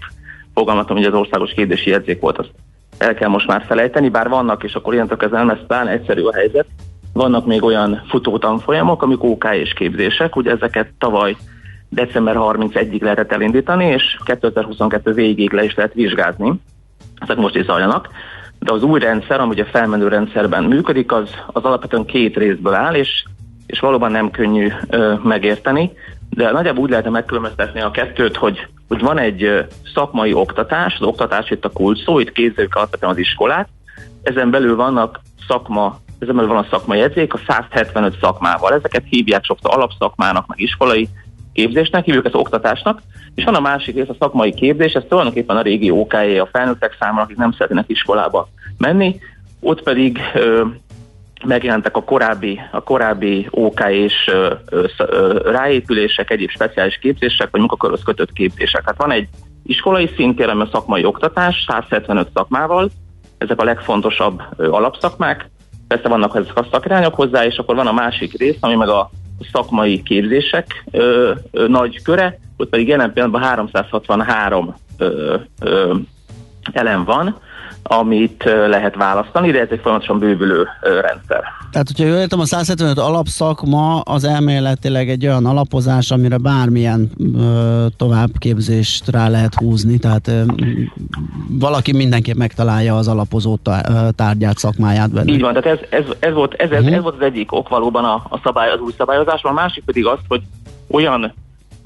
fogalmaztam, 0.54 0.96
hogy 0.96 1.04
az 1.04 1.14
országos 1.14 1.50
képzési 1.50 1.90
jegyzék 1.90 2.20
volt, 2.20 2.38
azt 2.38 2.50
el 2.98 3.14
kell 3.14 3.28
most 3.28 3.46
már 3.46 3.64
felejteni, 3.66 4.08
bár 4.08 4.28
vannak, 4.28 4.64
és 4.64 4.74
akkor 4.74 4.94
ilyentől 4.94 5.16
kezdve 5.16 5.38
nem 5.38 5.48
lesz 5.68 5.88
egyszerű 5.88 6.22
a 6.22 6.34
helyzet. 6.34 6.66
Vannak 7.12 7.46
még 7.46 7.62
olyan 7.62 8.02
futó 8.08 8.38
tanfolyamok, 8.38 9.02
amik 9.02 9.22
OK 9.22 9.48
és 9.52 9.72
képzések, 9.72 10.36
ugye 10.36 10.50
ezeket 10.50 10.88
tavaly 10.98 11.36
december 11.88 12.34
31-ig 12.38 13.02
lehetett 13.02 13.32
elindítani, 13.32 13.84
és 13.84 14.18
2022 14.24 15.12
végéig 15.12 15.52
le 15.52 15.64
is 15.64 15.74
lehet 15.74 15.94
vizsgázni. 15.94 16.52
ezek 17.18 17.36
most 17.36 17.56
is 17.56 17.64
zajlanak, 17.64 18.08
de 18.58 18.72
az 18.72 18.82
új 18.82 19.00
rendszer, 19.00 19.40
ami 19.40 19.50
ugye 19.50 19.64
felmenő 19.64 20.08
rendszerben 20.08 20.64
működik, 20.64 21.12
az, 21.12 21.30
az 21.46 21.64
alapvetően 21.64 22.04
két 22.04 22.36
részből 22.36 22.74
áll, 22.74 22.94
és, 22.94 23.24
és 23.66 23.80
valóban 23.80 24.10
nem 24.10 24.30
könnyű 24.30 24.72
ö, 24.88 25.14
megérteni, 25.22 25.92
de 26.30 26.50
nagyjából 26.50 26.82
úgy 26.82 26.90
lehetne 26.90 27.10
megkülönböztetni 27.10 27.80
a 27.80 27.90
kettőt, 27.90 28.36
hogy, 28.36 28.66
hogy 28.88 29.00
van 29.00 29.18
egy 29.18 29.66
szakmai 29.94 30.32
oktatás, 30.32 30.96
az 31.00 31.06
oktatás 31.06 31.50
itt 31.50 31.64
a 31.64 31.70
kulcs 31.70 32.04
szó, 32.04 32.18
itt 32.18 32.32
képzeljük 32.32 32.74
alapvetően 32.74 33.12
az 33.12 33.18
iskolát, 33.18 33.68
ezen 34.22 34.50
belül 34.50 34.76
vannak 34.76 35.20
szakma, 35.48 35.98
ezen 36.18 36.34
belül 36.34 36.50
van 36.50 36.64
a 36.64 36.66
szakmai 36.70 36.98
jegyzék 36.98 37.34
a 37.34 37.40
175 37.48 38.18
szakmával. 38.20 38.72
Ezeket 38.72 39.04
hívják 39.08 39.44
sokszor 39.44 39.74
alapszakmának, 39.74 40.46
meg 40.46 40.60
iskolai 40.60 41.08
képzésnek, 41.56 42.04
hívjuk 42.04 42.24
ezt 42.24 42.34
oktatásnak, 42.34 43.02
és 43.34 43.44
van 43.44 43.54
a 43.54 43.60
másik 43.60 43.94
rész, 43.94 44.08
a 44.08 44.16
szakmai 44.18 44.54
képzés, 44.54 44.92
ez 44.92 45.02
tulajdonképpen 45.08 45.56
a 45.56 45.62
régi 45.62 45.90
OKJ 45.90 46.38
a 46.38 46.48
felnőttek 46.52 46.96
számára, 47.00 47.22
akik 47.22 47.36
nem 47.36 47.52
szeretnének 47.52 47.88
iskolába 47.88 48.48
menni, 48.78 49.20
ott 49.60 49.82
pedig 49.82 50.20
ö, 50.34 50.64
megjelentek 51.44 51.96
a 51.96 52.02
korábbi, 52.02 52.60
a 52.70 52.82
korábbi 52.82 53.46
OK 53.50 53.80
és 53.88 54.30
ö, 54.70 54.90
ráépülések, 55.44 56.30
egyéb 56.30 56.50
speciális 56.50 56.98
képzések, 56.98 57.48
vagy 57.50 57.60
munkaköröz 57.60 58.02
kötött 58.02 58.32
képzések. 58.32 58.80
Tehát 58.80 58.98
van 58.98 59.10
egy 59.10 59.28
iskolai 59.66 60.10
szintér, 60.16 60.48
ami 60.48 60.62
a 60.62 60.68
szakmai 60.72 61.04
oktatás, 61.04 61.64
175 61.68 62.28
szakmával, 62.34 62.90
ezek 63.38 63.60
a 63.60 63.64
legfontosabb 63.64 64.42
ö, 64.56 64.70
alapszakmák, 64.70 65.50
persze 65.88 66.08
vannak 66.08 66.36
ezek 66.36 66.58
a 66.58 66.66
szakirányok 66.70 67.14
hozzá, 67.14 67.44
és 67.44 67.56
akkor 67.56 67.74
van 67.74 67.86
a 67.86 67.92
másik 67.92 68.38
rész, 68.38 68.56
ami 68.60 68.74
meg 68.74 68.88
a 68.88 69.10
szakmai 69.52 70.02
képzések 70.02 70.84
ö, 70.90 71.32
ö, 71.50 71.68
nagy 71.68 72.02
köre, 72.02 72.38
ott 72.56 72.68
pedig 72.68 72.88
jelen 72.88 73.12
pillanatban 73.12 73.42
363 73.42 74.74
ö, 74.98 75.36
ö, 75.60 75.94
elem 76.72 77.04
van, 77.04 77.38
amit 77.86 78.44
lehet 78.44 78.94
választani, 78.94 79.50
de 79.50 79.60
ez 79.60 79.68
egy 79.70 79.80
folyamatosan 79.82 80.18
bővülő 80.18 80.66
rendszer. 80.80 81.42
Tehát, 81.70 81.86
hogyha 81.86 82.04
jól 82.04 82.16
értem, 82.16 82.40
a 82.40 82.44
175 82.44 82.98
alapszakma 82.98 84.00
az 84.00 84.24
elméletileg 84.24 85.08
egy 85.08 85.26
olyan 85.26 85.46
alapozás, 85.46 86.10
amire 86.10 86.36
bármilyen 86.36 87.10
ö, 87.38 87.86
továbbképzést 87.96 89.08
rá 89.10 89.28
lehet 89.28 89.54
húzni, 89.54 89.98
tehát 89.98 90.28
ö, 90.28 90.42
valaki 91.48 91.92
mindenképp 91.92 92.36
megtalálja 92.36 92.96
az 92.96 93.08
alapozó 93.08 93.58
tárgyát, 94.16 94.58
szakmáját 94.58 95.12
benne. 95.12 95.32
Így 95.32 95.40
van, 95.40 95.54
tehát 95.54 95.78
ez, 95.78 96.00
ez, 96.00 96.04
ez, 96.18 96.32
volt, 96.32 96.54
ez, 96.54 96.70
ez, 96.70 96.84
ez 96.84 97.02
volt 97.02 97.14
az 97.14 97.24
egyik 97.24 97.52
ok 97.52 97.68
valóban 97.68 98.04
a, 98.04 98.14
a, 98.28 98.40
szabály, 98.44 98.70
az 98.70 98.80
új 98.80 98.92
szabályozásban, 98.96 99.52
a 99.52 99.54
másik 99.54 99.84
pedig 99.84 100.06
az, 100.06 100.18
hogy 100.28 100.42
olyan 100.90 101.32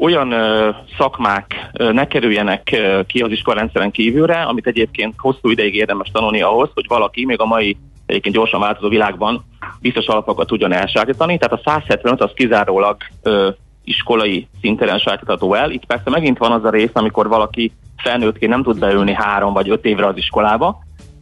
olyan 0.00 0.32
ö, 0.32 0.70
szakmák 0.98 1.70
ö, 1.72 1.92
ne 1.92 2.06
kerüljenek 2.06 2.68
ö, 2.72 3.00
ki 3.06 3.20
az 3.20 3.30
iskolarendszeren 3.30 3.90
kívülre, 3.90 4.42
amit 4.42 4.66
egyébként 4.66 5.14
hosszú 5.18 5.50
ideig 5.50 5.74
érdemes 5.74 6.10
tanulni 6.12 6.42
ahhoz, 6.42 6.70
hogy 6.74 6.84
valaki 6.88 7.24
még 7.24 7.40
a 7.40 7.44
mai 7.44 7.76
egyébként 8.06 8.34
gyorsan 8.34 8.60
változó 8.60 8.88
világban 8.88 9.44
biztos 9.80 10.06
alapokat 10.06 10.46
tudjon 10.46 10.72
elsajátítani. 10.72 11.38
Tehát 11.38 11.64
a 11.64 11.70
175 11.70 12.20
az 12.20 12.30
kizárólag 12.34 12.96
ö, 13.22 13.48
iskolai 13.84 14.48
szinten 14.60 14.98
sajátítható 14.98 15.54
el. 15.54 15.70
Itt 15.70 15.86
persze 15.86 16.10
megint 16.10 16.38
van 16.38 16.52
az 16.52 16.64
a 16.64 16.70
rész, 16.70 16.90
amikor 16.92 17.28
valaki 17.28 17.72
felnőttként 17.96 18.52
nem 18.52 18.62
tud 18.62 18.78
beülni 18.78 19.12
három 19.12 19.52
vagy 19.52 19.70
öt 19.70 19.84
évre 19.84 20.06
az 20.06 20.16
iskolába, 20.16 20.78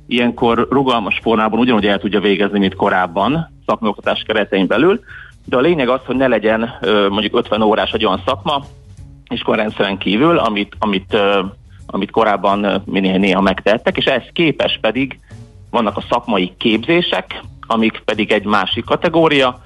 ilyenkor 0.07 0.67
rugalmas 0.71 1.19
formában 1.23 1.59
ugyanúgy 1.59 1.87
el 1.87 1.99
tudja 1.99 2.21
végezni, 2.21 2.59
mint 2.59 2.75
korábban 2.75 3.51
szakmaoktatás 3.67 4.23
keretein 4.27 4.67
belül, 4.67 5.01
de 5.49 5.57
a 5.57 5.61
lényeg 5.61 5.89
az, 5.89 6.01
hogy 6.05 6.17
ne 6.17 6.27
legyen 6.27 6.71
mondjuk 7.09 7.37
50 7.37 7.63
órás 7.63 7.93
egy 7.93 8.05
olyan 8.05 8.23
szakma 8.27 8.65
iskolarendszeren 9.29 9.99
kívül, 9.99 10.39
amit, 10.39 10.77
amit, 10.79 11.17
amit 11.87 12.11
korábban 12.11 12.83
néha, 12.85 13.17
néha 13.17 13.41
megtettek, 13.41 13.97
és 13.97 14.05
ehhez 14.05 14.29
képes 14.33 14.79
pedig 14.81 15.19
vannak 15.71 15.97
a 15.97 16.05
szakmai 16.11 16.53
képzések, 16.59 17.43
amik 17.67 18.03
pedig 18.05 18.33
egy 18.33 18.45
másik 18.45 18.85
kategória, 18.85 19.61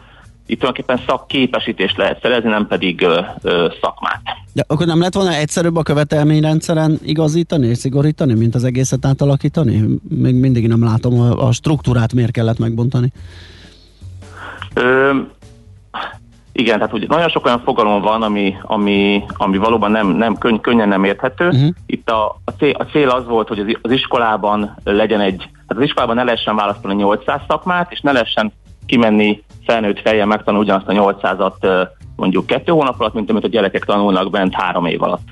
itt 0.46 0.58
tulajdonképpen 0.58 1.04
szakképesítést 1.06 1.96
lehet 1.96 2.20
szerezni, 2.22 2.48
nem 2.48 2.66
pedig 2.66 3.02
ö, 3.02 3.20
ö, 3.42 3.68
szakmát. 3.80 4.22
De 4.52 4.64
akkor 4.66 4.86
nem 4.86 5.00
lett 5.00 5.14
volna 5.14 5.32
egyszerűbb 5.34 5.76
a 5.76 5.82
követelményrendszeren 5.82 6.98
igazítani 7.02 7.66
és 7.66 7.78
szigorítani, 7.78 8.34
mint 8.34 8.54
az 8.54 8.64
egészet 8.64 9.04
átalakítani? 9.04 9.84
Még 10.08 10.34
mindig 10.34 10.66
nem 10.66 10.84
látom 10.84 11.20
a, 11.20 11.46
a 11.46 11.52
struktúrát, 11.52 12.12
miért 12.12 12.30
kellett 12.30 12.58
megbontani. 12.58 13.12
Ö, 14.74 15.10
igen, 16.52 16.78
tehát 16.78 16.92
ugye 16.92 17.06
nagyon 17.08 17.28
sok 17.28 17.46
olyan 17.46 17.60
fogalom 17.60 18.00
van, 18.00 18.22
ami, 18.22 18.56
ami, 18.62 19.24
ami 19.36 19.58
valóban 19.58 19.90
nem, 19.90 20.08
nem 20.08 20.38
könny, 20.38 20.60
könnyen 20.60 20.88
nem 20.88 21.04
érthető. 21.04 21.46
Uh-huh. 21.46 21.68
Itt 21.86 22.10
a, 22.10 22.36
a, 22.44 22.50
cél, 22.50 22.74
a 22.78 22.84
cél 22.84 23.08
az 23.08 23.26
volt, 23.26 23.48
hogy 23.48 23.58
az, 23.58 23.78
az 23.82 23.90
iskolában 23.90 24.76
legyen 24.84 25.20
egy, 25.20 25.36
tehát 25.36 25.76
az 25.76 25.82
iskolában 25.82 26.16
ne 26.16 26.22
lehessen 26.22 26.56
választani 26.56 26.94
800 26.94 27.40
szakmát, 27.48 27.92
és 27.92 28.00
ne 28.00 28.12
lehessen 28.12 28.52
kimenni 28.86 29.42
felnőtt 29.66 30.00
fejjel 30.00 30.26
megtanulni 30.26 30.66
ugyanazt 30.66 30.88
a 30.88 30.92
800-at 30.92 31.88
mondjuk 32.16 32.46
kettő 32.46 32.72
hónap 32.72 33.00
alatt, 33.00 33.14
mint 33.14 33.30
amit 33.30 33.44
a 33.44 33.48
gyerekek 33.48 33.84
tanulnak 33.84 34.30
bent 34.30 34.54
három 34.54 34.86
év 34.86 35.02
alatt. 35.02 35.28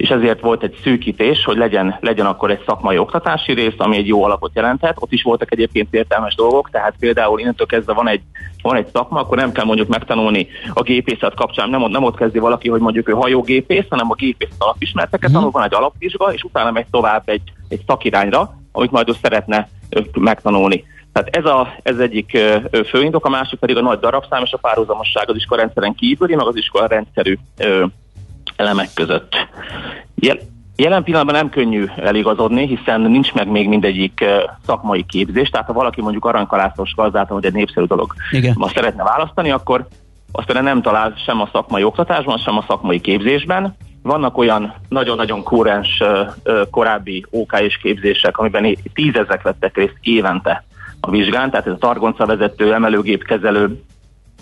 És 0.00 0.08
ezért 0.08 0.40
volt 0.40 0.62
egy 0.62 0.78
szűkítés, 0.82 1.44
hogy 1.44 1.56
legyen, 1.56 1.96
legyen 2.00 2.26
akkor 2.26 2.50
egy 2.50 2.62
szakmai 2.66 2.98
oktatási 2.98 3.52
rész, 3.52 3.74
ami 3.76 3.96
egy 3.96 4.06
jó 4.06 4.24
alapot 4.24 4.50
jelenthet. 4.54 4.96
Ott 5.00 5.12
is 5.12 5.22
voltak 5.22 5.52
egyébként 5.52 5.94
értelmes 5.94 6.34
dolgok, 6.34 6.70
tehát 6.70 6.94
például 6.98 7.40
innentől 7.40 7.66
kezdve 7.66 7.92
van 7.92 8.08
egy, 8.08 8.20
van 8.62 8.76
egy 8.76 8.86
szakma, 8.92 9.20
akkor 9.20 9.36
nem 9.36 9.52
kell 9.52 9.64
mondjuk 9.64 9.88
megtanulni 9.88 10.48
a 10.74 10.82
gépészet 10.82 11.34
kapcsán, 11.34 11.70
nem, 11.70 11.90
nem 11.90 12.02
ott 12.02 12.16
kezdi 12.16 12.38
valaki, 12.38 12.68
hogy 12.68 12.80
mondjuk 12.80 13.08
ő 13.08 13.12
hajógépész, 13.12 13.84
hanem 13.88 14.10
a 14.10 14.14
gépész 14.14 14.54
alapismereteket 14.58 15.32
tanul, 15.32 15.50
van 15.50 15.62
egy 15.62 15.74
alapvizsga, 15.74 16.32
és 16.32 16.42
utána 16.42 16.70
megy 16.70 16.86
tovább 16.90 17.22
egy, 17.28 17.52
egy 17.68 17.80
szakirányra, 17.86 18.54
amit 18.72 18.90
majd 18.90 19.08
ő 19.08 19.12
szeretne 19.22 19.68
megtanulni. 20.14 20.84
Tehát 21.12 21.36
ez, 21.36 21.44
a, 21.44 21.74
ez 21.82 21.98
egyik 21.98 22.38
fő 22.86 23.02
indok, 23.02 23.24
a 23.24 23.28
másik 23.28 23.58
pedig 23.58 23.76
a 23.76 23.80
nagy 23.80 23.98
darabszám 23.98 24.42
és 24.42 24.52
a 24.52 24.58
párhuzamosság 24.58 25.30
az 25.30 25.36
iskola 25.36 25.60
rendszeren 25.60 25.94
kívüli, 25.94 26.34
meg 26.34 26.46
az 26.46 26.56
iskola 26.56 26.86
rendszerű 26.86 27.36
ö, 27.58 27.84
elemek 28.60 28.88
között. 28.94 29.46
Jel, 30.14 30.38
jelen 30.76 31.02
pillanatban 31.02 31.34
nem 31.34 31.48
könnyű 31.48 31.84
eligazodni, 31.96 32.66
hiszen 32.66 33.00
nincs 33.00 33.32
meg 33.32 33.48
még 33.48 33.68
mindegyik 33.68 34.24
szakmai 34.66 35.04
képzés, 35.08 35.48
tehát 35.48 35.66
ha 35.66 35.72
valaki 35.72 36.00
mondjuk 36.00 36.24
aranykalászos 36.24 36.94
gazdáltan, 36.94 37.36
hogy 37.36 37.44
egy 37.44 37.52
népszerű 37.52 37.86
dolog 37.86 38.14
Igen. 38.30 38.54
ma 38.56 38.68
szeretne 38.68 39.02
választani, 39.02 39.50
akkor 39.50 39.86
azt 40.32 40.46
például 40.46 40.66
nem 40.66 40.82
talál 40.82 41.14
sem 41.24 41.40
a 41.40 41.48
szakmai 41.52 41.82
oktatásban, 41.82 42.38
sem 42.38 42.56
a 42.56 42.64
szakmai 42.66 43.00
képzésben. 43.00 43.76
Vannak 44.02 44.38
olyan 44.38 44.74
nagyon-nagyon 44.88 45.42
kórens 45.42 46.02
korábbi 46.70 47.24
OK 47.30 47.60
és 47.60 47.76
képzések, 47.76 48.38
amiben 48.38 48.76
tízezek 48.94 49.42
vettek 49.42 49.76
részt 49.76 49.96
évente 50.00 50.64
a 51.00 51.10
vizsgán, 51.10 51.50
tehát 51.50 51.66
ez 51.66 51.72
a 51.72 51.78
targonca 51.78 52.26
vezető, 52.26 52.74
emelőgépkezelő, 52.74 53.82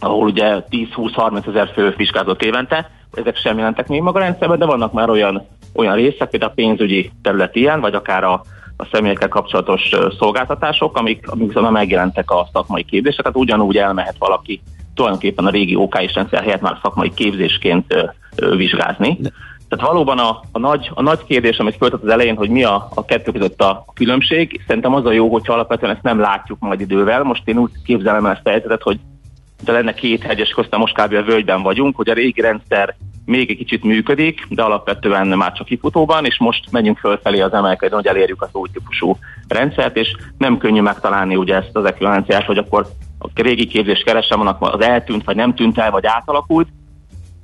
ahol 0.01 0.27
ugye 0.27 0.65
10-20-30 0.71 1.49
ezer 1.49 1.71
fő 1.75 1.95
vizsgázott 1.97 2.43
évente, 2.43 2.91
ezek 3.15 3.37
sem 3.37 3.59
jelentek 3.59 3.89
még 3.89 4.01
maga 4.01 4.19
rendszerben, 4.19 4.59
de 4.59 4.65
vannak 4.65 4.93
már 4.93 5.11
olyan, 5.11 5.47
olyan 5.75 5.95
részek, 5.95 6.31
például 6.31 6.51
a 6.51 6.55
pénzügyi 6.55 7.11
terület 7.23 7.57
ilyen, 7.57 7.81
vagy 7.81 7.95
akár 7.95 8.25
a, 8.25 8.43
a 8.77 8.89
személyekkel 8.93 9.29
kapcsolatos 9.29 9.91
szolgáltatások, 10.19 10.97
amik, 10.97 11.31
amik 11.31 11.53
nem 11.53 11.73
megjelentek 11.73 12.31
a 12.31 12.49
szakmai 12.53 12.85
képzések, 12.85 13.23
tehát 13.23 13.37
ugyanúgy 13.37 13.77
elmehet 13.77 14.17
valaki 14.19 14.61
tulajdonképpen 14.95 15.47
a 15.47 15.51
régi 15.51 15.75
OK 15.75 16.01
és 16.01 16.15
rendszer 16.15 16.43
helyett 16.43 16.61
már 16.61 16.79
szakmai 16.83 17.15
képzésként 17.15 17.93
ö, 17.93 18.05
ö, 18.37 18.57
vizsgázni. 18.57 19.19
Tehát 19.69 19.87
valóban 19.87 20.19
a, 20.19 20.41
a, 20.53 20.59
nagy, 20.59 20.91
a 20.95 21.03
nagy 21.03 21.25
kérdés, 21.25 21.59
amit 21.59 21.77
föltett 21.77 22.03
az 22.03 22.09
elején, 22.09 22.37
hogy 22.37 22.51
mi 22.51 22.65
a, 22.65 22.89
a 22.95 23.05
kettő 23.05 23.33
között 23.33 23.61
a 23.61 23.85
különbség, 23.95 24.65
szerintem 24.67 24.95
az 24.95 25.05
a 25.05 25.13
jó, 25.13 25.29
hogyha 25.29 25.53
alapvetően 25.53 25.93
ezt 25.93 26.03
nem 26.03 26.21
látjuk 26.21 26.59
majd 26.61 26.81
idővel. 26.81 27.23
Most 27.23 27.49
én 27.49 27.59
úgy 27.59 27.71
képzelem 27.85 28.27
el 28.27 28.33
ezt 28.33 28.47
a 28.47 28.51
helyzetet, 28.51 28.83
hogy 28.83 28.99
de 29.65 29.73
lenne 29.73 29.95
két 29.95 30.23
hegyes 30.23 30.51
köztem, 30.51 30.81
most 30.81 30.95
kb. 30.95 31.13
a 31.13 31.23
völgyben 31.23 31.63
vagyunk, 31.63 31.97
hogy 31.97 32.09
a 32.09 32.15
régi 32.15 32.41
rendszer 32.41 32.97
még 33.25 33.51
egy 33.51 33.57
kicsit 33.57 33.85
működik, 33.85 34.47
de 34.49 34.63
alapvetően 34.63 35.27
már 35.27 35.53
csak 35.53 35.67
kifutóban, 35.67 36.25
és 36.25 36.39
most 36.39 36.71
megyünk 36.71 36.99
fölfelé 36.99 37.41
az 37.41 37.53
emelkedőn, 37.53 37.97
hogy 37.97 38.07
elérjük 38.07 38.43
az 38.43 38.49
új 38.53 38.69
típusú 38.73 39.19
rendszert, 39.49 39.97
és 39.97 40.17
nem 40.39 40.59
könnyű 40.59 40.81
megtalálni 40.81 41.37
ugye 41.37 41.55
ezt 41.55 41.77
az 41.77 41.85
ekvivalenciát, 41.85 42.45
hogy 42.45 42.59
akkor 42.59 42.87
a 43.19 43.29
régi 43.35 43.67
képzés 43.67 44.03
keresem, 44.03 44.41
annak 44.41 44.57
az 44.61 44.81
eltűnt, 44.81 45.25
vagy 45.25 45.37
nem 45.37 45.55
tűnt 45.55 45.79
el, 45.79 45.91
vagy 45.91 46.07
átalakult, 46.07 46.69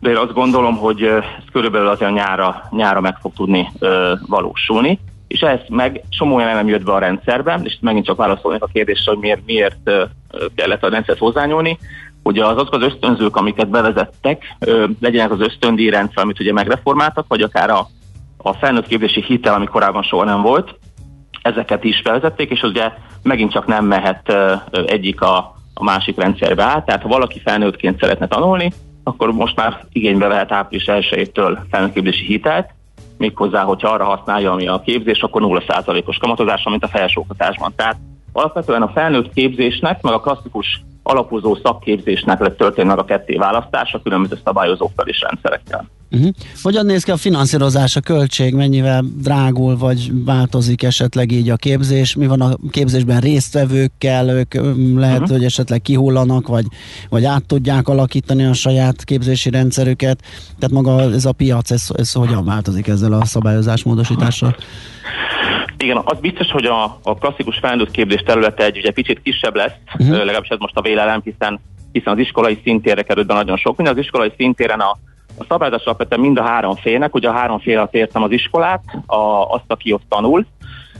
de 0.00 0.10
én 0.10 0.16
azt 0.16 0.32
gondolom, 0.32 0.76
hogy 0.76 1.02
ez 1.02 1.24
körülbelül 1.52 1.88
azért 1.88 2.12
nyára, 2.12 2.68
nyára 2.70 3.00
meg 3.00 3.16
fog 3.20 3.32
tudni 3.32 3.68
ö, 3.78 4.12
valósulni. 4.26 4.98
És 5.26 5.40
ez 5.40 5.60
meg 5.68 6.04
somó 6.10 6.34
olyan 6.34 6.54
nem 6.54 6.68
jött 6.68 6.84
be 6.84 6.92
a 6.92 6.98
rendszerben, 6.98 7.64
és 7.64 7.78
megint 7.80 8.04
csak 8.04 8.16
válaszolnék 8.16 8.62
a 8.62 8.68
kérdésre, 8.72 9.12
hogy 9.12 9.20
miért, 9.20 9.40
miért 9.46 9.90
kellett 10.54 10.82
a 10.82 10.88
rendszert 10.88 11.18
hozzányúlni. 11.18 11.78
Ugye 12.24 12.44
az 12.44 12.56
azok 12.56 12.74
az 12.74 12.82
ösztönzők, 12.82 13.36
amiket 13.36 13.68
bevezettek, 13.68 14.56
legyenek 15.00 15.30
az 15.30 15.40
ösztöndíj 15.40 15.90
rendszer, 15.90 16.22
amit 16.22 16.40
ugye 16.40 16.52
megreformáltak, 16.52 17.24
vagy 17.28 17.40
akár 17.40 17.70
a, 17.70 17.88
a 18.36 18.52
felnőtt 18.52 18.86
képzési 18.86 19.22
hitel, 19.22 19.54
ami 19.54 19.66
korábban 19.66 20.02
soha 20.02 20.24
nem 20.24 20.42
volt, 20.42 20.78
ezeket 21.42 21.84
is 21.84 22.02
bevezették, 22.02 22.50
és 22.50 22.62
ugye 22.62 22.92
megint 23.22 23.52
csak 23.52 23.66
nem 23.66 23.84
mehet 23.84 24.34
egyik 24.86 25.20
a, 25.20 25.56
a 25.74 25.84
másik 25.84 26.16
rendszerbe 26.16 26.62
át. 26.62 26.84
Tehát 26.84 27.02
ha 27.02 27.08
valaki 27.08 27.40
felnőttként 27.40 28.00
szeretne 28.00 28.28
tanulni, 28.28 28.72
akkor 29.02 29.32
most 29.32 29.56
már 29.56 29.84
igénybe 29.92 30.26
vehet 30.26 30.52
április 30.52 30.84
1-től 30.86 31.58
felnőttképzési 31.70 32.24
hitelt, 32.24 32.70
méghozzá, 33.18 33.62
hogyha 33.62 33.88
arra 33.88 34.04
használja, 34.04 34.52
ami 34.52 34.66
a 34.66 34.82
képzés, 34.84 35.20
akkor 35.20 35.42
0%-os 35.44 36.16
kamatozása, 36.16 36.70
mint 36.70 36.84
a 36.84 36.88
felsőoktatásban. 36.88 37.72
Tehát 37.76 37.96
alapvetően 38.32 38.82
a 38.82 38.88
felnőtt 38.88 39.32
képzésnek, 39.32 40.02
meg 40.02 40.12
a 40.12 40.20
klasszikus 40.20 40.84
alapozó 41.06 41.58
szakképzésnek 41.62 42.40
lett 42.40 42.56
történni 42.56 42.88
meg 42.88 42.98
a 42.98 43.04
ketté 43.04 43.36
választása 43.36 44.00
különböző 44.02 44.40
szabályozókkal 44.44 45.06
és 45.06 45.20
rendszerekkel. 45.20 45.88
Uh-huh. 46.10 46.30
Hogyan 46.62 46.86
néz 46.86 47.02
ki 47.02 47.10
a 47.10 47.16
finanszírozás, 47.16 47.96
a 47.96 48.00
költség, 48.00 48.54
mennyivel 48.54 49.04
drágul, 49.16 49.76
vagy 49.76 50.10
változik 50.24 50.82
esetleg 50.82 51.32
így 51.32 51.50
a 51.50 51.56
képzés? 51.56 52.14
Mi 52.14 52.26
van 52.26 52.40
a 52.40 52.56
képzésben 52.70 53.20
résztvevőkkel? 53.20 54.28
Ők 54.28 54.54
lehet, 54.96 55.20
uh-huh. 55.20 55.36
hogy 55.36 55.44
esetleg 55.44 55.82
kihullanak, 55.82 56.46
vagy, 56.46 56.64
vagy 57.08 57.24
át 57.24 57.46
tudják 57.46 57.88
alakítani 57.88 58.44
a 58.44 58.52
saját 58.52 59.04
képzési 59.04 59.50
rendszerüket. 59.50 60.20
Tehát 60.58 60.74
maga 60.74 61.00
ez 61.00 61.24
a 61.24 61.32
piac, 61.32 61.70
ez, 61.70 61.86
ez 61.96 62.12
hogyan 62.12 62.44
változik 62.44 62.86
ezzel 62.86 63.12
a 63.12 63.24
szabályozásmódosítással? 63.24 64.56
Igen, 65.78 66.00
az 66.04 66.20
biztos, 66.20 66.50
hogy 66.50 66.64
a, 66.64 66.98
a 67.02 67.14
klasszikus 67.14 67.58
felnőtt 67.58 67.90
képzés 67.90 68.20
területe 68.20 68.64
egy 68.64 68.76
ugye 68.76 68.92
picit 68.92 69.22
kisebb 69.22 69.54
lesz, 69.54 69.74
uh-huh. 69.98 70.16
legalábbis 70.16 70.48
ez 70.48 70.58
most 70.58 70.76
a 70.76 70.82
vélelem, 70.82 71.20
hiszen, 71.24 71.60
hiszen 71.92 72.12
az 72.12 72.18
iskolai 72.18 72.60
szintére 72.62 73.02
került 73.02 73.26
be 73.26 73.34
nagyon 73.34 73.56
sok 73.56 73.76
minden. 73.76 73.94
Az 73.94 74.00
iskolai 74.00 74.32
szintéren 74.36 74.80
a, 74.80 74.96
a 75.38 75.44
szabályozás 75.48 75.84
alapvetően 75.84 76.20
mind 76.20 76.38
a 76.38 76.42
három 76.42 76.74
félnek, 76.74 77.14
ugye 77.14 77.28
a 77.28 77.32
három 77.32 77.58
fél 77.58 77.78
alatt 77.78 77.94
értem 77.94 78.22
az 78.22 78.30
iskolát, 78.30 78.82
a, 79.06 79.16
azt, 79.54 79.64
aki 79.66 79.92
ott 79.92 80.02
tanul, 80.08 80.46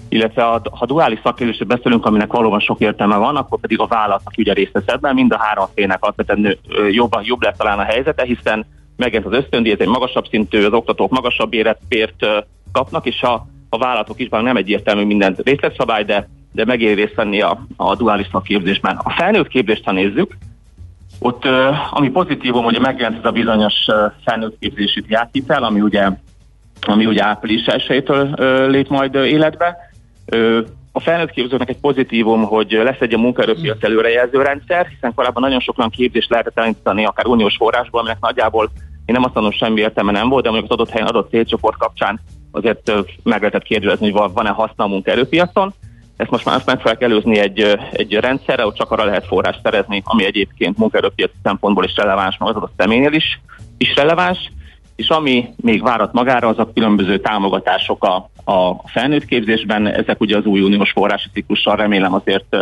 illetve 0.09 0.45
a, 0.45 0.63
ha 0.71 0.87
duális 0.87 1.21
szakképzésről 1.23 1.69
beszélünk, 1.69 2.07
aminek 2.07 2.33
valóban 2.33 2.61
sok 2.61 2.81
értelme 2.81 3.17
van, 3.17 3.37
akkor 3.37 3.61
pedig 3.61 3.81
a 3.81 3.87
vállalat, 3.87 4.23
aki 4.25 4.43
ugye 4.43 4.53
részt 4.53 4.73
vesz 4.73 4.87
ebben, 4.87 5.15
mind 5.15 5.33
a 5.33 5.39
három 5.39 5.67
félnek 5.75 6.03
alapvetően 6.03 6.41
nő- 6.41 6.59
jobb, 6.91 7.13
jobb 7.23 7.43
lesz 7.43 7.57
talán 7.57 7.79
a 7.79 7.85
helyzete, 7.85 8.25
hiszen 8.25 8.67
megint 8.97 9.25
az 9.25 9.33
ösztöndíj, 9.33 9.73
ez 9.73 9.81
egy 9.81 9.89
magasabb 9.89 10.27
szintű, 10.31 10.65
az 10.65 10.73
oktatók 10.73 11.11
magasabb 11.11 11.53
éret, 11.53 11.79
bért 11.89 12.23
ö, 12.23 12.39
kapnak, 12.73 13.07
és 13.07 13.23
a, 13.23 13.47
a 13.75 13.79
vállalatok 13.79 14.21
is 14.21 14.29
bár 14.29 14.43
nem 14.43 14.57
egyértelmű 14.57 15.05
minden 15.05 15.37
részletszabály, 15.45 16.05
de, 16.05 16.29
de 16.53 16.65
megéri 16.65 16.95
részt 16.95 17.15
venni 17.15 17.41
a, 17.41 17.67
a 17.77 17.97
duális 17.97 18.27
szakképzésben. 18.33 18.97
A 19.03 19.11
felnőtt 19.11 19.49
képzést, 19.49 19.85
ha 19.85 19.93
nézzük, 19.93 20.37
ott, 21.19 21.45
ami 21.91 22.11
pozitívum, 22.11 22.65
hogy 22.65 22.81
megjelent 22.81 23.19
ez 23.19 23.25
a 23.25 23.31
bizonyos 23.31 23.75
felnőtt 24.25 24.59
képzési 24.59 25.01
diákhitel, 25.01 25.65
ami 25.65 25.81
ugye, 25.81 26.09
ami 26.81 27.07
ugye 27.07 27.25
április 27.25 27.67
1 27.67 28.05
lép 28.67 28.89
majd 28.89 29.15
életbe. 29.15 29.77
A 30.93 31.01
felnőtt 31.01 31.31
képzőknek 31.31 31.69
egy 31.69 31.81
pozitívum, 31.81 32.43
hogy 32.43 32.71
lesz 32.71 33.01
egy 33.01 33.15
a 33.15 33.19
munkaerőpiac 33.19 33.85
előrejelző 33.85 34.43
rendszer, 34.43 34.87
hiszen 34.87 35.15
korábban 35.15 35.43
nagyon 35.43 35.61
sok 35.61 35.79
olyan 35.79 35.91
képzést 35.91 36.31
lehetett 36.31 36.59
elindítani, 36.59 37.05
akár 37.05 37.27
uniós 37.27 37.57
forrásból, 37.57 38.01
aminek 38.01 38.21
nagyjából 38.21 38.71
én 39.05 39.15
nem 39.15 39.25
azt 39.25 39.35
mondom, 39.35 39.53
semmi 39.53 39.81
értelme 39.81 40.13
nem 40.13 40.29
volt, 40.29 40.43
de 40.43 40.51
mondjuk 40.51 40.71
az 40.71 40.79
adott 40.79 40.93
helyen 40.93 41.07
adott 41.07 41.31
célcsoport 41.31 41.77
kapcsán 41.77 42.21
azért 42.55 42.93
meg 43.23 43.39
lehetett 43.39 43.63
kérdezni, 43.63 44.11
hogy 44.11 44.21
van- 44.21 44.33
van-e 44.33 44.51
haszna 44.51 44.85
a 44.85 44.89
munkaerőpiacon. 44.89 45.75
Ezt 46.17 46.31
most 46.31 46.45
már 46.45 46.63
meg 46.65 46.79
kell 46.79 46.97
előzni 46.99 47.39
egy, 47.39 47.79
egy 47.93 48.15
rendszerre, 48.15 48.63
hogy 48.63 48.75
csak 48.75 48.91
arra 48.91 49.05
lehet 49.05 49.27
forrás 49.27 49.57
szerezni, 49.63 50.03
ami 50.05 50.25
egyébként 50.25 50.79
munkaerőpiaci 50.79 51.35
szempontból 51.43 51.85
is 51.85 51.97
releváns, 51.97 52.39
meg 52.39 52.49
az 52.49 52.57
adott 52.57 52.73
személynél 52.77 53.13
is, 53.13 53.41
is 53.79 53.95
releváns. 53.95 54.53
És 54.97 55.09
ami 55.09 55.49
még 55.57 55.83
várat 55.83 56.13
magára, 56.13 56.49
az 56.49 56.59
a 56.59 56.71
különböző 56.75 57.21
támogatások 57.21 58.05
a, 58.05 58.31
a 58.53 58.89
felnőtt 58.89 59.25
képzésben. 59.25 59.87
Ezek 59.87 60.21
ugye 60.21 60.37
az 60.37 60.45
új 60.45 60.61
uniós 60.61 60.91
forrási 60.91 61.29
ciklussal 61.33 61.77
remélem 61.77 62.15
azért 62.15 62.57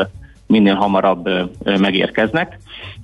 minél 0.46 0.74
hamarabb 0.74 1.28
megérkeznek. 1.64 2.58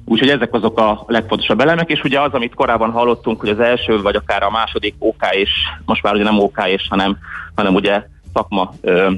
Úgyhogy 0.09 0.28
ezek 0.28 0.55
azok 0.55 0.78
a 0.78 1.05
legfontosabb 1.06 1.60
elemek, 1.60 1.90
és 1.90 2.02
ugye 2.02 2.20
az, 2.20 2.32
amit 2.32 2.55
korábban 2.55 2.90
hallottunk, 2.90 3.40
hogy 3.40 3.48
az 3.48 3.60
első 3.60 4.01
vagy 4.02 4.16
akár 4.16 4.43
a 4.43 4.51
második 4.51 4.94
OK 4.98 5.26
és 5.30 5.51
most 5.85 6.02
már 6.02 6.14
ugye 6.14 6.22
nem 6.22 6.39
OK 6.39 6.62
és 6.66 6.86
hanem, 6.90 7.18
hanem 7.55 7.74
ugye 7.74 8.02
szakma 8.35 8.74
ö, 8.80 9.10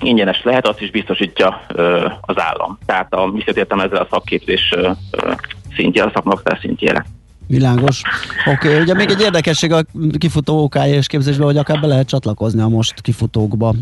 ingyenes 0.00 0.42
lehet, 0.42 0.66
azt 0.66 0.80
is 0.80 0.90
biztosítja 0.90 1.60
ö, 1.68 2.08
az 2.20 2.38
állam. 2.38 2.78
Tehát 2.86 3.14
a, 3.14 3.30
visszatértem 3.30 3.80
ezzel 3.80 4.02
a 4.02 4.06
szakképzés 4.10 4.72
ö, 4.76 4.90
ö, 5.10 5.32
szintje, 5.76 6.04
a 6.04 6.10
szakmaoktatás 6.14 6.58
szintjére. 6.60 7.04
Világos. 7.46 8.02
Oké, 8.46 8.68
okay, 8.68 8.80
ugye 8.80 8.94
még 8.94 9.10
egy 9.10 9.20
érdekesség 9.20 9.72
a 9.72 9.84
kifutó 10.18 10.62
OK 10.62 10.74
és 10.86 11.06
képzésben, 11.06 11.46
hogy 11.46 11.56
akár 11.56 11.80
be 11.80 11.86
lehet 11.86 12.08
csatlakozni 12.08 12.60
a 12.60 12.68
most 12.68 13.00
kifutókba, 13.00 13.74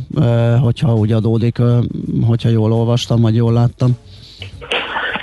hogyha 0.60 0.94
úgy 0.94 1.12
adódik, 1.12 1.58
hogyha 2.26 2.48
jól 2.48 2.72
olvastam, 2.72 3.20
vagy 3.20 3.34
jól 3.34 3.52
láttam. 3.52 3.96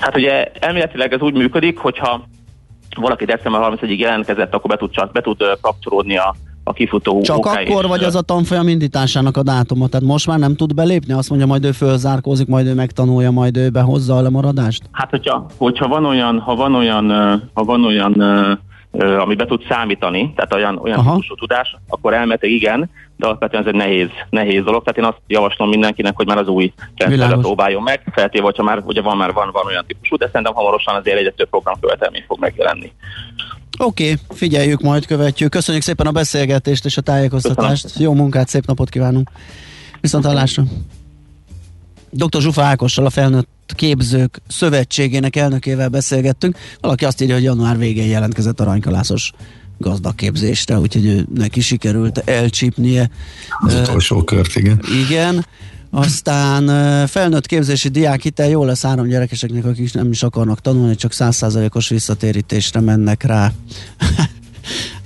Hát 0.04 0.18
ugye 0.18 0.46
elméletileg 0.60 1.14
ez 1.14 1.22
úgy 1.22 1.34
működik, 1.34 1.78
hogyha 1.78 2.22
valaki 2.96 3.26
december 3.26 3.62
31-ig 3.64 3.98
jelentkezett, 3.98 4.54
akkor 4.54 4.70
be 4.70 4.78
tud, 4.78 5.12
be 5.12 5.22
tud 5.22 5.44
kapcsolódni 5.62 6.18
a, 6.18 6.36
a 6.64 6.74
kifutó 6.74 7.22
Csak 7.22 7.46
akkor 7.46 7.84
és, 7.84 7.88
vagy 7.88 8.04
az 8.04 8.16
a 8.16 8.22
tanfolyam 8.22 8.68
indításának 8.68 9.38
a 9.38 9.44
dátuma? 9.44 9.88
Tehát 9.88 10.06
most 10.06 10.28
már 10.28 10.40
nem 10.40 10.56
tud 10.56 10.74
belépni? 10.74 11.14
Azt 11.14 11.30
mondja, 11.30 11.48
majd 11.48 11.66
ő 11.66 11.72
fölzárkózik, 11.72 12.48
majd 12.48 12.68
ő 12.68 12.74
megtanulja, 12.74 13.32
majd 13.32 13.58
ő 13.58 13.70
behozza 13.70 14.16
a 14.16 14.22
lemaradást? 14.22 14.84
Hát, 14.92 15.10
hogyha, 15.10 15.46
hogyha 15.58 15.88
van 15.88 16.06
olyan, 16.06 16.40
ha 16.40 16.56
van 16.56 16.76
olyan, 16.76 17.10
ha 17.54 17.64
van 17.64 17.86
olyan 17.86 18.22
ami 19.00 19.36
be 19.36 19.46
tud 19.46 19.66
számítani, 19.70 20.34
tehát 20.36 20.54
olyan, 20.54 20.78
olyan 20.78 21.00
Aha. 21.00 21.12
típusú 21.12 21.36
tudás, 21.36 21.76
akkor 21.88 22.14
elméletileg 22.14 22.56
igen, 22.56 22.90
de 23.18 23.26
alapvetően 23.26 23.64
ez 23.64 23.70
egy 23.70 23.76
nehéz, 23.76 24.10
nehéz 24.30 24.64
dolog. 24.64 24.84
Tehát 24.84 25.00
én 25.00 25.06
azt 25.06 25.22
javaslom 25.28 25.70
mindenkinek, 25.70 26.16
hogy 26.16 26.28
már 26.28 26.38
az 26.38 26.48
új 26.48 26.74
rendszerre 26.96 27.38
próbáljon 27.38 27.84
meg, 27.84 28.02
feltéve, 28.12 28.44
hogyha 28.44 28.64
már 28.64 28.82
ugye 28.86 29.02
van, 29.02 29.18
már 29.18 29.34
van, 29.34 29.50
van 29.52 29.66
olyan 29.66 29.84
típusú, 29.88 30.18
de 30.18 30.26
szerintem 30.26 30.54
hamarosan 30.54 30.96
azért 30.96 31.18
egyre 31.18 31.32
több 31.32 31.50
programkövetelmény 31.50 32.24
fog 32.28 32.40
megjelenni. 32.40 32.92
Oké, 33.80 34.04
okay, 34.04 34.16
figyeljük 34.30 34.82
majd, 34.82 35.06
követjük. 35.06 35.52
Köszönjük 35.52 35.84
szépen 35.84 36.08
a 36.08 36.12
beszélgetést 36.12 36.86
és 36.86 36.98
a 36.98 37.02
tájékoztatást. 37.02 37.84
Köszönöm. 37.84 38.10
Jó 38.10 38.22
munkát, 38.22 38.48
szép 38.48 38.66
napot 38.66 38.90
kívánunk. 38.90 39.30
Viszont 40.02 40.26
hallásra. 40.26 40.64
Dr. 42.14 42.42
Zsufa 42.42 42.64
Ákossal 42.64 43.06
a 43.06 43.10
felnőtt 43.10 43.50
képzők 43.76 44.42
szövetségének 44.48 45.36
elnökével 45.36 45.90
beszélgettünk. 45.90 46.58
Valaki 46.82 47.06
azt 47.06 47.22
írja, 47.22 47.34
hogy 47.34 47.44
január 47.44 47.78
végén 47.78 48.08
jelentkezett 48.08 48.60
aranykalászos 48.60 49.32
gazdaképzésre, 49.78 50.80
úgyhogy 50.80 51.06
ő 51.06 51.28
neki 51.36 51.62
sikerült 51.62 52.18
elcsípnie. 52.18 53.10
Az 53.60 53.74
utolsó 53.74 54.24
kört, 54.24 54.56
igen. 54.56 54.80
igen. 55.08 55.46
Aztán 55.90 56.68
felnőtt 57.08 57.46
képzési 57.46 57.90
diákhitel 57.90 58.50
jó 58.50 58.66
lesz 58.66 58.82
három 58.82 59.08
gyerekeseknek, 59.08 59.66
akik 59.66 59.94
nem 59.94 60.12
is 60.12 60.24
akarnak 60.24 60.62
tanulni, 60.62 60.96
csak 60.96 61.12
százszázalékos 61.12 61.90
visszatérítésre 61.90 62.80
mennek 62.80 63.24
rá. 63.24 63.52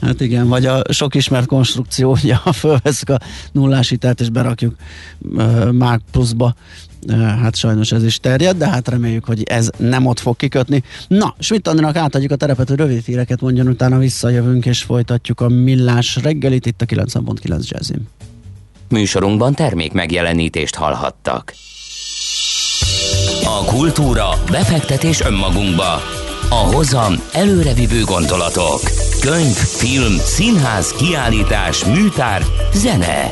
Hát 0.01 0.21
igen, 0.21 0.47
vagy 0.47 0.65
a 0.65 0.81
sok 0.89 1.15
ismert 1.15 1.45
konstrukció, 1.45 2.11
ugye, 2.11 2.35
ha 2.35 2.51
fölveszünk 2.51 3.09
a 3.09 3.19
nullás 3.51 3.89
hitelt 3.89 4.19
és 4.19 4.29
berakjuk 4.29 4.75
uh, 5.19 5.71
Márk 5.71 6.01
pluszba, 6.11 6.55
hát 7.15 7.55
sajnos 7.55 7.91
ez 7.91 8.03
is 8.03 8.19
terjed, 8.19 8.57
de 8.57 8.67
hát 8.67 8.87
reméljük, 8.87 9.25
hogy 9.25 9.43
ez 9.43 9.69
nem 9.77 10.05
ott 10.05 10.19
fog 10.19 10.35
kikötni. 10.35 10.83
Na, 11.07 11.35
Schmidt 11.39 11.67
Andrának 11.67 11.95
átadjuk 11.95 12.31
a 12.31 12.35
terepet, 12.35 12.67
hogy 12.67 12.77
rövid 12.77 13.05
híreket 13.05 13.41
mondjon, 13.41 13.67
utána 13.67 13.97
visszajövünk 13.97 14.65
és 14.65 14.81
folytatjuk 14.81 15.41
a 15.41 15.47
millás 15.47 16.15
reggelit 16.15 16.65
itt 16.65 16.81
a 16.81 16.85
90.9 16.85 17.67
Jazzin. 17.67 18.07
Műsorunkban 18.89 19.53
termék 19.53 19.91
megjelenítést 19.91 20.75
hallhattak. 20.75 21.53
A 23.43 23.65
kultúra, 23.65 24.29
befektetés 24.51 25.21
önmagunkba. 25.21 26.01
A 26.49 26.75
hozam 26.75 27.13
előrevívő 27.33 28.03
gondolatok. 28.03 28.79
Könyv, 29.21 29.55
film, 29.55 30.17
színház, 30.17 30.91
kiállítás, 30.91 31.85
műtár, 31.85 32.41
zene. 32.73 33.31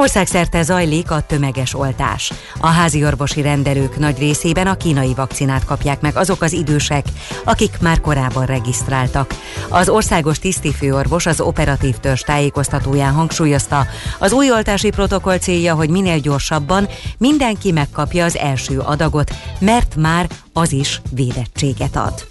Országszerte 0.00 0.62
zajlik 0.62 1.10
a 1.10 1.20
tömeges 1.20 1.74
oltás. 1.74 2.32
A 2.60 2.66
házi 2.66 3.04
orvosi 3.04 3.42
rendelők 3.42 3.98
nagy 3.98 4.18
részében 4.18 4.66
a 4.66 4.76
kínai 4.76 5.14
vakcinát 5.14 5.64
kapják 5.64 6.00
meg 6.00 6.16
azok 6.16 6.42
az 6.42 6.52
idősek, 6.52 7.06
akik 7.44 7.78
már 7.80 8.00
korábban 8.00 8.46
regisztráltak. 8.46 9.34
Az 9.68 9.88
országos 9.88 10.38
tisztifőorvos 10.38 11.26
az 11.26 11.40
operatív 11.40 11.96
törzs 11.96 12.20
tájékoztatóján 12.20 13.12
hangsúlyozta, 13.12 13.86
az 14.18 14.32
új 14.32 14.50
oltási 14.50 14.90
protokoll 14.90 15.38
célja, 15.38 15.74
hogy 15.74 15.90
minél 15.90 16.18
gyorsabban 16.18 16.88
mindenki 17.18 17.72
megkapja 17.72 18.24
az 18.24 18.36
első 18.36 18.78
adagot, 18.78 19.30
mert 19.58 19.96
már 19.96 20.28
az 20.52 20.72
is 20.72 21.00
védettséget 21.10 21.96
ad. 21.96 22.26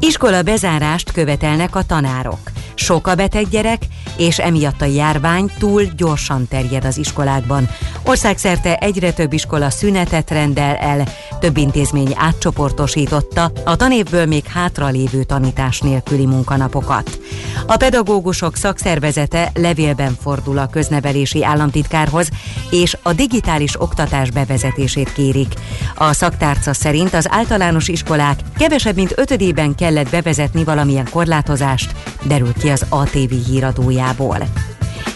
Iskola 0.00 0.42
bezárást 0.42 1.12
követelnek 1.12 1.76
a 1.76 1.82
tanárok. 1.82 2.38
Sok 2.78 3.06
a 3.06 3.14
beteg 3.14 3.48
gyerek, 3.48 3.82
és 4.16 4.38
emiatt 4.38 4.82
a 4.82 4.84
járvány 4.84 5.50
túl 5.58 5.82
gyorsan 5.96 6.48
terjed 6.48 6.84
az 6.84 6.98
iskolákban. 6.98 7.68
Országszerte 8.04 8.76
egyre 8.76 9.12
több 9.12 9.32
iskola 9.32 9.70
szünetet 9.70 10.30
rendel 10.30 10.74
el, 10.74 11.08
több 11.40 11.56
intézmény 11.56 12.12
átcsoportosította 12.16 13.52
a 13.64 13.76
tanévből 13.76 14.26
még 14.26 14.44
hátralévő 14.46 15.22
tanítás 15.22 15.80
nélküli 15.80 16.26
munkanapokat. 16.26 17.18
A 17.66 17.76
pedagógusok 17.76 18.56
szakszervezete 18.56 19.50
levélben 19.54 20.16
fordul 20.20 20.58
a 20.58 20.66
köznevelési 20.66 21.44
államtitkárhoz, 21.44 22.28
és 22.70 22.96
a 23.02 23.12
digitális 23.12 23.80
oktatás 23.80 24.30
bevezetését 24.30 25.12
kérik. 25.12 25.54
A 25.94 26.12
szaktárca 26.12 26.74
szerint 26.74 27.14
az 27.14 27.26
általános 27.30 27.88
iskolák 27.88 28.40
kevesebb 28.58 28.94
mint 28.94 29.12
ötödében 29.16 29.74
kellett 29.74 30.10
bevezetni 30.10 30.64
valamilyen 30.64 31.08
korlátozást, 31.10 31.94
derül 32.22 32.52
ki 32.52 32.65
az 32.68 32.86
ATV 32.88 33.32
híradójából. 33.46 34.38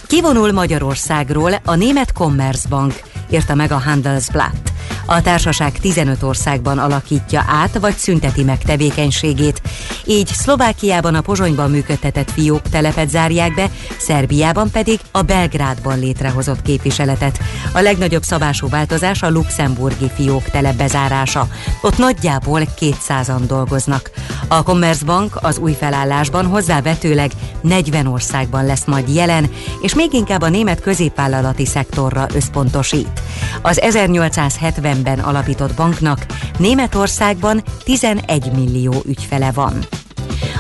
Kivonul 0.07 0.53
Magyarországról 0.53 1.53
a 1.65 1.75
német 1.75 2.13
Commerzbank, 2.13 3.01
írta 3.31 3.55
meg 3.55 3.73
a 3.73 3.79
Handelsblatt. 3.79 4.71
A 5.07 5.23
társaság 5.23 5.73
15 5.73 6.23
országban 6.23 6.79
alakítja 6.79 7.45
át, 7.49 7.79
vagy 7.79 7.97
szünteti 7.97 8.43
meg 8.43 8.59
tevékenységét. 8.59 9.63
Így 10.05 10.27
Szlovákiában 10.27 11.15
a 11.15 11.21
Pozsonyban 11.21 11.71
működtetett 11.71 12.31
fiók 12.31 12.63
telepet 12.63 13.11
zárják 13.11 13.55
be, 13.55 13.71
Szerbiában 13.99 14.71
pedig 14.71 15.01
a 15.11 15.23
Belgrádban 15.23 15.99
létrehozott 15.99 16.63
képviseletet. 16.63 17.39
A 17.73 17.81
legnagyobb 17.81 18.23
szabású 18.23 18.69
változás 18.69 19.23
a 19.23 19.31
luxemburgi 19.31 20.11
fiók 20.15 20.43
telep. 20.43 20.79
Ott 21.83 21.99
nagyjából 21.99 22.61
200-an 22.81 23.43
dolgoznak. 23.47 24.11
A 24.49 24.63
Commerzbank 24.63 25.39
az 25.43 25.59
új 25.59 25.73
felállásban 25.73 26.47
hozzávetőleg 26.47 27.31
40 27.61 28.07
országban 28.07 28.67
lesz 28.67 28.85
majd 28.85 29.15
jelen, 29.15 29.51
és 29.83 29.95
még 29.95 30.13
inkább 30.13 30.43
a 30.43 30.49
német 30.49 30.81
középvállalati 30.81 31.67
szektorra 31.67 32.27
összpontosít. 32.35 33.20
Az 33.63 33.81
1870-ben 33.83 35.19
alapított 35.19 35.75
banknak 35.75 36.27
Németországban 36.59 37.63
11 37.85 38.51
millió 38.55 38.95
ügyfele 39.07 39.51
van. 39.53 39.79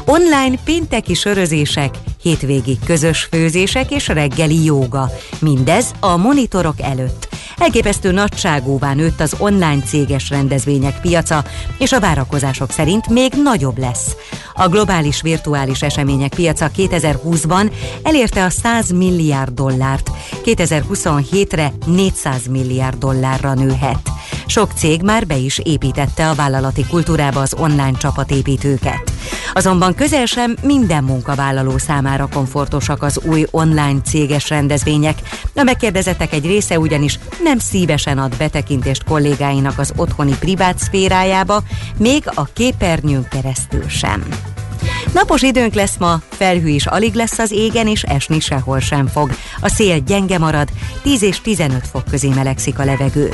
Online 0.05 0.57
pénteki 0.65 1.15
sörözések, 1.15 1.95
hétvégi 2.23 2.79
közös 2.87 3.23
főzések 3.23 3.91
és 3.91 4.09
reggeli 4.09 4.65
jóga. 4.65 5.11
Mindez 5.41 5.93
a 6.01 6.17
monitorok 6.17 6.81
előtt. 6.81 7.30
Elképesztő 7.61 8.11
nagyságúvá 8.11 8.95
nőtt 8.95 9.21
az 9.21 9.35
online 9.39 9.83
céges 9.87 10.31
rendezvények 10.31 11.01
piaca, 11.01 11.45
és 11.79 11.93
a 11.93 12.01
várakozások 12.01 12.71
szerint 12.71 13.09
még 13.09 13.33
nagyobb 13.43 13.79
lesz. 13.79 14.17
A 14.55 14.69
globális 14.69 15.23
virtuális 15.23 15.83
események 15.83 16.35
piaca 16.35 16.71
2020-ban 16.77 17.73
elérte 18.03 18.45
a 18.45 18.51
100 18.51 18.91
milliárd 18.91 19.55
dollárt, 19.55 20.11
2027-re 20.45 21.73
400 21.87 22.47
milliárd 22.47 22.99
dollárra 22.99 23.55
nőhet. 23.55 24.11
Sok 24.47 24.71
cég 24.77 25.03
már 25.03 25.27
be 25.27 25.37
is 25.37 25.59
építette 25.59 26.29
a 26.29 26.35
vállalati 26.35 26.87
kultúrába 26.87 27.41
az 27.41 27.55
online 27.59 27.99
csapatépítőket. 27.99 29.13
Azonban 29.53 29.95
közel 29.95 30.27
sem 30.27 30.57
minden 30.63 31.05
munkavállaló 31.05 31.79
számára 31.79 32.29
komfortosak 32.33 33.03
az 33.03 33.21
új 33.25 33.47
online 33.51 34.01
céges 34.05 34.49
rendezvények. 34.49 35.19
A 35.55 35.63
megkérdezettek 35.63 36.33
egy 36.33 36.47
része 36.47 36.79
ugyanis 36.79 37.19
nem 37.43 37.50
szívesen 37.59 38.19
ad 38.19 38.37
betekintést 38.37 39.05
kollégáinak 39.05 39.79
az 39.79 39.93
otthoni 39.97 40.35
privát 40.39 40.79
szférájába, 40.79 41.63
még 41.97 42.23
a 42.35 42.45
képernyőn 42.45 43.29
keresztül 43.29 43.89
sem. 43.89 44.25
Napos 45.13 45.43
időnk 45.43 45.75
lesz 45.75 45.97
ma, 45.99 46.21
felhő 46.29 46.69
is 46.69 46.87
alig 46.87 47.15
lesz 47.15 47.39
az 47.39 47.51
égen, 47.51 47.87
és 47.87 48.03
esni 48.03 48.41
sehol 48.41 48.81
sem 48.81 49.07
fog. 49.07 49.31
A 49.61 49.69
szél 49.69 49.99
gyenge 49.99 50.39
marad, 50.39 50.69
10 51.03 51.23
és 51.23 51.41
15 51.41 51.87
fok 51.87 52.05
közé 52.05 52.29
melegszik 52.29 52.79
a 52.79 52.85
levegő. 52.85 53.33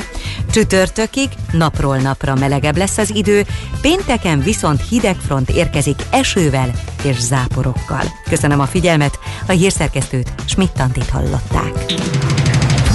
Csütörtökig 0.51 1.29
napról 1.51 1.97
napra 1.97 2.35
melegebb 2.35 2.77
lesz 2.77 2.97
az 2.97 3.15
idő, 3.15 3.45
pénteken 3.81 4.39
viszont 4.39 4.87
hidegfront 4.89 5.49
érkezik 5.49 6.01
esővel 6.09 6.71
és 7.03 7.19
záporokkal. 7.19 8.03
Köszönöm 8.29 8.59
a 8.59 8.65
figyelmet, 8.65 9.19
a 9.47 9.51
hírszerkesztőt 9.51 10.33
Schmidt-Tantit 10.45 11.09
hallották. 11.09 11.85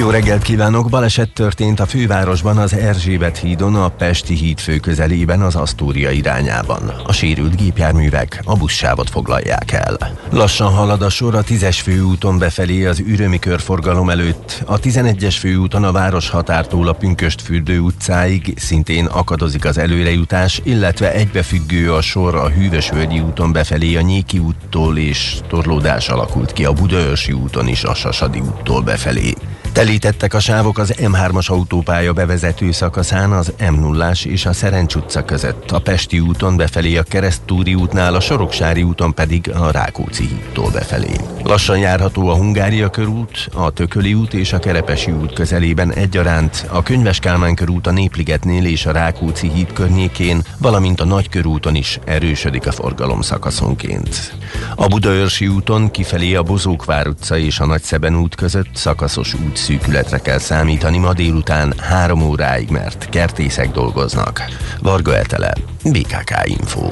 jó 0.00 0.10
reggelt 0.10 0.42
kívánok! 0.42 0.88
Baleset 0.88 1.32
történt 1.32 1.80
a 1.80 1.86
fővárosban 1.86 2.56
az 2.56 2.74
Erzsébet 2.74 3.38
hídon 3.38 3.74
a 3.74 3.88
Pesti 3.88 4.34
híd 4.34 4.58
fő 4.58 4.76
közelében 4.76 5.40
az 5.40 5.54
Asztória 5.54 6.10
irányában. 6.10 6.92
A 7.06 7.12
sérült 7.12 7.56
gépjárművek 7.56 8.40
a 8.44 8.56
buszsávot 8.56 9.10
foglalják 9.10 9.72
el. 9.72 10.18
Lassan 10.30 10.72
halad 10.72 11.02
a 11.02 11.08
sor 11.08 11.34
a 11.34 11.42
10-es 11.42 11.78
főúton 11.82 12.38
befelé 12.38 12.86
az 12.86 12.98
ürömi 12.98 13.38
körforgalom 13.38 14.10
előtt. 14.10 14.62
A 14.66 14.78
11-es 14.78 15.36
főúton 15.38 15.84
a 15.84 15.92
város 15.92 16.30
határtól 16.30 16.88
a 16.88 16.92
Pünköst 16.92 17.42
fürdő 17.42 17.78
utcáig 17.78 18.54
szintén 18.56 19.04
akadozik 19.06 19.64
az 19.64 19.78
előrejutás, 19.78 20.60
illetve 20.64 21.12
egybefüggő 21.12 21.92
a 21.92 22.00
sor 22.00 22.34
a 22.34 22.48
Hűvösvölgyi 22.48 23.20
úton 23.20 23.52
befelé 23.52 23.96
a 23.96 24.00
Nyéki 24.00 24.38
úttól 24.38 24.98
és 24.98 25.36
torlódás 25.48 26.08
alakult 26.08 26.52
ki 26.52 26.64
a 26.64 26.72
Budaörsi 26.72 27.32
úton 27.32 27.68
is 27.68 27.84
a 27.84 27.94
Sasadi 27.94 28.40
úttól 28.40 28.82
befelé. 28.82 29.34
Telítettek 29.72 30.34
a 30.34 30.40
sávok 30.40 30.78
az 30.78 30.94
M3-as 30.96 31.46
autópálya 31.46 32.12
bevezető 32.12 32.72
szakaszán 32.72 33.32
az 33.32 33.52
m 33.70 33.74
0 33.74 34.12
és 34.24 34.46
a 34.46 34.52
Szerencs 34.52 34.94
utca 34.94 35.24
között, 35.24 35.70
a 35.70 35.78
Pesti 35.78 36.20
úton 36.20 36.56
befelé 36.56 36.96
a 36.96 37.02
Keresztúri 37.02 37.74
útnál, 37.74 38.14
a 38.14 38.20
Soroksári 38.20 38.82
úton 38.82 39.14
pedig 39.14 39.50
a 39.54 39.70
Rákóczi 39.70 40.26
hídtól 40.26 40.70
befelé. 40.70 41.12
Lassan 41.42 41.78
járható 41.78 42.28
a 42.28 42.36
Hungária 42.36 42.90
körút, 42.90 43.48
a 43.54 43.70
Tököli 43.70 44.14
út 44.14 44.34
és 44.34 44.52
a 44.52 44.58
Kerepesi 44.58 45.10
út 45.10 45.32
közelében 45.32 45.92
egyaránt, 45.92 46.66
a 46.68 46.82
Könyves 46.82 47.18
Kálmán 47.18 47.54
körút 47.54 47.86
a 47.86 47.90
Népligetnél 47.90 48.64
és 48.64 48.86
a 48.86 48.92
Rákóczi 48.92 49.50
híd 49.50 49.72
környékén, 49.72 50.42
valamint 50.58 51.00
a 51.00 51.04
Nagykörúton 51.04 51.74
is 51.74 51.98
erősödik 52.04 52.66
a 52.66 52.72
forgalom 52.72 53.20
szakaszonként. 53.20 54.34
A 54.74 54.86
Budaörsi 54.86 55.48
úton 55.48 55.90
kifelé 55.90 56.34
a 56.34 56.42
Bozókvár 56.42 57.06
utca 57.06 57.38
és 57.38 57.60
a 57.60 57.66
Nagyszeben 57.66 58.16
út 58.16 58.34
között 58.34 58.70
szakaszos 58.74 59.34
út 59.34 59.58
szűkületre 59.60 60.18
kell 60.18 60.38
számítani 60.38 60.98
ma 60.98 61.12
délután 61.12 61.74
három 61.78 62.22
óráig, 62.22 62.68
mert 62.70 63.08
kertészek 63.08 63.70
dolgoznak. 63.70 64.42
Varga 64.82 65.16
Etele, 65.16 65.52
BKK 65.84 66.30
Info. 66.44 66.90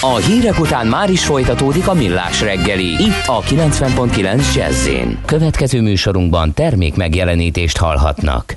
A 0.00 0.16
hírek 0.16 0.60
után 0.60 0.86
már 0.86 1.10
is 1.10 1.24
folytatódik 1.24 1.88
a 1.88 1.94
millás 1.94 2.40
reggeli, 2.40 2.86
itt 2.86 3.26
a 3.26 3.40
90.9 3.40 4.54
jazz 4.54 4.88
Következő 5.24 5.80
műsorunkban 5.80 6.54
termék 6.54 6.96
megjelenítést 6.96 7.76
hallhatnak. 7.76 8.56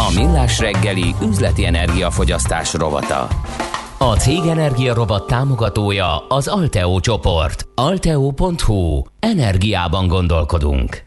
A 0.00 0.12
Millás 0.14 0.58
reggeli 0.58 1.14
üzleti 1.22 1.66
energiafogyasztás 1.66 2.74
rovata. 2.74 3.28
A 3.98 4.16
Cégenergia 4.16 4.94
rovat 4.94 5.26
támogatója 5.26 6.26
az 6.28 6.46
Alteo 6.46 7.00
csoport. 7.00 7.68
Alteo.hu. 7.74 9.02
Energiában 9.20 10.06
gondolkodunk. 10.06 11.02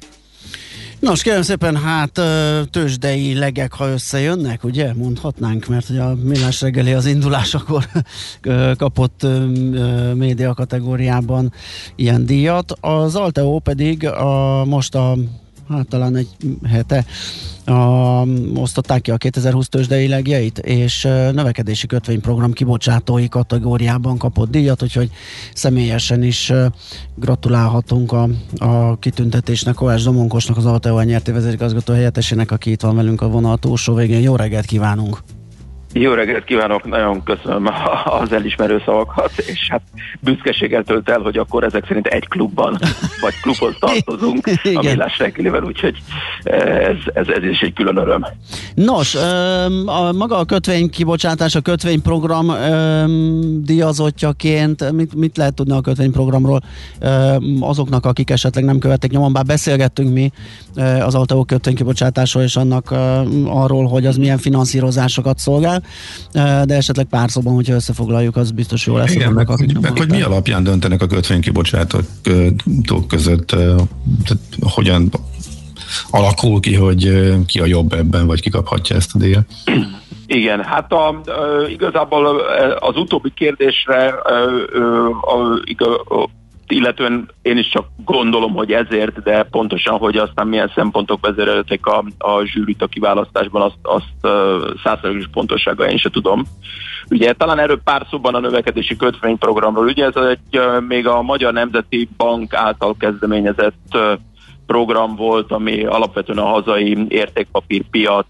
Nos, 0.99 1.21
kérem 1.21 1.41
szépen, 1.41 1.75
hát 1.75 2.21
tőzsdei 2.69 3.33
legek, 3.33 3.73
ha 3.73 3.87
összejönnek, 3.87 4.63
ugye, 4.63 4.93
mondhatnánk, 4.93 5.67
mert 5.67 5.87
hogy 5.87 5.97
a 5.97 6.15
millás 6.23 6.61
reggeli 6.61 6.93
az 6.93 7.05
indulásakor 7.05 7.87
kapott 8.77 9.27
média 10.15 10.53
kategóriában 10.53 11.53
ilyen 11.95 12.25
díjat. 12.25 12.73
Az 12.81 13.15
Alteo 13.15 13.59
pedig 13.59 14.07
a, 14.07 14.65
most 14.65 14.95
a 14.95 15.15
hát 15.71 15.87
talán 15.87 16.15
egy 16.15 16.27
hete 16.63 17.05
a, 17.65 18.25
osztották 18.55 19.01
ki 19.01 19.11
a 19.11 19.17
2020 19.17 19.69
tőzsdei 19.69 20.07
legjeit, 20.07 20.57
és 20.57 21.03
növekedési 21.31 21.87
kötvényprogram 21.87 22.51
kibocsátói 22.51 23.27
kategóriában 23.27 24.17
kapott 24.17 24.49
díjat, 24.49 24.83
úgyhogy 24.83 25.09
személyesen 25.53 26.23
is 26.23 26.53
gratulálhatunk 27.15 28.11
a, 28.11 28.29
a 28.57 28.99
kitüntetésnek, 28.99 29.73
Kovács 29.73 30.03
Domonkosnak, 30.03 30.57
az 30.57 30.65
Alteo 30.65 31.01
nyerti 31.01 31.31
vezérigazgató 31.31 31.93
helyettesének, 31.93 32.51
aki 32.51 32.71
itt 32.71 32.81
van 32.81 32.95
velünk 32.95 33.21
a 33.21 33.29
vonal 33.29 33.57
túlsó 33.57 33.93
végén. 33.93 34.21
Jó 34.21 34.35
reggelt 34.35 34.65
kívánunk! 34.65 35.40
Jó 35.93 36.13
reggelt 36.13 36.43
kívánok, 36.43 36.83
nagyon 36.85 37.23
köszönöm 37.23 37.69
az 38.21 38.31
elismerő 38.31 38.81
szavakat, 38.85 39.31
és 39.37 39.67
hát 39.69 39.81
büszkeséggel 40.19 40.83
tölt 40.83 41.09
el, 41.09 41.19
hogy 41.19 41.37
akkor 41.37 41.63
ezek 41.63 41.85
szerint 41.87 42.07
egy 42.07 42.27
klubban, 42.27 42.77
vagy 43.21 43.33
klubhoz 43.41 43.75
tartozunk 43.79 44.47
a 44.47 44.51
Igen. 44.63 44.83
Millás 44.83 45.17
reggelivel, 45.17 45.63
úgyhogy 45.63 45.97
ez, 46.43 46.95
ez, 47.13 47.27
ez 47.27 47.43
is 47.43 47.59
egy 47.59 47.73
külön 47.73 47.97
öröm. 47.97 48.25
Nos, 48.75 49.15
a, 49.85 50.11
maga 50.11 50.37
a 50.37 50.45
kötvény 50.45 50.89
kibocsátás, 50.89 51.55
a 51.55 51.61
kötvényprogram 51.61 52.51
díjazottjaként, 53.63 54.91
mit, 54.91 55.15
mit 55.15 55.37
lehet 55.37 55.53
tudni 55.53 55.73
a 55.73 55.81
kötvényprogramról 55.81 56.61
azoknak, 57.59 58.05
akik 58.05 58.29
esetleg 58.29 58.63
nem 58.63 58.79
követték 58.79 59.11
nyomon, 59.11 59.33
bár 59.33 59.45
beszélgettünk 59.45 60.13
mi 60.13 60.31
az 60.99 61.15
Alteo 61.15 61.43
kötvénykibocsátásról 61.43 62.43
és 62.43 62.55
annak 62.55 62.91
arról, 63.45 63.87
hogy 63.87 64.05
az 64.05 64.17
milyen 64.17 64.37
finanszírozásokat 64.37 65.37
szolgál, 65.37 65.80
ö, 66.33 66.61
de 66.65 66.75
esetleg 66.75 67.05
pár 67.05 67.29
szóban, 67.29 67.53
hogyha 67.53 67.73
összefoglaljuk, 67.73 68.35
az 68.35 68.51
biztos 68.51 68.85
jó 68.85 68.97
lesz. 68.97 69.15
Igen, 69.15 69.33
meg, 69.33 69.49
akik 69.49 69.79
meg 69.79 69.97
hogy 69.97 70.09
mi 70.09 70.21
alapján 70.21 70.63
döntenek 70.63 71.01
a 71.01 71.07
kötvénykibocsátók 71.07 72.05
között, 73.07 73.47
tehát 73.47 74.39
hogyan 74.59 75.09
alakul 76.09 76.59
ki, 76.59 76.75
hogy 76.75 77.31
ki 77.45 77.59
a 77.59 77.65
jobb 77.65 77.93
ebben, 77.93 78.27
vagy 78.27 78.41
ki 78.41 78.49
kaphatja 78.49 78.95
ezt 78.95 79.15
a 79.15 79.17
díjat? 79.17 79.45
Igen, 80.25 80.63
hát 80.63 80.91
a, 80.91 81.21
igazából 81.69 82.25
az 82.79 82.95
utóbbi 82.95 83.31
kérdésre 83.35 84.07
a, 85.21 85.61
iga- 85.63 86.09
a, 86.09 86.29
illetően 86.71 87.29
én 87.41 87.57
is 87.57 87.69
csak 87.69 87.85
gondolom, 88.05 88.53
hogy 88.53 88.71
ezért, 88.71 89.23
de 89.23 89.43
pontosan, 89.43 89.97
hogy 89.97 90.17
aztán 90.17 90.47
milyen 90.47 90.71
szempontok 90.75 91.25
vezéreltek 91.25 91.85
a, 91.85 92.03
a 92.17 92.45
zsűrit 92.45 92.81
a 92.81 92.87
kiválasztásban, 92.87 93.61
azt, 93.61 93.77
azt 93.81 94.35
százszerűs 94.83 95.29
pontossággal 95.31 95.87
én 95.87 95.97
se 95.97 96.09
tudom. 96.09 96.43
Ugye 97.09 97.33
talán 97.33 97.59
erről 97.59 97.81
pár 97.83 98.05
szóban 98.09 98.35
a 98.35 98.39
növekedési 98.39 98.95
kötvényprogramról. 98.95 99.85
Ugye 99.85 100.05
ez 100.05 100.15
egy 100.15 100.61
még 100.87 101.07
a 101.07 101.21
Magyar 101.21 101.53
Nemzeti 101.53 102.09
Bank 102.17 102.53
által 102.53 102.95
kezdeményezett 102.99 103.97
program 104.65 105.15
volt, 105.15 105.51
ami 105.51 105.85
alapvetően 105.85 106.37
a 106.37 106.49
hazai 106.49 107.05
értékpapírpiac 107.07 108.25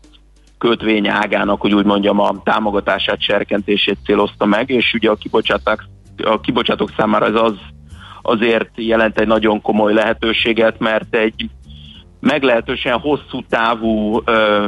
kötvényágának, 0.57 1.61
hogy 1.61 1.73
úgy 1.73 1.85
mondjam, 1.85 2.19
a 2.19 2.41
támogatását, 2.43 3.21
serkentését 3.21 3.97
célozta 4.05 4.45
meg, 4.45 4.69
és 4.69 4.93
ugye 4.93 5.09
a 5.09 5.15
kibocsáták, 5.15 5.85
a 6.23 6.39
kibocsátók 6.39 6.91
számára 6.97 7.25
ez 7.25 7.35
az 7.35 7.53
azért 8.21 8.69
jelent 8.75 9.19
egy 9.19 9.27
nagyon 9.27 9.61
komoly 9.61 9.93
lehetőséget, 9.93 10.79
mert 10.79 11.15
egy 11.15 11.49
meglehetősen 12.19 12.99
hosszú 12.99 13.39
távú 13.49 14.21
ö, 14.25 14.65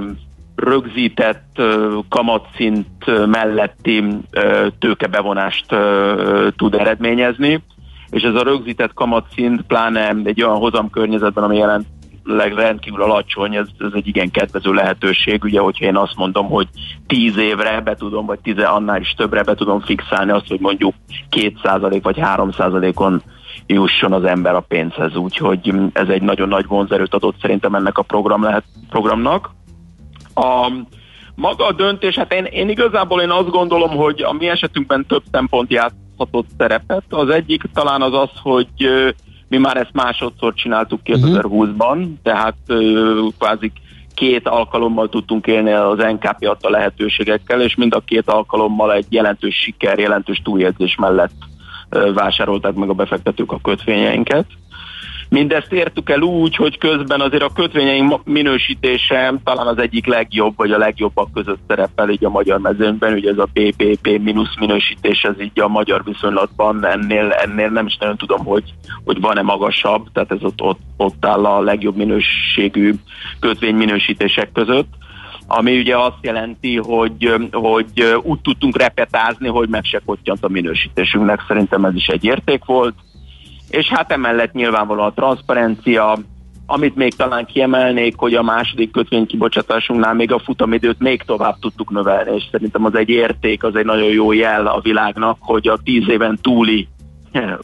rögzített 0.56 1.50
ö, 1.56 1.98
kamatszint 2.10 3.26
melletti 3.26 4.04
ö, 4.32 4.68
tőkebevonást 4.80 5.72
ö, 5.72 6.48
tud 6.56 6.74
eredményezni, 6.74 7.64
és 8.10 8.24
ez 8.24 8.36
a 8.36 8.44
rögzített 8.44 8.94
kamatszint 8.94 9.62
pláne 9.62 10.16
egy 10.24 10.44
olyan 10.44 10.58
hozamkörnyezetben, 10.58 11.44
ami 11.44 11.58
jelenleg 11.58 12.54
rendkívül 12.56 13.02
alacsony, 13.02 13.56
ez, 13.56 13.68
ez 13.80 13.92
egy 13.94 14.08
igen 14.08 14.32
kedvező 14.32 14.74
lehetőség, 14.74 15.44
ugye, 15.44 15.60
hogyha 15.60 15.86
én 15.86 15.98
azt 15.98 16.16
mondom, 16.16 16.50
hogy 16.50 16.68
10 17.08 17.38
évre 17.38 17.82
be 17.82 17.96
tudom, 17.96 18.26
vagy 18.26 18.40
10 18.40 18.58
annál 18.58 19.02
is 19.02 19.14
többre 19.18 19.44
be 19.44 19.56
tudom 19.56 19.80
fixálni 19.80 20.32
azt, 20.32 20.48
hogy 20.48 20.60
mondjuk 20.60 20.94
2% 21.32 22.00
vagy 22.02 22.18
3%-on 22.22 23.22
jusson 23.68 24.14
az 24.14 24.24
ember 24.24 24.56
a 24.56 24.60
pénzhez, 24.60 25.16
úgyhogy 25.16 25.74
ez 25.94 26.08
egy 26.08 26.22
nagyon 26.22 26.48
nagy 26.48 26.66
vonzerőt 26.68 27.14
adott 27.14 27.36
szerintem 27.42 27.76
ennek 27.76 27.98
a 27.98 28.02
program 28.02 28.44
lehet, 28.44 28.64
programnak. 28.90 29.50
A 30.36 30.72
maga 31.36 31.66
a 31.66 31.72
döntés, 31.72 32.16
hát 32.16 32.34
én, 32.34 32.46
én 32.46 32.70
igazából 32.70 33.22
én 33.22 33.30
azt 33.30 33.50
gondolom, 33.50 33.90
hogy 33.90 34.22
a 34.22 34.34
mi 34.34 34.48
esetünkben 34.48 35.06
több 35.08 35.24
szempont 35.32 35.72
játszhatott 35.72 36.48
szerepet. 36.58 37.04
Az 37.10 37.30
egyik 37.30 37.64
talán 37.74 38.02
az 38.02 38.14
az, 38.14 38.30
hogy 38.42 38.68
mi 39.48 39.58
már 39.58 39.78
ezt 39.78 39.94
másodszor 39.94 40.54
csináltuk 40.54 41.00
2020-ban, 41.06 42.08
tehát 42.24 42.56
ö, 42.68 43.26
kvázi 43.40 43.72
két 44.14 44.48
alkalommal 44.48 45.10
tudtunk 45.10 45.48
élni 45.48 45.72
az 45.72 45.98
NKP 45.98 46.48
adta 46.48 46.70
lehetőségekkel, 46.70 47.62
és 47.62 47.76
mind 47.76 47.94
a 47.96 48.00
két 48.06 48.30
alkalommal 48.30 48.94
egy 48.94 49.06
jelentős 49.10 49.56
siker, 49.56 50.00
jelentős 50.00 50.42
túljegyzés 50.44 50.96
mellett 50.96 51.32
vásárolták 52.14 52.74
meg 52.74 52.90
a 52.90 52.94
befektetők 52.94 53.52
a 53.52 53.60
kötvényeinket. 53.64 54.46
Mindezt 55.34 55.72
értük 55.72 56.10
el 56.10 56.22
úgy, 56.22 56.56
hogy 56.56 56.78
közben 56.78 57.22
azért 57.22 57.44
a 57.44 57.54
kötvényeink 57.56 58.24
minősítése 58.26 59.34
talán 59.44 59.68
az 59.68 59.78
egyik 59.78 60.06
legjobb, 60.06 60.54
vagy 60.56 60.72
a 60.72 60.78
legjobbak 60.78 61.34
között 61.34 61.60
szerepel 61.68 62.10
így 62.10 62.26
a 62.26 62.30
magyar 62.30 62.60
mezőnyben, 62.60 63.14
ugye 63.14 63.30
ez 63.30 63.38
a 63.38 63.50
BBB 63.54 64.08
mínusz 64.08 64.58
minősítés, 64.60 65.24
ez 65.24 65.42
így 65.42 65.60
a 65.60 65.68
magyar 65.68 66.04
viszonylatban 66.04 66.86
ennél, 66.86 67.32
ennél 67.32 67.70
nem 67.70 67.86
is 67.86 67.98
nagyon 67.98 68.18
tudom, 68.18 68.46
hogy, 68.46 68.74
hogy 69.04 69.20
van-e 69.20 69.42
magasabb, 69.42 70.08
tehát 70.14 70.32
ez 70.32 70.44
ott, 70.44 70.62
ott, 70.62 70.80
ott 70.98 71.26
áll 71.26 71.46
a 71.46 71.62
legjobb 71.62 71.96
minőségű 71.96 72.94
kötvényminősítések 73.40 74.52
között 74.52 74.94
ami 75.58 75.80
ugye 75.80 75.98
azt 75.98 76.18
jelenti, 76.22 76.78
hogy, 76.78 77.50
hogy 77.52 78.20
úgy 78.24 78.40
tudtunk 78.42 78.78
repetázni, 78.78 79.48
hogy 79.48 79.70
meg 79.70 79.84
se 79.84 80.02
a 80.42 80.48
minősítésünknek. 80.48 81.40
Szerintem 81.48 81.86
ez 81.86 81.96
is 81.96 82.08
egy 82.08 82.24
érték 82.24 82.66
volt. 82.66 82.94
És 83.70 83.88
hát 83.88 84.12
emellett 84.12 84.54
nyilvánvalóan 84.54 85.08
a 85.08 85.14
transzparencia, 85.14 86.18
amit 86.66 86.96
még 86.96 87.14
talán 87.14 87.46
kiemelnék, 87.46 88.16
hogy 88.18 88.34
a 88.34 88.44
második 88.44 88.92
kötvénykibocsátásunknál 88.92 90.14
még 90.14 90.32
a 90.32 90.40
futamidőt 90.40 91.00
még 91.00 91.22
tovább 91.22 91.60
tudtuk 91.60 91.92
növelni, 91.92 92.36
és 92.36 92.44
szerintem 92.52 92.86
az 92.86 92.96
egy 92.96 93.10
érték, 93.10 93.64
az 93.64 93.76
egy 93.76 93.86
nagyon 93.86 94.12
jó 94.12 94.32
jel 94.32 94.68
a 94.68 94.80
világnak, 94.80 95.38
hogy 95.40 95.68
a 95.68 95.80
tíz 95.84 96.10
éven 96.10 96.40
túli 96.42 96.88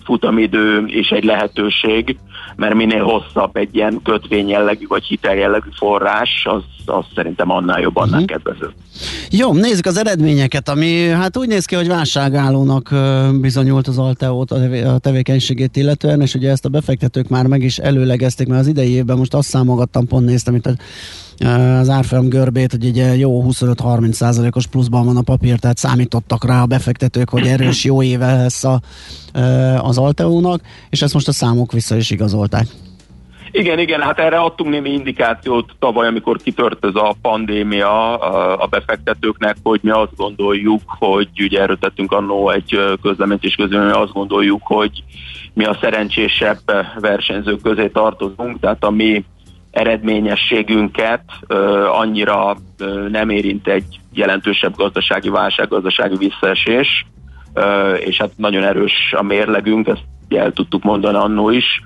futamidő 0.03 0.85
és 0.85 1.09
egy 1.09 1.23
lehetőség, 1.23 2.17
mert 2.55 2.73
minél 2.73 3.03
hosszabb 3.03 3.55
egy 3.55 3.75
ilyen 3.75 3.99
kötvény 4.03 4.47
jellegű 4.47 4.87
vagy 4.87 5.03
hitel 5.03 5.35
jellegű 5.35 5.69
forrás, 5.77 6.45
az, 6.49 6.63
az 6.85 7.05
szerintem 7.15 7.51
annál 7.51 7.81
jobb, 7.81 7.95
annál 7.95 8.21
uh-huh. 8.21 8.37
kedvező. 8.37 8.73
Jó, 9.31 9.53
nézzük 9.53 9.85
az 9.85 9.97
eredményeket, 9.97 10.69
ami 10.69 11.07
hát 11.07 11.37
úgy 11.37 11.47
néz 11.47 11.65
ki, 11.65 11.75
hogy 11.75 11.87
válságállónak 11.87 12.93
bizonyult 13.41 13.87
az 13.87 13.97
Alteo 13.97 14.39
a, 14.39 14.45
tevé- 14.45 14.85
a 14.85 14.97
tevékenységét 14.97 15.75
illetően, 15.75 16.21
és 16.21 16.33
ugye 16.33 16.49
ezt 16.49 16.65
a 16.65 16.69
befektetők 16.69 17.27
már 17.27 17.45
meg 17.45 17.63
is 17.63 17.77
előlegezték, 17.77 18.47
mert 18.47 18.61
az 18.61 18.67
idei 18.67 18.89
évben 18.89 19.17
most 19.17 19.33
azt 19.33 19.47
számogattam, 19.47 20.07
pont 20.07 20.25
néztem 20.25 20.55
itt 20.55 20.65
a 20.65 20.73
az 21.45 21.89
árfolyam 21.89 22.29
görbét, 22.29 22.71
hogy 22.71 22.85
egy 22.85 23.19
jó 23.19 23.43
25-30 23.49 24.11
százalékos 24.11 24.67
pluszban 24.67 25.05
van 25.05 25.17
a 25.17 25.21
papír, 25.21 25.59
tehát 25.59 25.77
számítottak 25.77 26.45
rá 26.45 26.61
a 26.61 26.65
befektetők, 26.65 27.29
hogy 27.29 27.47
erős 27.47 27.83
jó 27.83 28.03
éve 28.03 28.35
lesz 28.35 28.63
a, 28.63 28.81
az 29.77 29.97
Alteónak, 29.97 30.61
és 30.89 31.01
ezt 31.01 31.13
most 31.13 31.27
a 31.27 31.31
számok 31.31 31.71
vissza 31.71 31.95
is 31.95 32.11
igazolták. 32.29 32.65
Igen, 33.51 33.79
igen, 33.79 34.01
hát 34.01 34.19
erre 34.19 34.37
adtunk 34.37 34.69
némi 34.69 34.89
indikációt 34.89 35.71
tavaly, 35.79 36.07
amikor 36.07 36.37
kitört 36.37 36.85
ez 36.85 36.95
a 36.95 37.15
pandémia 37.21 38.17
a 38.53 38.65
befektetőknek, 38.65 39.55
hogy 39.63 39.79
mi 39.83 39.89
azt 39.89 40.15
gondoljuk, 40.15 40.81
hogy 40.85 41.29
ugye 41.39 41.61
erről 41.61 41.77
tettünk 41.77 42.11
annó 42.11 42.49
egy 42.49 42.79
közleményt 43.01 43.55
közül, 43.55 43.85
mi 43.85 43.91
azt 43.91 44.13
gondoljuk, 44.13 44.61
hogy 44.63 45.03
mi 45.53 45.63
a 45.63 45.77
szerencsésebb 45.81 46.59
versenyzők 46.99 47.61
közé 47.61 47.87
tartozunk, 47.87 48.59
tehát 48.59 48.83
a 48.83 48.89
mi 48.89 49.25
eredményességünket 49.71 51.23
annyira 51.91 52.57
nem 53.11 53.29
érint 53.29 53.67
egy 53.67 53.99
jelentősebb 54.13 54.75
gazdasági 54.75 55.29
válság, 55.29 55.67
gazdasági 55.67 56.15
visszaesés, 56.17 57.05
és 57.99 58.17
hát 58.17 58.31
nagyon 58.35 58.63
erős 58.63 59.13
a 59.17 59.23
mérlegünk, 59.23 59.87
ezt 59.87 60.03
el 60.37 60.51
tudtuk 60.51 60.83
mondani 60.83 61.17
annó 61.17 61.49
is, 61.49 61.81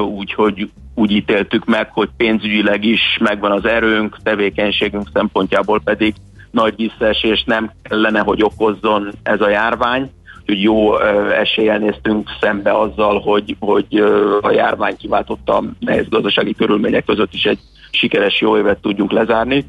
úgyhogy 0.00 0.70
úgy 0.94 1.10
ítéltük 1.10 1.64
meg, 1.64 1.90
hogy 1.92 2.08
pénzügyileg 2.16 2.84
is 2.84 3.18
megvan 3.20 3.50
az 3.50 3.64
erőnk, 3.64 4.16
tevékenységünk 4.22 5.08
szempontjából 5.12 5.80
pedig 5.84 6.14
nagy 6.50 6.74
visszaesés 6.76 7.44
nem 7.46 7.70
kellene, 7.82 8.20
hogy 8.20 8.42
okozzon 8.42 9.10
ez 9.22 9.40
a 9.40 9.48
járvány, 9.48 10.10
úgyhogy 10.40 10.62
jó 10.62 10.98
eséllyel 11.30 11.78
néztünk 11.78 12.28
szembe 12.40 12.78
azzal, 12.78 13.20
hogy, 13.20 13.56
hogy 13.60 14.04
a 14.40 14.50
járvány 14.50 14.96
kiváltotta 14.96 15.62
nehéz 15.78 16.08
gazdasági 16.08 16.54
körülmények 16.54 17.04
között 17.04 17.32
is 17.32 17.44
egy 17.44 17.58
sikeres 17.90 18.40
jó 18.40 18.56
évet 18.56 18.80
tudjunk 18.80 19.12
lezárni. 19.12 19.64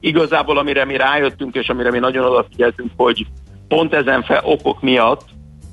Igazából 0.00 0.58
amire 0.58 0.84
mi 0.84 0.96
rájöttünk, 0.96 1.54
és 1.54 1.68
amire 1.68 1.90
mi 1.90 1.98
nagyon 1.98 2.24
odafigyeltünk, 2.24 2.90
hogy 2.96 3.26
pont 3.68 3.94
ezen 3.94 4.22
fel 4.22 4.40
okok 4.44 4.82
miatt 4.82 5.24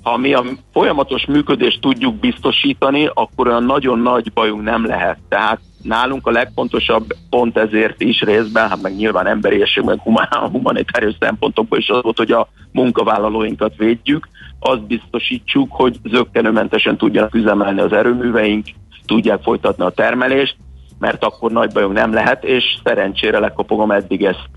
ha 0.03 0.17
mi 0.17 0.33
a 0.33 0.43
folyamatos 0.71 1.25
működést 1.25 1.81
tudjuk 1.81 2.15
biztosítani, 2.15 3.09
akkor 3.13 3.47
olyan 3.47 3.63
nagyon 3.63 3.99
nagy 3.99 4.33
bajunk 4.33 4.63
nem 4.63 4.85
lehet. 4.85 5.17
Tehát 5.29 5.59
nálunk 5.81 6.27
a 6.27 6.31
legfontosabb 6.31 7.05
pont 7.29 7.57
ezért 7.57 8.01
is 8.01 8.21
részben, 8.21 8.69
hát 8.69 8.81
meg 8.81 8.95
nyilván 8.95 9.27
emberiesség, 9.27 9.83
meg 9.83 9.99
humán, 9.99 10.49
humanitárius 10.51 11.15
szempontokból 11.19 11.77
is 11.77 11.89
az 11.89 12.01
volt, 12.01 12.17
hogy 12.17 12.31
a 12.31 12.47
munkavállalóinkat 12.71 13.73
védjük, 13.77 14.27
azt 14.59 14.87
biztosítsuk, 14.87 15.71
hogy 15.71 15.97
zöggenőmentesen 16.03 16.97
tudjanak 16.97 17.35
üzemelni 17.35 17.79
az 17.81 17.93
erőműveink, 17.93 18.65
tudják 19.05 19.41
folytatni 19.41 19.83
a 19.83 19.89
termelést, 19.89 20.55
mert 20.99 21.23
akkor 21.23 21.51
nagy 21.51 21.71
bajunk 21.71 21.93
nem 21.93 22.13
lehet, 22.13 22.43
és 22.43 22.63
szerencsére 22.83 23.39
lekopogom 23.39 23.91
eddig 23.91 24.23
ezt 24.23 24.49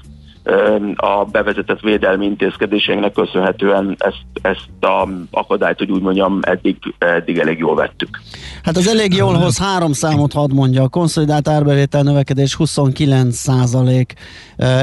a 0.96 1.24
bevezetett 1.24 1.80
védelmi 1.80 2.24
intézkedéseinknek 2.24 3.12
köszönhetően 3.12 3.96
ezt, 3.98 4.24
ezt 4.42 4.84
a 4.84 5.08
akadályt, 5.30 5.78
hogy 5.78 5.90
úgy 5.90 6.02
mondjam, 6.02 6.38
eddig, 6.42 6.76
eddig 6.98 7.38
elég 7.38 7.58
jól 7.58 7.74
vettük. 7.74 8.20
Hát 8.62 8.76
az 8.76 8.88
elég 8.88 9.14
jól 9.14 9.34
hoz 9.34 9.58
három 9.58 9.92
számot 9.92 10.32
hadd 10.32 10.52
mondja. 10.52 10.82
A 10.82 10.88
konszolidált 10.88 11.48
árbevétel 11.48 12.02
növekedés 12.02 12.54
29 12.54 13.36
százalék, 13.36 14.14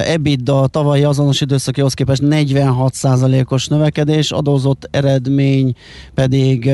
EBITDA 0.05 0.61
a 0.61 0.67
tavalyi 0.67 1.03
azonos 1.03 1.41
időszakihoz 1.41 1.93
képest 1.93 2.21
46 2.21 2.93
százalékos 2.93 3.67
növekedés, 3.67 4.31
adózott 4.31 4.87
eredmény 4.91 5.75
pedig 6.13 6.69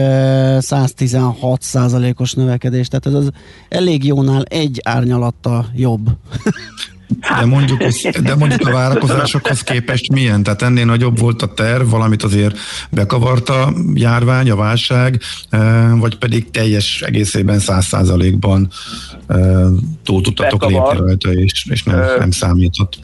116 0.60 1.62
százalékos 1.62 2.34
növekedés. 2.34 2.88
Tehát 2.88 3.06
ez 3.06 3.14
az 3.14 3.32
elég 3.70 4.06
jónál 4.06 4.44
egy 4.44 4.82
árnyalatta 4.84 5.66
jobb. 5.76 6.08
De 7.10 7.46
mondjuk, 7.46 7.84
de 8.24 8.36
mondjuk 8.36 8.68
a 8.68 8.72
várakozásokhoz 8.72 9.62
képest 9.62 10.12
milyen? 10.12 10.44
Tehát 10.44 10.62
ennél 10.62 10.86
nagyobb 10.86 11.20
volt 11.20 11.42
a 11.42 11.54
terv, 11.54 11.90
valamit 11.90 12.24
azért 12.24 12.58
bekavarta 12.92 13.74
járvány, 13.94 14.50
a 14.50 14.56
válság, 14.56 15.20
eh, 15.50 16.00
vagy 16.00 16.18
pedig 16.18 16.52
teljes 16.52 17.02
egészében 17.02 17.60
száz 17.60 17.86
százalékban 17.86 18.68
eh, 19.28 19.38
túl 20.04 20.22
tudtatok 20.22 20.66
lépni 20.66 20.98
rajta, 20.98 21.32
és, 21.32 21.66
és 21.70 21.84
nem, 21.84 22.04
nem 22.18 22.32
számított. 22.32 22.98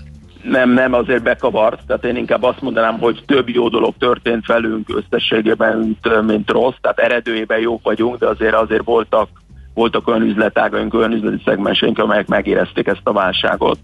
Nem, 0.44 0.74
nem, 0.74 0.94
azért 0.94 1.24
bekavart, 1.24 1.80
tehát 1.88 2.06
én 2.06 2.16
inkább 2.16 2.44
azt 2.44 2.62
mondanám, 2.62 2.98
hogy 3.00 3.24
több 3.26 3.50
jó 3.50 3.70
dolog 3.70 3.94
történt 4.00 4.46
velünk 4.46 5.04
összességében, 5.04 5.78
mint, 5.78 6.26
mint 6.26 6.50
rossz, 6.50 6.76
tehát 6.82 7.00
eredőjében 7.00 7.60
jók 7.60 7.84
vagyunk, 7.84 8.18
de 8.18 8.28
azért 8.28 8.56
azért 8.56 8.84
voltak 8.84 9.30
voltak 9.74 10.08
olyan 10.08 10.22
üzletágaink, 10.22 10.94
olyan 10.94 11.12
üzleti 11.12 11.42
szegmenseink, 11.46 12.00
amelyek 12.00 12.28
megérezték 12.28 12.88
ezt 12.88 13.02
a 13.04 13.14
válságot. 13.14 13.80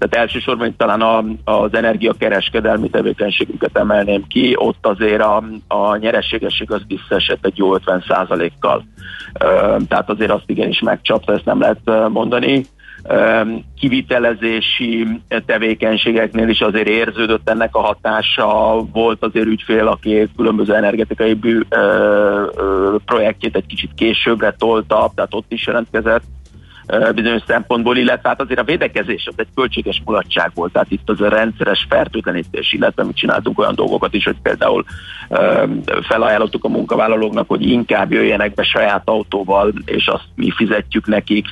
Tehát 0.00 0.26
elsősorban 0.26 0.76
talán 0.76 1.00
a, 1.00 1.24
az 1.44 1.74
energiakereskedelmi 1.74 2.90
tevékenységünket 2.90 3.78
emelném 3.78 4.26
ki, 4.26 4.52
ott 4.56 4.86
azért 4.86 5.22
a, 5.22 5.44
a 5.68 5.96
nyerességesség 5.96 6.72
az 6.72 6.82
visszaesett 6.86 7.46
egy 7.46 7.56
jó 7.56 7.74
50 7.74 8.04
kal 8.60 8.84
Tehát 9.88 10.10
azért 10.10 10.30
azt 10.30 10.50
igenis 10.50 10.80
megcsapta, 10.80 11.32
ezt 11.32 11.44
nem 11.44 11.60
lehet 11.60 12.08
mondani. 12.08 12.64
Kivitelezési 13.78 15.06
tevékenységeknél 15.46 16.48
is 16.48 16.60
azért 16.60 16.88
érződött 16.88 17.48
ennek 17.48 17.74
a 17.74 17.80
hatása. 17.80 18.80
Volt 18.92 19.24
azért 19.24 19.46
ügyfél, 19.46 19.86
aki 19.86 20.28
különböző 20.36 20.74
energetikai 20.74 21.34
bű, 21.34 21.60
projektjét 23.04 23.56
egy 23.56 23.66
kicsit 23.66 23.90
későbbre 23.94 24.54
tolta, 24.58 25.12
tehát 25.14 25.34
ott 25.34 25.52
is 25.52 25.66
jelentkezett 25.66 26.22
bizonyos 27.14 27.42
szempontból, 27.46 27.96
illetve 27.96 28.28
hát 28.28 28.40
azért 28.40 28.60
a 28.60 28.64
védekezés 28.64 29.26
az 29.26 29.34
egy 29.36 29.48
költséges 29.54 30.02
mulatság 30.04 30.50
volt, 30.54 30.72
tehát 30.72 30.90
itt 30.90 31.10
az 31.10 31.20
a 31.20 31.28
rendszeres 31.28 31.86
fertőtlenítés, 31.88 32.72
illetve 32.72 33.04
mi 33.04 33.12
csináltunk 33.12 33.58
olyan 33.58 33.74
dolgokat 33.74 34.14
is, 34.14 34.24
hogy 34.24 34.36
például 34.42 34.84
felajánlottuk 36.02 36.64
a 36.64 36.68
munkavállalóknak, 36.68 37.48
hogy 37.48 37.62
inkább 37.62 38.12
jöjjenek 38.12 38.54
be 38.54 38.62
saját 38.62 39.02
autóval, 39.04 39.72
és 39.84 40.06
azt 40.06 40.28
mi 40.34 40.50
fizetjük 40.50 41.06
nekik, 41.06 41.46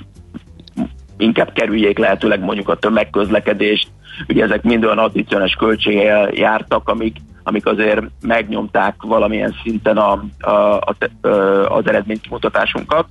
inkább 1.16 1.52
kerüljék 1.52 1.98
lehetőleg 1.98 2.40
mondjuk 2.40 2.68
a 2.68 2.76
tömegközlekedést, 2.76 3.88
ugye 4.28 4.44
ezek 4.44 4.62
mind 4.62 4.84
olyan 4.84 4.98
addicionális 4.98 5.54
költséggel 5.54 6.30
jártak, 6.32 6.88
amik, 6.88 7.16
amik 7.42 7.66
azért 7.66 8.02
megnyomták 8.20 8.94
valamilyen 9.02 9.54
szinten 9.62 9.96
a, 9.96 10.24
a, 10.40 10.50
a, 10.50 10.94
az 11.68 11.88
eredménykimutatásunkat. 11.88 13.06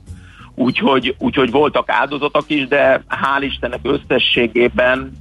Úgyhogy, 0.59 1.15
úgyhogy 1.19 1.51
voltak 1.51 1.89
áldozatok 1.89 2.43
is, 2.47 2.67
de 2.67 3.03
hál' 3.07 3.43
Istennek 3.43 3.79
összességében 3.83 5.11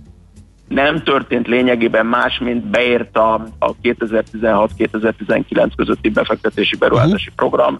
nem 0.69 1.03
történt 1.03 1.47
lényegében 1.47 2.07
más, 2.07 2.39
mint 2.39 2.65
beért 2.65 3.17
a, 3.17 3.35
a 3.59 3.75
2016-2019 3.83 5.71
közötti 5.77 6.09
befektetési 6.09 6.77
beruházási 6.77 7.31
uh-huh. 7.31 7.35
program. 7.37 7.77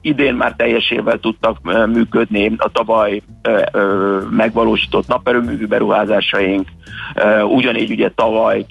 Idén 0.00 0.34
már 0.34 0.54
teljesével 0.56 1.18
tudtak 1.18 1.86
működni 1.86 2.52
a 2.56 2.70
tavaly 2.72 3.22
megvalósított 4.30 5.06
naperőművű 5.06 5.66
beruházásaink, 5.66 6.68
uh, 7.16 7.52
ugyanígy 7.52 7.90
ugye 7.90 8.10
tavaly... 8.14 8.66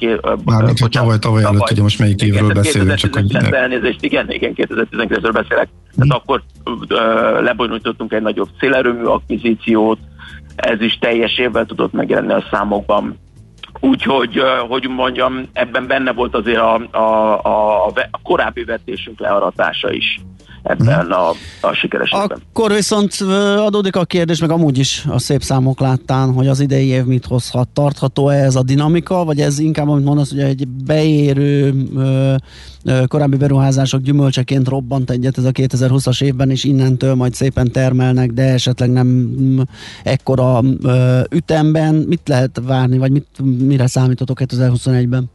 Mármint, 0.45 0.79
hogy 0.79 0.89
tavaly, 0.89 1.19
tavaly 1.19 1.43
előtt, 1.43 1.71
ugye 1.71 1.81
most 1.81 1.99
melyik 1.99 2.21
évről 2.21 2.53
beszélünk, 2.53 2.93
csak 2.93 3.13
hogy... 3.13 3.35
Elnézést, 3.51 4.03
igen, 4.03 4.31
igen, 4.31 4.53
2019-ről 4.55 5.31
beszélek. 5.33 5.69
Tehát 5.95 6.11
akkor 6.13 6.43
lebonyolítottunk 7.41 8.13
egy 8.13 8.21
nagyobb 8.21 8.49
szélerőmű 8.59 9.03
akvizíciót, 9.03 9.99
ez 10.55 10.81
is 10.81 10.97
teljes 10.97 11.37
évvel 11.37 11.65
tudott 11.65 11.93
megjelenni 11.93 12.33
a 12.33 12.43
számokban. 12.51 13.17
Úgyhogy, 13.79 14.41
hogy 14.67 14.87
mondjam, 14.87 15.49
ebben 15.53 15.87
benne 15.87 16.13
volt 16.13 16.35
azért 16.35 16.59
a, 16.59 16.75
a, 16.91 17.39
a, 17.43 17.85
a 18.11 18.19
korábbi 18.23 18.63
vetésünk 18.63 19.19
learatása 19.19 19.91
is 19.91 20.19
ebben 20.63 21.11
a, 21.11 21.29
a 21.61 21.73
sikereségben. 21.73 22.41
Akkor 22.53 22.71
viszont 22.71 23.13
adódik 23.57 23.95
a 23.95 24.05
kérdés, 24.05 24.39
meg 24.39 24.51
amúgy 24.51 24.77
is 24.77 25.05
a 25.09 25.19
szép 25.19 25.41
számok 25.41 25.79
láttán, 25.79 26.33
hogy 26.33 26.47
az 26.47 26.59
idei 26.59 26.87
év 26.87 27.05
mit 27.05 27.25
hozhat. 27.25 27.67
Tartható-e 27.67 28.43
ez 28.43 28.55
a 28.55 28.63
dinamika, 28.63 29.23
vagy 29.23 29.39
ez 29.39 29.59
inkább, 29.59 29.89
amit 29.89 30.05
mondasz, 30.05 30.29
hogy 30.29 30.39
egy 30.39 30.67
beérő 30.67 31.73
korábbi 33.07 33.37
beruházások 33.37 34.01
gyümölcseként 34.01 34.67
robbant 34.67 35.09
egyet 35.09 35.37
ez 35.37 35.43
a 35.43 35.51
2020-as 35.51 36.23
évben, 36.23 36.49
és 36.49 36.63
innentől 36.63 37.15
majd 37.15 37.33
szépen 37.33 37.71
termelnek, 37.71 38.31
de 38.31 38.43
esetleg 38.43 38.89
nem 38.91 39.07
mm, 39.07 39.59
ekkora 40.03 40.61
ütemben. 41.31 41.95
Mit 41.95 42.27
lehet 42.27 42.61
várni, 42.65 42.97
vagy 42.97 43.11
mit, 43.11 43.27
mire 43.67 43.87
számítotok 43.87 44.39
2021-ben? 44.41 45.29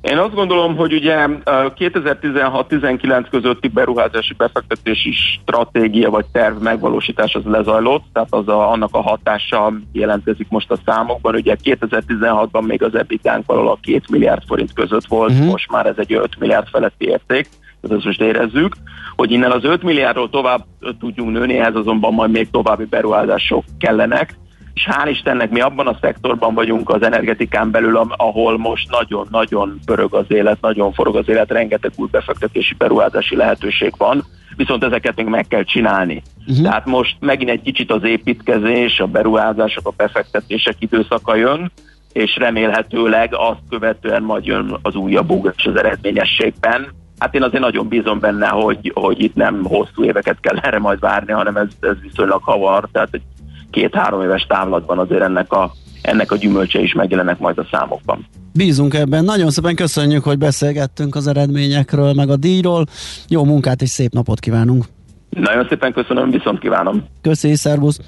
Én 0.00 0.18
azt 0.18 0.34
gondolom, 0.34 0.76
hogy 0.76 0.92
ugye 0.92 1.26
2016-19 1.44 3.26
közötti 3.30 3.68
beruházási 3.68 4.34
befektetési 4.34 5.12
stratégia 5.12 6.10
vagy 6.10 6.24
terv 6.32 6.62
megvalósítás 6.62 7.34
az 7.34 7.44
lezajlott, 7.44 8.04
tehát 8.12 8.28
az 8.32 8.48
a, 8.48 8.70
annak 8.70 8.94
a 8.94 9.02
hatása 9.02 9.72
jelentkezik 9.92 10.48
most 10.48 10.70
a 10.70 10.78
számokban. 10.84 11.34
Ugye 11.34 11.56
2016-ban 11.64 12.66
még 12.66 12.82
az 12.82 12.94
ebitánk 12.94 13.46
valahol 13.46 13.70
a 13.70 13.78
2 13.82 14.00
milliárd 14.10 14.42
forint 14.46 14.72
között 14.72 15.06
volt, 15.06 15.30
uh-huh. 15.30 15.46
most 15.46 15.70
már 15.70 15.86
ez 15.86 15.96
egy 15.96 16.12
5 16.12 16.38
milliárd 16.38 16.68
feletti 16.68 17.06
érték, 17.06 17.48
tehát 17.80 17.96
ezt 17.96 18.04
most 18.04 18.20
érezzük, 18.20 18.76
hogy 19.16 19.30
innen 19.30 19.50
az 19.50 19.64
5 19.64 19.82
milliárdról 19.82 20.30
tovább 20.30 20.64
tudjunk 21.00 21.32
nőni, 21.32 21.58
ehhez 21.58 21.74
azonban 21.74 22.14
majd 22.14 22.30
még 22.30 22.50
további 22.50 22.84
beruházások 22.84 23.64
kellenek, 23.78 24.38
és 24.78 24.88
hál' 24.90 25.08
Istennek 25.10 25.50
mi 25.50 25.60
abban 25.60 25.86
a 25.86 25.98
szektorban 26.00 26.54
vagyunk 26.54 26.90
az 26.90 27.02
energetikán 27.02 27.70
belül, 27.70 27.96
ahol 28.16 28.58
most 28.58 28.90
nagyon-nagyon 28.90 29.78
pörög 29.84 30.14
az 30.14 30.24
élet, 30.28 30.60
nagyon 30.60 30.92
forog 30.92 31.16
az 31.16 31.28
élet, 31.28 31.50
rengeteg 31.50 31.92
új 31.96 32.08
befektetési 32.10 32.74
beruházási 32.74 33.36
lehetőség 33.36 33.92
van, 33.96 34.24
viszont 34.56 34.84
ezeket 34.84 35.16
még 35.16 35.26
meg 35.26 35.46
kell 35.48 35.62
csinálni. 35.62 36.22
Uh-huh. 36.46 36.64
Tehát 36.64 36.86
most 36.86 37.16
megint 37.20 37.50
egy 37.50 37.62
kicsit 37.62 37.92
az 37.92 38.04
építkezés, 38.04 39.00
a 39.00 39.06
beruházások, 39.06 39.86
a 39.86 39.92
befektetések 39.96 40.74
időszaka 40.78 41.34
jön, 41.34 41.70
és 42.12 42.36
remélhetőleg 42.36 43.34
azt 43.34 43.62
követően 43.68 44.22
majd 44.22 44.44
jön 44.44 44.78
az 44.82 44.94
újabb 44.94 45.30
ugrás 45.30 45.66
az 45.66 45.76
eredményességben. 45.76 46.86
Hát 47.18 47.34
én 47.34 47.42
azért 47.42 47.62
nagyon 47.62 47.88
bízom 47.88 48.18
benne, 48.18 48.46
hogy, 48.46 48.92
hogy 48.94 49.22
itt 49.22 49.34
nem 49.34 49.64
hosszú 49.64 50.04
éveket 50.04 50.40
kell 50.40 50.56
erre 50.56 50.78
majd 50.78 51.00
várni, 51.00 51.32
hanem 51.32 51.56
ez, 51.56 51.68
ez 51.80 51.96
viszonylag 52.02 52.42
havar, 52.42 52.88
tehát 52.92 53.08
egy 53.12 53.22
két-három 53.70 54.22
éves 54.22 54.46
távlatban 54.48 54.98
azért 54.98 55.22
ennek 55.22 55.52
a, 55.52 55.72
ennek 56.02 56.32
a 56.32 56.36
gyümölcse 56.36 56.80
is 56.80 56.92
megjelennek 56.92 57.38
majd 57.38 57.58
a 57.58 57.66
számokban. 57.70 58.26
Bízunk 58.52 58.94
ebben. 58.94 59.24
Nagyon 59.24 59.50
szépen 59.50 59.74
köszönjük, 59.74 60.24
hogy 60.24 60.38
beszélgettünk 60.38 61.14
az 61.14 61.26
eredményekről, 61.26 62.12
meg 62.12 62.30
a 62.30 62.36
díjról. 62.36 62.86
Jó 63.28 63.44
munkát 63.44 63.82
és 63.82 63.88
szép 63.88 64.12
napot 64.12 64.40
kívánunk! 64.40 64.84
Nagyon 65.30 65.66
szépen 65.68 65.92
köszönöm, 65.92 66.30
viszont 66.30 66.58
kívánom. 66.58 67.04
Köszi, 67.20 67.54
szervusz! 67.54 67.98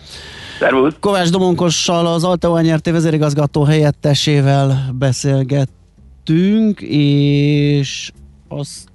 Szervusz! 0.58 0.94
Kovács 1.00 1.30
Domonkossal, 1.30 2.06
az 2.06 2.24
Alteo 2.24 2.60
nyerté 2.60 2.90
vezérigazgató 2.90 3.62
helyettesével 3.62 4.94
beszélgettünk, 4.98 6.80
és 6.80 8.10
azt 8.48 8.88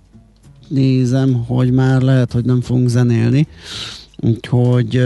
nézem, 0.68 1.46
hogy 1.48 1.72
már 1.72 2.02
lehet, 2.02 2.32
hogy 2.32 2.46
nem 2.46 2.62
fogunk 2.62 2.88
zenélni. 2.88 3.48
Úgyhogy 4.18 5.02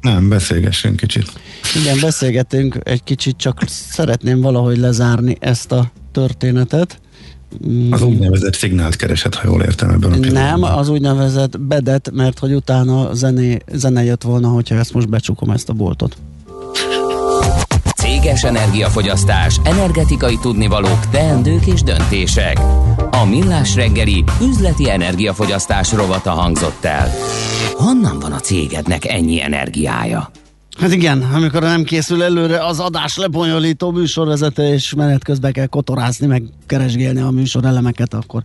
Nem, 0.00 0.28
beszélgessünk 0.28 0.96
kicsit. 0.96 1.32
igen, 1.80 1.98
beszélgetünk 2.00 2.78
egy 2.82 3.04
kicsit, 3.04 3.36
csak 3.36 3.62
szeretném 3.66 4.40
valahogy 4.40 4.76
lezárni 4.78 5.36
ezt 5.40 5.72
a 5.72 5.90
történetet. 6.12 7.00
Mm, 7.68 7.92
Az 7.92 8.02
úgynevezett 8.02 8.54
szignált 8.54 8.96
keresett, 8.96 9.34
ha 9.34 9.48
jól 9.48 9.62
értem 9.62 9.90
ebben 9.90 10.12
a 10.12 10.18
pillanatban. 10.18 10.60
Nem, 10.60 10.78
az 10.78 10.88
úgynevezett 10.88 11.60
bedet, 11.60 12.10
mert 12.14 12.38
hogy 12.38 12.52
utána 12.52 13.14
zené, 13.14 13.58
zene 13.72 14.04
jött 14.04 14.22
volna, 14.22 14.48
hogyha 14.48 14.74
ezt 14.74 14.92
most 14.92 15.08
becsukom 15.08 15.50
ezt 15.50 15.68
a 15.68 15.72
boltot. 15.72 16.16
Céges 17.96 18.42
energiafogyasztás, 18.44 19.56
energetikai 19.64 20.38
tudnivalók, 20.42 21.08
teendők 21.10 21.66
és 21.66 21.82
döntések. 21.82 22.58
A 23.10 23.24
Millás 23.24 23.74
reggeli 23.74 24.24
üzleti 24.42 24.90
energiafogyasztás 24.90 25.92
rovata 25.92 26.30
hangzott 26.30 26.84
el. 26.84 27.08
Honnan 27.72 28.18
van 28.18 28.32
a 28.32 28.38
cégednek 28.38 29.06
ennyi 29.06 29.42
energiája? 29.42 30.30
Hát 30.80 30.92
igen, 30.92 31.22
amikor 31.22 31.62
nem 31.62 31.82
készül 31.84 32.22
előre 32.22 32.64
az 32.66 32.78
adás 32.78 33.16
lebonyolító 33.16 33.90
műsorvezető, 33.90 34.72
és 34.72 34.94
menet 34.94 35.24
közben 35.24 35.52
kell 35.52 35.66
kotorászni, 35.66 36.26
meg 36.26 36.42
keresgélni 36.66 37.20
a 37.20 37.30
műsor 37.30 37.64
elemeket, 37.64 38.14
akkor, 38.14 38.42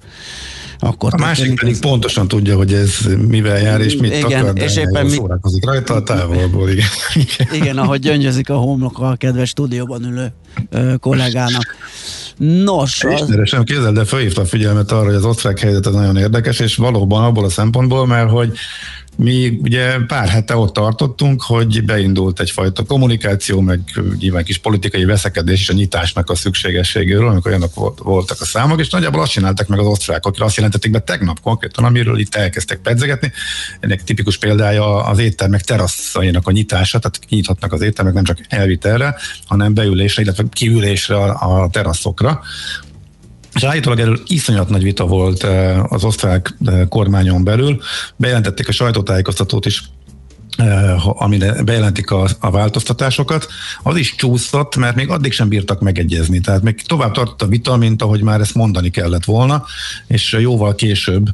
akkor 0.79 1.13
A 1.13 1.17
másik 1.17 1.59
pedig 1.59 1.73
ez. 1.73 1.79
pontosan 1.79 2.27
tudja, 2.27 2.55
hogy 2.55 2.73
ez 2.73 2.97
mivel 3.27 3.59
jár, 3.61 3.81
és 3.81 3.95
mit 3.97 4.15
Igen, 4.15 4.39
akar, 4.41 4.53
de 4.53 4.63
és 4.63 4.75
éppen 4.75 5.05
mi- 5.05 5.11
szórakozik 5.11 5.65
rajta 5.65 5.93
a 5.93 6.03
távolból, 6.03 6.69
igen. 6.69 6.85
Igen, 7.61 7.77
ahogy 7.77 7.99
gyöngyözik 7.99 8.49
a 8.49 8.55
homloka 8.55 9.07
a 9.07 9.15
kedves 9.15 9.49
stúdióban 9.49 10.03
ülő 10.03 10.33
ö, 10.69 10.93
kollégának. 10.99 11.75
Nos, 12.37 13.03
az, 13.03 13.21
Ismerősem 13.21 13.63
kézzel, 13.63 13.91
de 13.91 14.05
felhívta 14.05 14.41
a 14.41 14.45
figyelmet 14.45 14.91
arra, 14.91 15.05
hogy 15.05 15.13
az 15.13 15.25
osztrák 15.25 15.59
helyzet 15.59 15.85
az 15.85 15.93
nagyon 15.93 16.17
érdekes, 16.17 16.59
és 16.59 16.75
valóban 16.75 17.23
abból 17.23 17.45
a 17.45 17.49
szempontból, 17.49 18.07
mert 18.07 18.29
hogy 18.29 18.51
mi 19.15 19.59
ugye 19.61 19.97
pár 20.07 20.27
hete 20.27 20.55
ott 20.55 20.73
tartottunk, 20.73 21.41
hogy 21.41 21.83
beindult 21.83 22.39
egyfajta 22.39 22.83
kommunikáció, 22.83 23.61
meg 23.61 23.79
nyilván 24.19 24.43
kis 24.43 24.57
politikai 24.57 25.05
veszekedés 25.05 25.61
és 25.61 25.69
a 25.69 25.73
nyitásnak 25.73 26.29
a 26.29 26.35
szükségességéről, 26.35 27.27
amikor 27.27 27.51
olyanok 27.51 27.73
volt- 27.73 27.99
voltak 27.99 28.41
a 28.41 28.45
számok, 28.45 28.79
és 28.79 28.89
nagyjából 28.89 29.21
azt 29.21 29.31
csináltak 29.31 29.67
meg 29.67 29.79
az 29.79 29.85
osztrákok, 29.85 30.35
azt 30.39 30.55
jelentették 30.55 30.91
be 30.91 30.99
tegnap 30.99 31.39
konkrétan, 31.39 31.83
amiről 31.83 32.19
itt 32.19 32.35
elkezdtek 32.35 32.77
pedzegetni. 32.77 33.31
Ennek 33.79 34.03
tipikus 34.03 34.37
példája 34.37 35.03
az 35.03 35.19
éttermek 35.19 35.61
teraszainak 35.61 36.47
a 36.47 36.51
nyitása, 36.51 36.99
tehát 36.99 37.19
kinyithatnak 37.27 37.73
az 37.73 37.81
éttermek 37.81 38.13
nem 38.13 38.23
csak 38.23 38.39
elvitelre, 38.47 39.15
hanem 39.45 39.73
beülésre, 39.73 40.21
illetve 40.21 40.43
kiülésre 40.51 41.15
a 41.15 41.69
teraszokra. 41.71 42.41
És 43.55 43.63
állítólag 43.63 43.99
erről 43.99 44.19
iszonyat 44.25 44.69
nagy 44.69 44.83
vita 44.83 45.05
volt 45.05 45.43
eh, 45.43 45.91
az 45.93 46.03
osztrák 46.03 46.57
eh, 46.65 46.81
kormányon 46.89 47.43
belül. 47.43 47.81
Bejelentették 48.15 48.67
a 48.67 48.71
sajtótájékoztatót 48.71 49.65
is, 49.65 49.83
eh, 50.57 51.21
amire 51.23 51.63
bejelentik 51.63 52.11
a, 52.11 52.27
a 52.39 52.51
változtatásokat, 52.51 53.47
az 53.83 53.97
is 53.97 54.15
csúszott, 54.15 54.75
mert 54.75 54.95
még 54.95 55.09
addig 55.09 55.31
sem 55.31 55.47
bírtak 55.47 55.81
megegyezni. 55.81 56.39
Tehát 56.39 56.61
még 56.61 56.81
tovább 56.81 57.13
tartott 57.13 57.41
a 57.41 57.47
vita, 57.47 57.77
mint 57.77 58.01
ahogy 58.01 58.21
már 58.21 58.39
ezt 58.39 58.55
mondani 58.55 58.89
kellett 58.89 59.25
volna, 59.25 59.65
és 60.07 60.37
jóval 60.39 60.75
később 60.75 61.25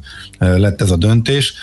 lett 0.42 0.80
ez 0.80 0.90
a 0.90 0.96
döntés. 0.96 1.54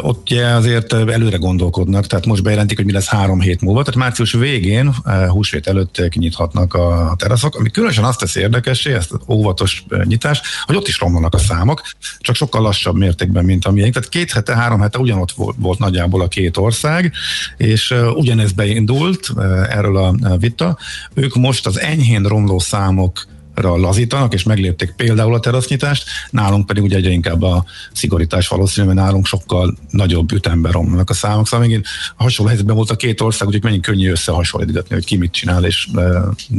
Ott 0.00 0.30
ugye 0.30 0.46
azért 0.46 0.92
előre 0.92 1.36
gondolkodnak, 1.36 2.06
tehát 2.06 2.26
most 2.26 2.42
bejelentik, 2.42 2.76
hogy 2.76 2.86
mi 2.86 2.92
lesz 2.92 3.08
három 3.08 3.40
hét 3.40 3.60
múlva, 3.60 3.82
tehát 3.82 4.00
március 4.00 4.32
végén, 4.32 4.94
húsvét 5.28 5.66
előtt 5.66 6.08
kinyithatnak 6.08 6.74
a 6.74 7.14
teraszok, 7.18 7.54
ami 7.54 7.70
különösen 7.70 8.04
azt 8.04 8.18
teszi 8.18 8.40
érdekessé, 8.40 8.92
ezt 8.94 9.12
óvatos 9.28 9.84
nyitást, 10.04 10.44
hogy 10.64 10.76
ott 10.76 10.88
is 10.88 10.98
romlanak 10.98 11.34
a 11.34 11.38
számok, 11.38 11.82
csak 12.18 12.34
sokkal 12.34 12.62
lassabb 12.62 12.96
mértékben, 12.96 13.44
mint 13.44 13.64
a. 13.64 13.72
Tehát 13.72 14.08
két 14.08 14.32
hete, 14.32 14.56
három 14.56 14.80
hete 14.80 14.98
ugyanott 14.98 15.32
volt, 15.32 15.56
volt 15.58 15.78
nagyjából 15.78 16.22
a 16.22 16.28
két 16.28 16.56
ország, 16.56 17.12
és 17.56 17.94
ugyanez 18.14 18.52
beindult 18.52 19.32
erről 19.70 19.96
a 19.96 20.36
vita. 20.36 20.78
Ők 21.14 21.34
most 21.34 21.66
az 21.66 21.80
enyhén 21.80 22.22
romló 22.22 22.58
számok 22.58 23.26
lazítanak, 23.62 24.34
és 24.34 24.42
meglépték 24.42 24.92
például 24.96 25.34
a 25.34 25.40
terasznyitást, 25.40 26.04
nálunk 26.30 26.66
pedig 26.66 26.82
ugye 26.82 26.96
egyre 26.96 27.10
inkább 27.10 27.42
a 27.42 27.64
szigorítás 27.92 28.48
valószínű, 28.48 28.86
mert 28.86 28.98
nálunk 28.98 29.26
sokkal 29.26 29.76
nagyobb 29.90 30.32
ütemben 30.32 30.72
romlanak 30.72 31.10
a 31.10 31.14
számok, 31.14 31.46
szóval 31.46 31.66
megint 31.66 31.86
hasonló 32.16 32.50
helyzetben 32.50 32.76
volt 32.76 32.90
a 32.90 32.96
két 32.96 33.20
ország, 33.20 33.46
úgyhogy 33.46 33.62
megint 33.62 33.84
könnyű 33.84 34.10
összehasonlítgatni, 34.10 34.94
hogy 34.94 35.04
ki 35.04 35.16
mit 35.16 35.32
csinál 35.32 35.64
és 35.64 35.88
uh, 35.92 36.16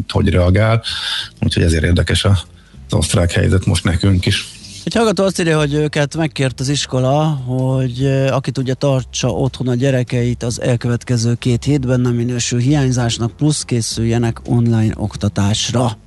hogy 0.09 0.29
reagál, 0.29 0.83
úgyhogy 1.41 1.63
ezért 1.63 1.83
érdekes 1.83 2.23
az 2.25 2.43
osztrák 2.89 3.31
helyzet 3.31 3.65
most 3.65 3.83
nekünk 3.83 4.25
is. 4.25 4.55
Egy 4.87 4.93
hallgató 4.93 5.23
azt 5.23 5.39
írja, 5.39 5.57
hogy 5.57 5.73
őket 5.73 6.15
megkért 6.15 6.59
az 6.59 6.69
iskola, 6.69 7.23
hogy 7.25 8.03
eh, 8.03 8.35
aki 8.35 8.51
tudja 8.51 8.73
tartsa 8.73 9.29
otthon 9.29 9.67
a 9.67 9.75
gyerekeit 9.75 10.43
az 10.43 10.61
elkövetkező 10.61 11.33
két 11.33 11.63
hétben 11.63 11.99
nem 11.99 12.13
minősül 12.13 12.59
hiányzásnak, 12.59 13.31
plusz 13.31 13.63
készüljenek 13.63 14.41
online 14.45 14.93
oktatásra. 14.97 15.97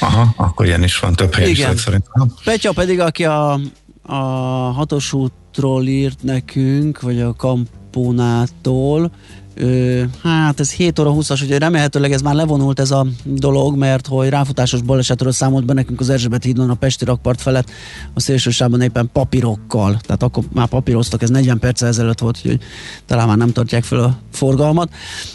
Aha, 0.00 0.32
akkor 0.36 0.66
ilyen 0.66 0.82
is 0.82 0.98
van, 0.98 1.14
több 1.14 1.34
helyen 1.34 1.50
is 1.50 1.56
Igen. 1.56 1.68
lehet 1.68 1.82
szerintem. 1.84 2.32
Petya 2.44 2.72
pedig, 2.72 3.00
aki 3.00 3.24
a, 3.24 3.60
a 4.02 4.14
hatos 4.74 5.12
útról 5.12 5.86
írt 5.86 6.22
nekünk, 6.22 7.00
vagy 7.00 7.20
a 7.20 7.34
Kampónától, 7.34 9.10
Hát 10.22 10.60
ez 10.60 10.72
7 10.72 10.98
óra 10.98 11.14
20-as, 11.14 11.42
úgyhogy 11.42 11.58
remélhetőleg 11.58 12.12
ez 12.12 12.20
már 12.20 12.34
levonult 12.34 12.80
ez 12.80 12.90
a 12.90 13.06
dolog, 13.24 13.76
mert 13.76 14.06
hogy 14.06 14.28
ráfutásos 14.28 14.82
balesetről 14.82 15.32
számolt 15.32 15.64
be 15.64 15.72
nekünk 15.72 16.00
az 16.00 16.10
Erzsébet 16.10 16.44
hídon 16.44 16.70
a 16.70 16.74
Pesti 16.74 17.04
rakpart 17.04 17.40
felett 17.40 17.70
a 18.14 18.20
szélsősában 18.20 18.80
éppen 18.80 19.10
papírokkal, 19.12 19.98
tehát 20.02 20.22
akkor 20.22 20.44
már 20.52 20.66
papíroztak, 20.66 21.22
ez 21.22 21.30
40 21.30 21.58
perc 21.58 21.82
ezelőtt 21.82 22.18
volt, 22.18 22.36
úgyhogy 22.36 22.60
talán 23.06 23.26
már 23.26 23.36
nem 23.36 23.52
tartják 23.52 23.84
fel 23.84 23.98
a 23.98 24.18
forgalmat, 24.32 24.92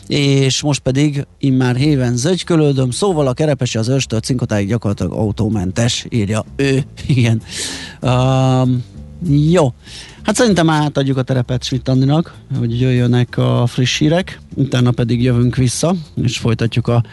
és 0.07 0.61
most 0.61 0.81
pedig 0.81 1.25
immár 1.39 1.75
héven 1.75 2.15
zögykölődöm, 2.15 2.91
szóval 2.91 3.27
a 3.27 3.33
kerepesi 3.33 3.77
az 3.77 3.87
őrstől 3.87 4.19
cinkotáig 4.19 4.67
gyakorlatilag 4.67 5.11
autómentes, 5.11 6.05
írja 6.09 6.45
ő, 6.55 6.83
igen. 7.07 7.41
Um, 8.01 8.83
jó. 9.29 9.73
Hát 10.23 10.35
szerintem 10.35 10.69
átadjuk 10.69 11.17
a 11.17 11.21
terepet 11.21 11.63
Schmidt 11.63 11.87
Andinak, 11.87 12.35
hogy 12.57 12.81
jöjjönek 12.81 13.37
a 13.37 13.65
friss 13.67 13.97
hírek, 13.97 14.39
utána 14.55 14.91
pedig 14.91 15.23
jövünk 15.23 15.55
vissza, 15.55 15.95
és 16.23 16.37
folytatjuk 16.37 16.87
a 16.87 17.03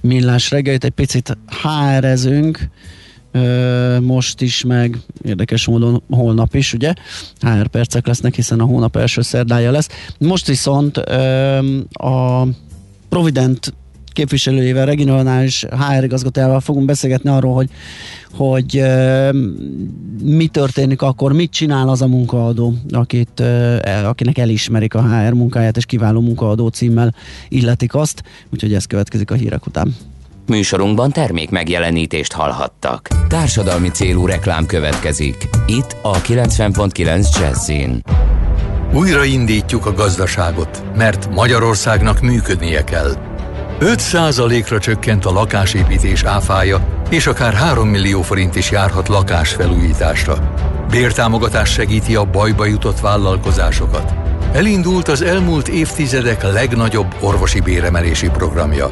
millás 0.00 0.50
reggelit. 0.50 0.84
Egy 0.84 0.90
picit 0.90 1.38
ö, 3.32 4.00
most 4.00 4.40
is, 4.40 4.64
meg 4.64 4.98
érdekes 5.22 5.66
módon 5.66 6.02
holnap 6.10 6.54
is, 6.54 6.72
ugye? 6.72 6.92
HR 7.40 7.66
percek 7.66 8.06
lesznek, 8.06 8.34
hiszen 8.34 8.60
a 8.60 8.64
hónap 8.64 8.96
első 8.96 9.22
szerdája 9.22 9.70
lesz. 9.70 9.88
Most 10.18 10.46
viszont 10.46 10.96
a 11.92 12.46
Provident 13.08 13.74
képviselőjével, 14.12 14.86
regionális 14.86 15.64
HR 15.70 16.04
igazgatójával 16.04 16.60
fogunk 16.60 16.86
beszélgetni 16.86 17.30
arról, 17.30 17.54
hogy, 17.54 17.68
hogy 18.32 18.82
mi 20.22 20.46
történik 20.46 21.02
akkor, 21.02 21.32
mit 21.32 21.50
csinál 21.50 21.88
az 21.88 22.02
a 22.02 22.06
munkaadó, 22.06 22.74
akit, 22.90 23.40
el- 23.40 24.06
akinek 24.06 24.38
elismerik 24.38 24.94
a 24.94 25.02
HR 25.02 25.32
munkáját, 25.32 25.76
és 25.76 25.86
kiváló 25.86 26.20
munkaadó 26.20 26.68
címmel 26.68 27.14
illetik 27.48 27.94
azt, 27.94 28.22
úgyhogy 28.52 28.74
ez 28.74 28.84
következik 28.84 29.30
a 29.30 29.34
hírek 29.34 29.66
után. 29.66 29.94
Műsorunkban 30.46 31.12
termék 31.12 31.50
megjelenítést 31.50 32.32
hallhattak. 32.32 33.08
Társadalmi 33.28 33.88
célú 33.88 34.26
reklám 34.26 34.66
következik. 34.66 35.48
Itt 35.66 35.96
a 36.02 36.20
90.9 36.20 37.40
Jazzin. 37.40 38.02
Újraindítjuk 38.94 39.86
a 39.86 39.92
gazdaságot, 39.92 40.84
mert 40.96 41.34
Magyarországnak 41.34 42.20
működnie 42.20 42.84
kell. 42.84 43.29
5%-ra 43.80 44.78
csökkent 44.78 45.24
a 45.24 45.30
lakásépítés 45.30 46.22
áfája, 46.22 47.04
és 47.10 47.26
akár 47.26 47.54
3 47.54 47.88
millió 47.88 48.22
forint 48.22 48.56
is 48.56 48.70
járhat 48.70 49.08
lakásfelújításra. 49.08 50.54
Bértámogatás 50.90 51.72
segíti 51.72 52.14
a 52.14 52.24
bajba 52.24 52.64
jutott 52.64 53.00
vállalkozásokat. 53.00 54.14
Elindult 54.52 55.08
az 55.08 55.22
elmúlt 55.22 55.68
évtizedek 55.68 56.42
legnagyobb 56.42 57.14
orvosi 57.20 57.60
béremelési 57.60 58.28
programja. 58.28 58.90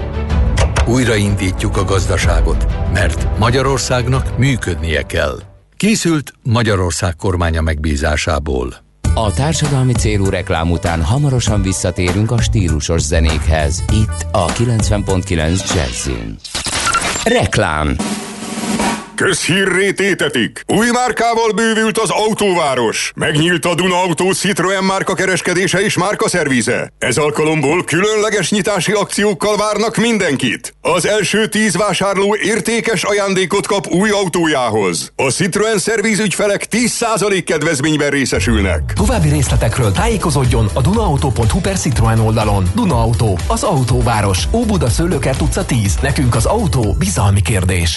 Újraindítjuk 0.86 1.76
a 1.76 1.84
gazdaságot, 1.84 2.66
mert 2.92 3.38
Magyarországnak 3.38 4.38
működnie 4.38 5.02
kell. 5.02 5.38
Készült 5.76 6.32
Magyarország 6.42 7.16
kormánya 7.16 7.60
megbízásából. 7.60 8.87
A 9.18 9.32
társadalmi 9.32 9.92
célú 9.92 10.28
reklám 10.28 10.70
után 10.70 11.02
hamarosan 11.02 11.62
visszatérünk 11.62 12.30
a 12.30 12.40
stílusos 12.40 13.00
zenékhez. 13.00 13.84
Itt 13.92 14.26
a 14.32 14.46
90.9 14.46 15.74
Jazzin. 15.74 16.36
Reklám 17.24 17.96
Közhírré 19.18 19.92
tétetik! 19.92 20.62
Új 20.66 20.90
márkával 20.90 21.52
bővült 21.52 21.98
az 21.98 22.10
autóváros. 22.10 23.12
Megnyílt 23.14 23.64
a 23.64 23.74
Duna 23.74 24.02
Autó 24.02 24.32
Citroen 24.32 24.84
márka 24.84 25.14
kereskedése 25.14 25.80
és 25.80 25.96
márka 25.96 26.28
szervize. 26.28 26.92
Ez 26.98 27.16
alkalomból 27.16 27.84
különleges 27.84 28.50
nyitási 28.50 28.92
akciókkal 28.92 29.56
várnak 29.56 29.96
mindenkit. 29.96 30.74
Az 30.80 31.06
első 31.06 31.46
tíz 31.46 31.76
vásárló 31.76 32.36
értékes 32.42 33.02
ajándékot 33.02 33.66
kap 33.66 33.86
új 33.86 34.10
autójához. 34.10 35.12
A 35.16 35.30
Citroen 35.30 35.78
szerviz 35.78 36.18
ügyfelek 36.18 36.66
10% 36.70 37.42
kedvezményben 37.46 38.10
részesülnek. 38.10 38.92
További 38.94 39.28
részletekről 39.28 39.92
tájékozódjon 39.92 40.68
a 40.74 40.80
dunaauto.hu 40.80 41.60
per 41.60 41.78
Citroen 41.78 42.20
oldalon. 42.20 42.64
Duna 42.74 43.00
Auto, 43.00 43.34
az 43.46 43.62
autóváros. 43.62 44.38
Óbuda 44.52 44.88
Szőlőkert 44.88 45.40
utca 45.40 45.64
10. 45.64 45.94
Nekünk 46.02 46.34
az 46.34 46.44
autó 46.44 46.94
bizalmi 46.98 47.42
kérdés. 47.42 47.96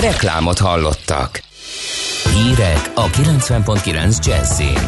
Reklámot 0.00 0.58
hallottak. 0.58 1.42
Hírek 2.34 2.90
a 2.94 3.06
90.9 3.06 4.26
Jazzin. 4.26 4.78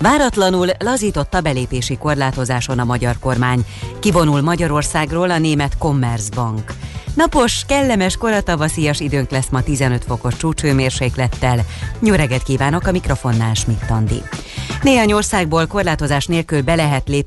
Váratlanul 0.00 0.68
lazított 0.78 1.34
a 1.34 1.40
belépési 1.40 1.96
korlátozáson 1.96 2.78
a 2.78 2.84
magyar 2.84 3.18
kormány. 3.18 3.64
Kivonul 4.00 4.40
Magyarországról 4.40 5.30
a 5.30 5.38
német 5.38 5.78
Commerzbank. 5.78 6.72
Napos, 7.14 7.64
kellemes, 7.66 8.16
koratavaszias 8.16 9.00
időnk 9.00 9.30
lesz 9.30 9.48
ma 9.50 9.62
15 9.62 10.04
fokos 10.04 10.36
csúcsőmérséklettel. 10.36 11.64
Nyöreget 12.00 12.42
kívánok 12.42 12.86
a 12.86 12.92
mikrofonnál 12.92 13.54
Schmidt. 13.54 13.92
Néhány 14.82 15.12
országból 15.12 15.66
korlátozás 15.66 16.26
nélkül 16.26 16.62
be 16.62 16.74
lehet 16.74 17.08
lépni 17.08 17.26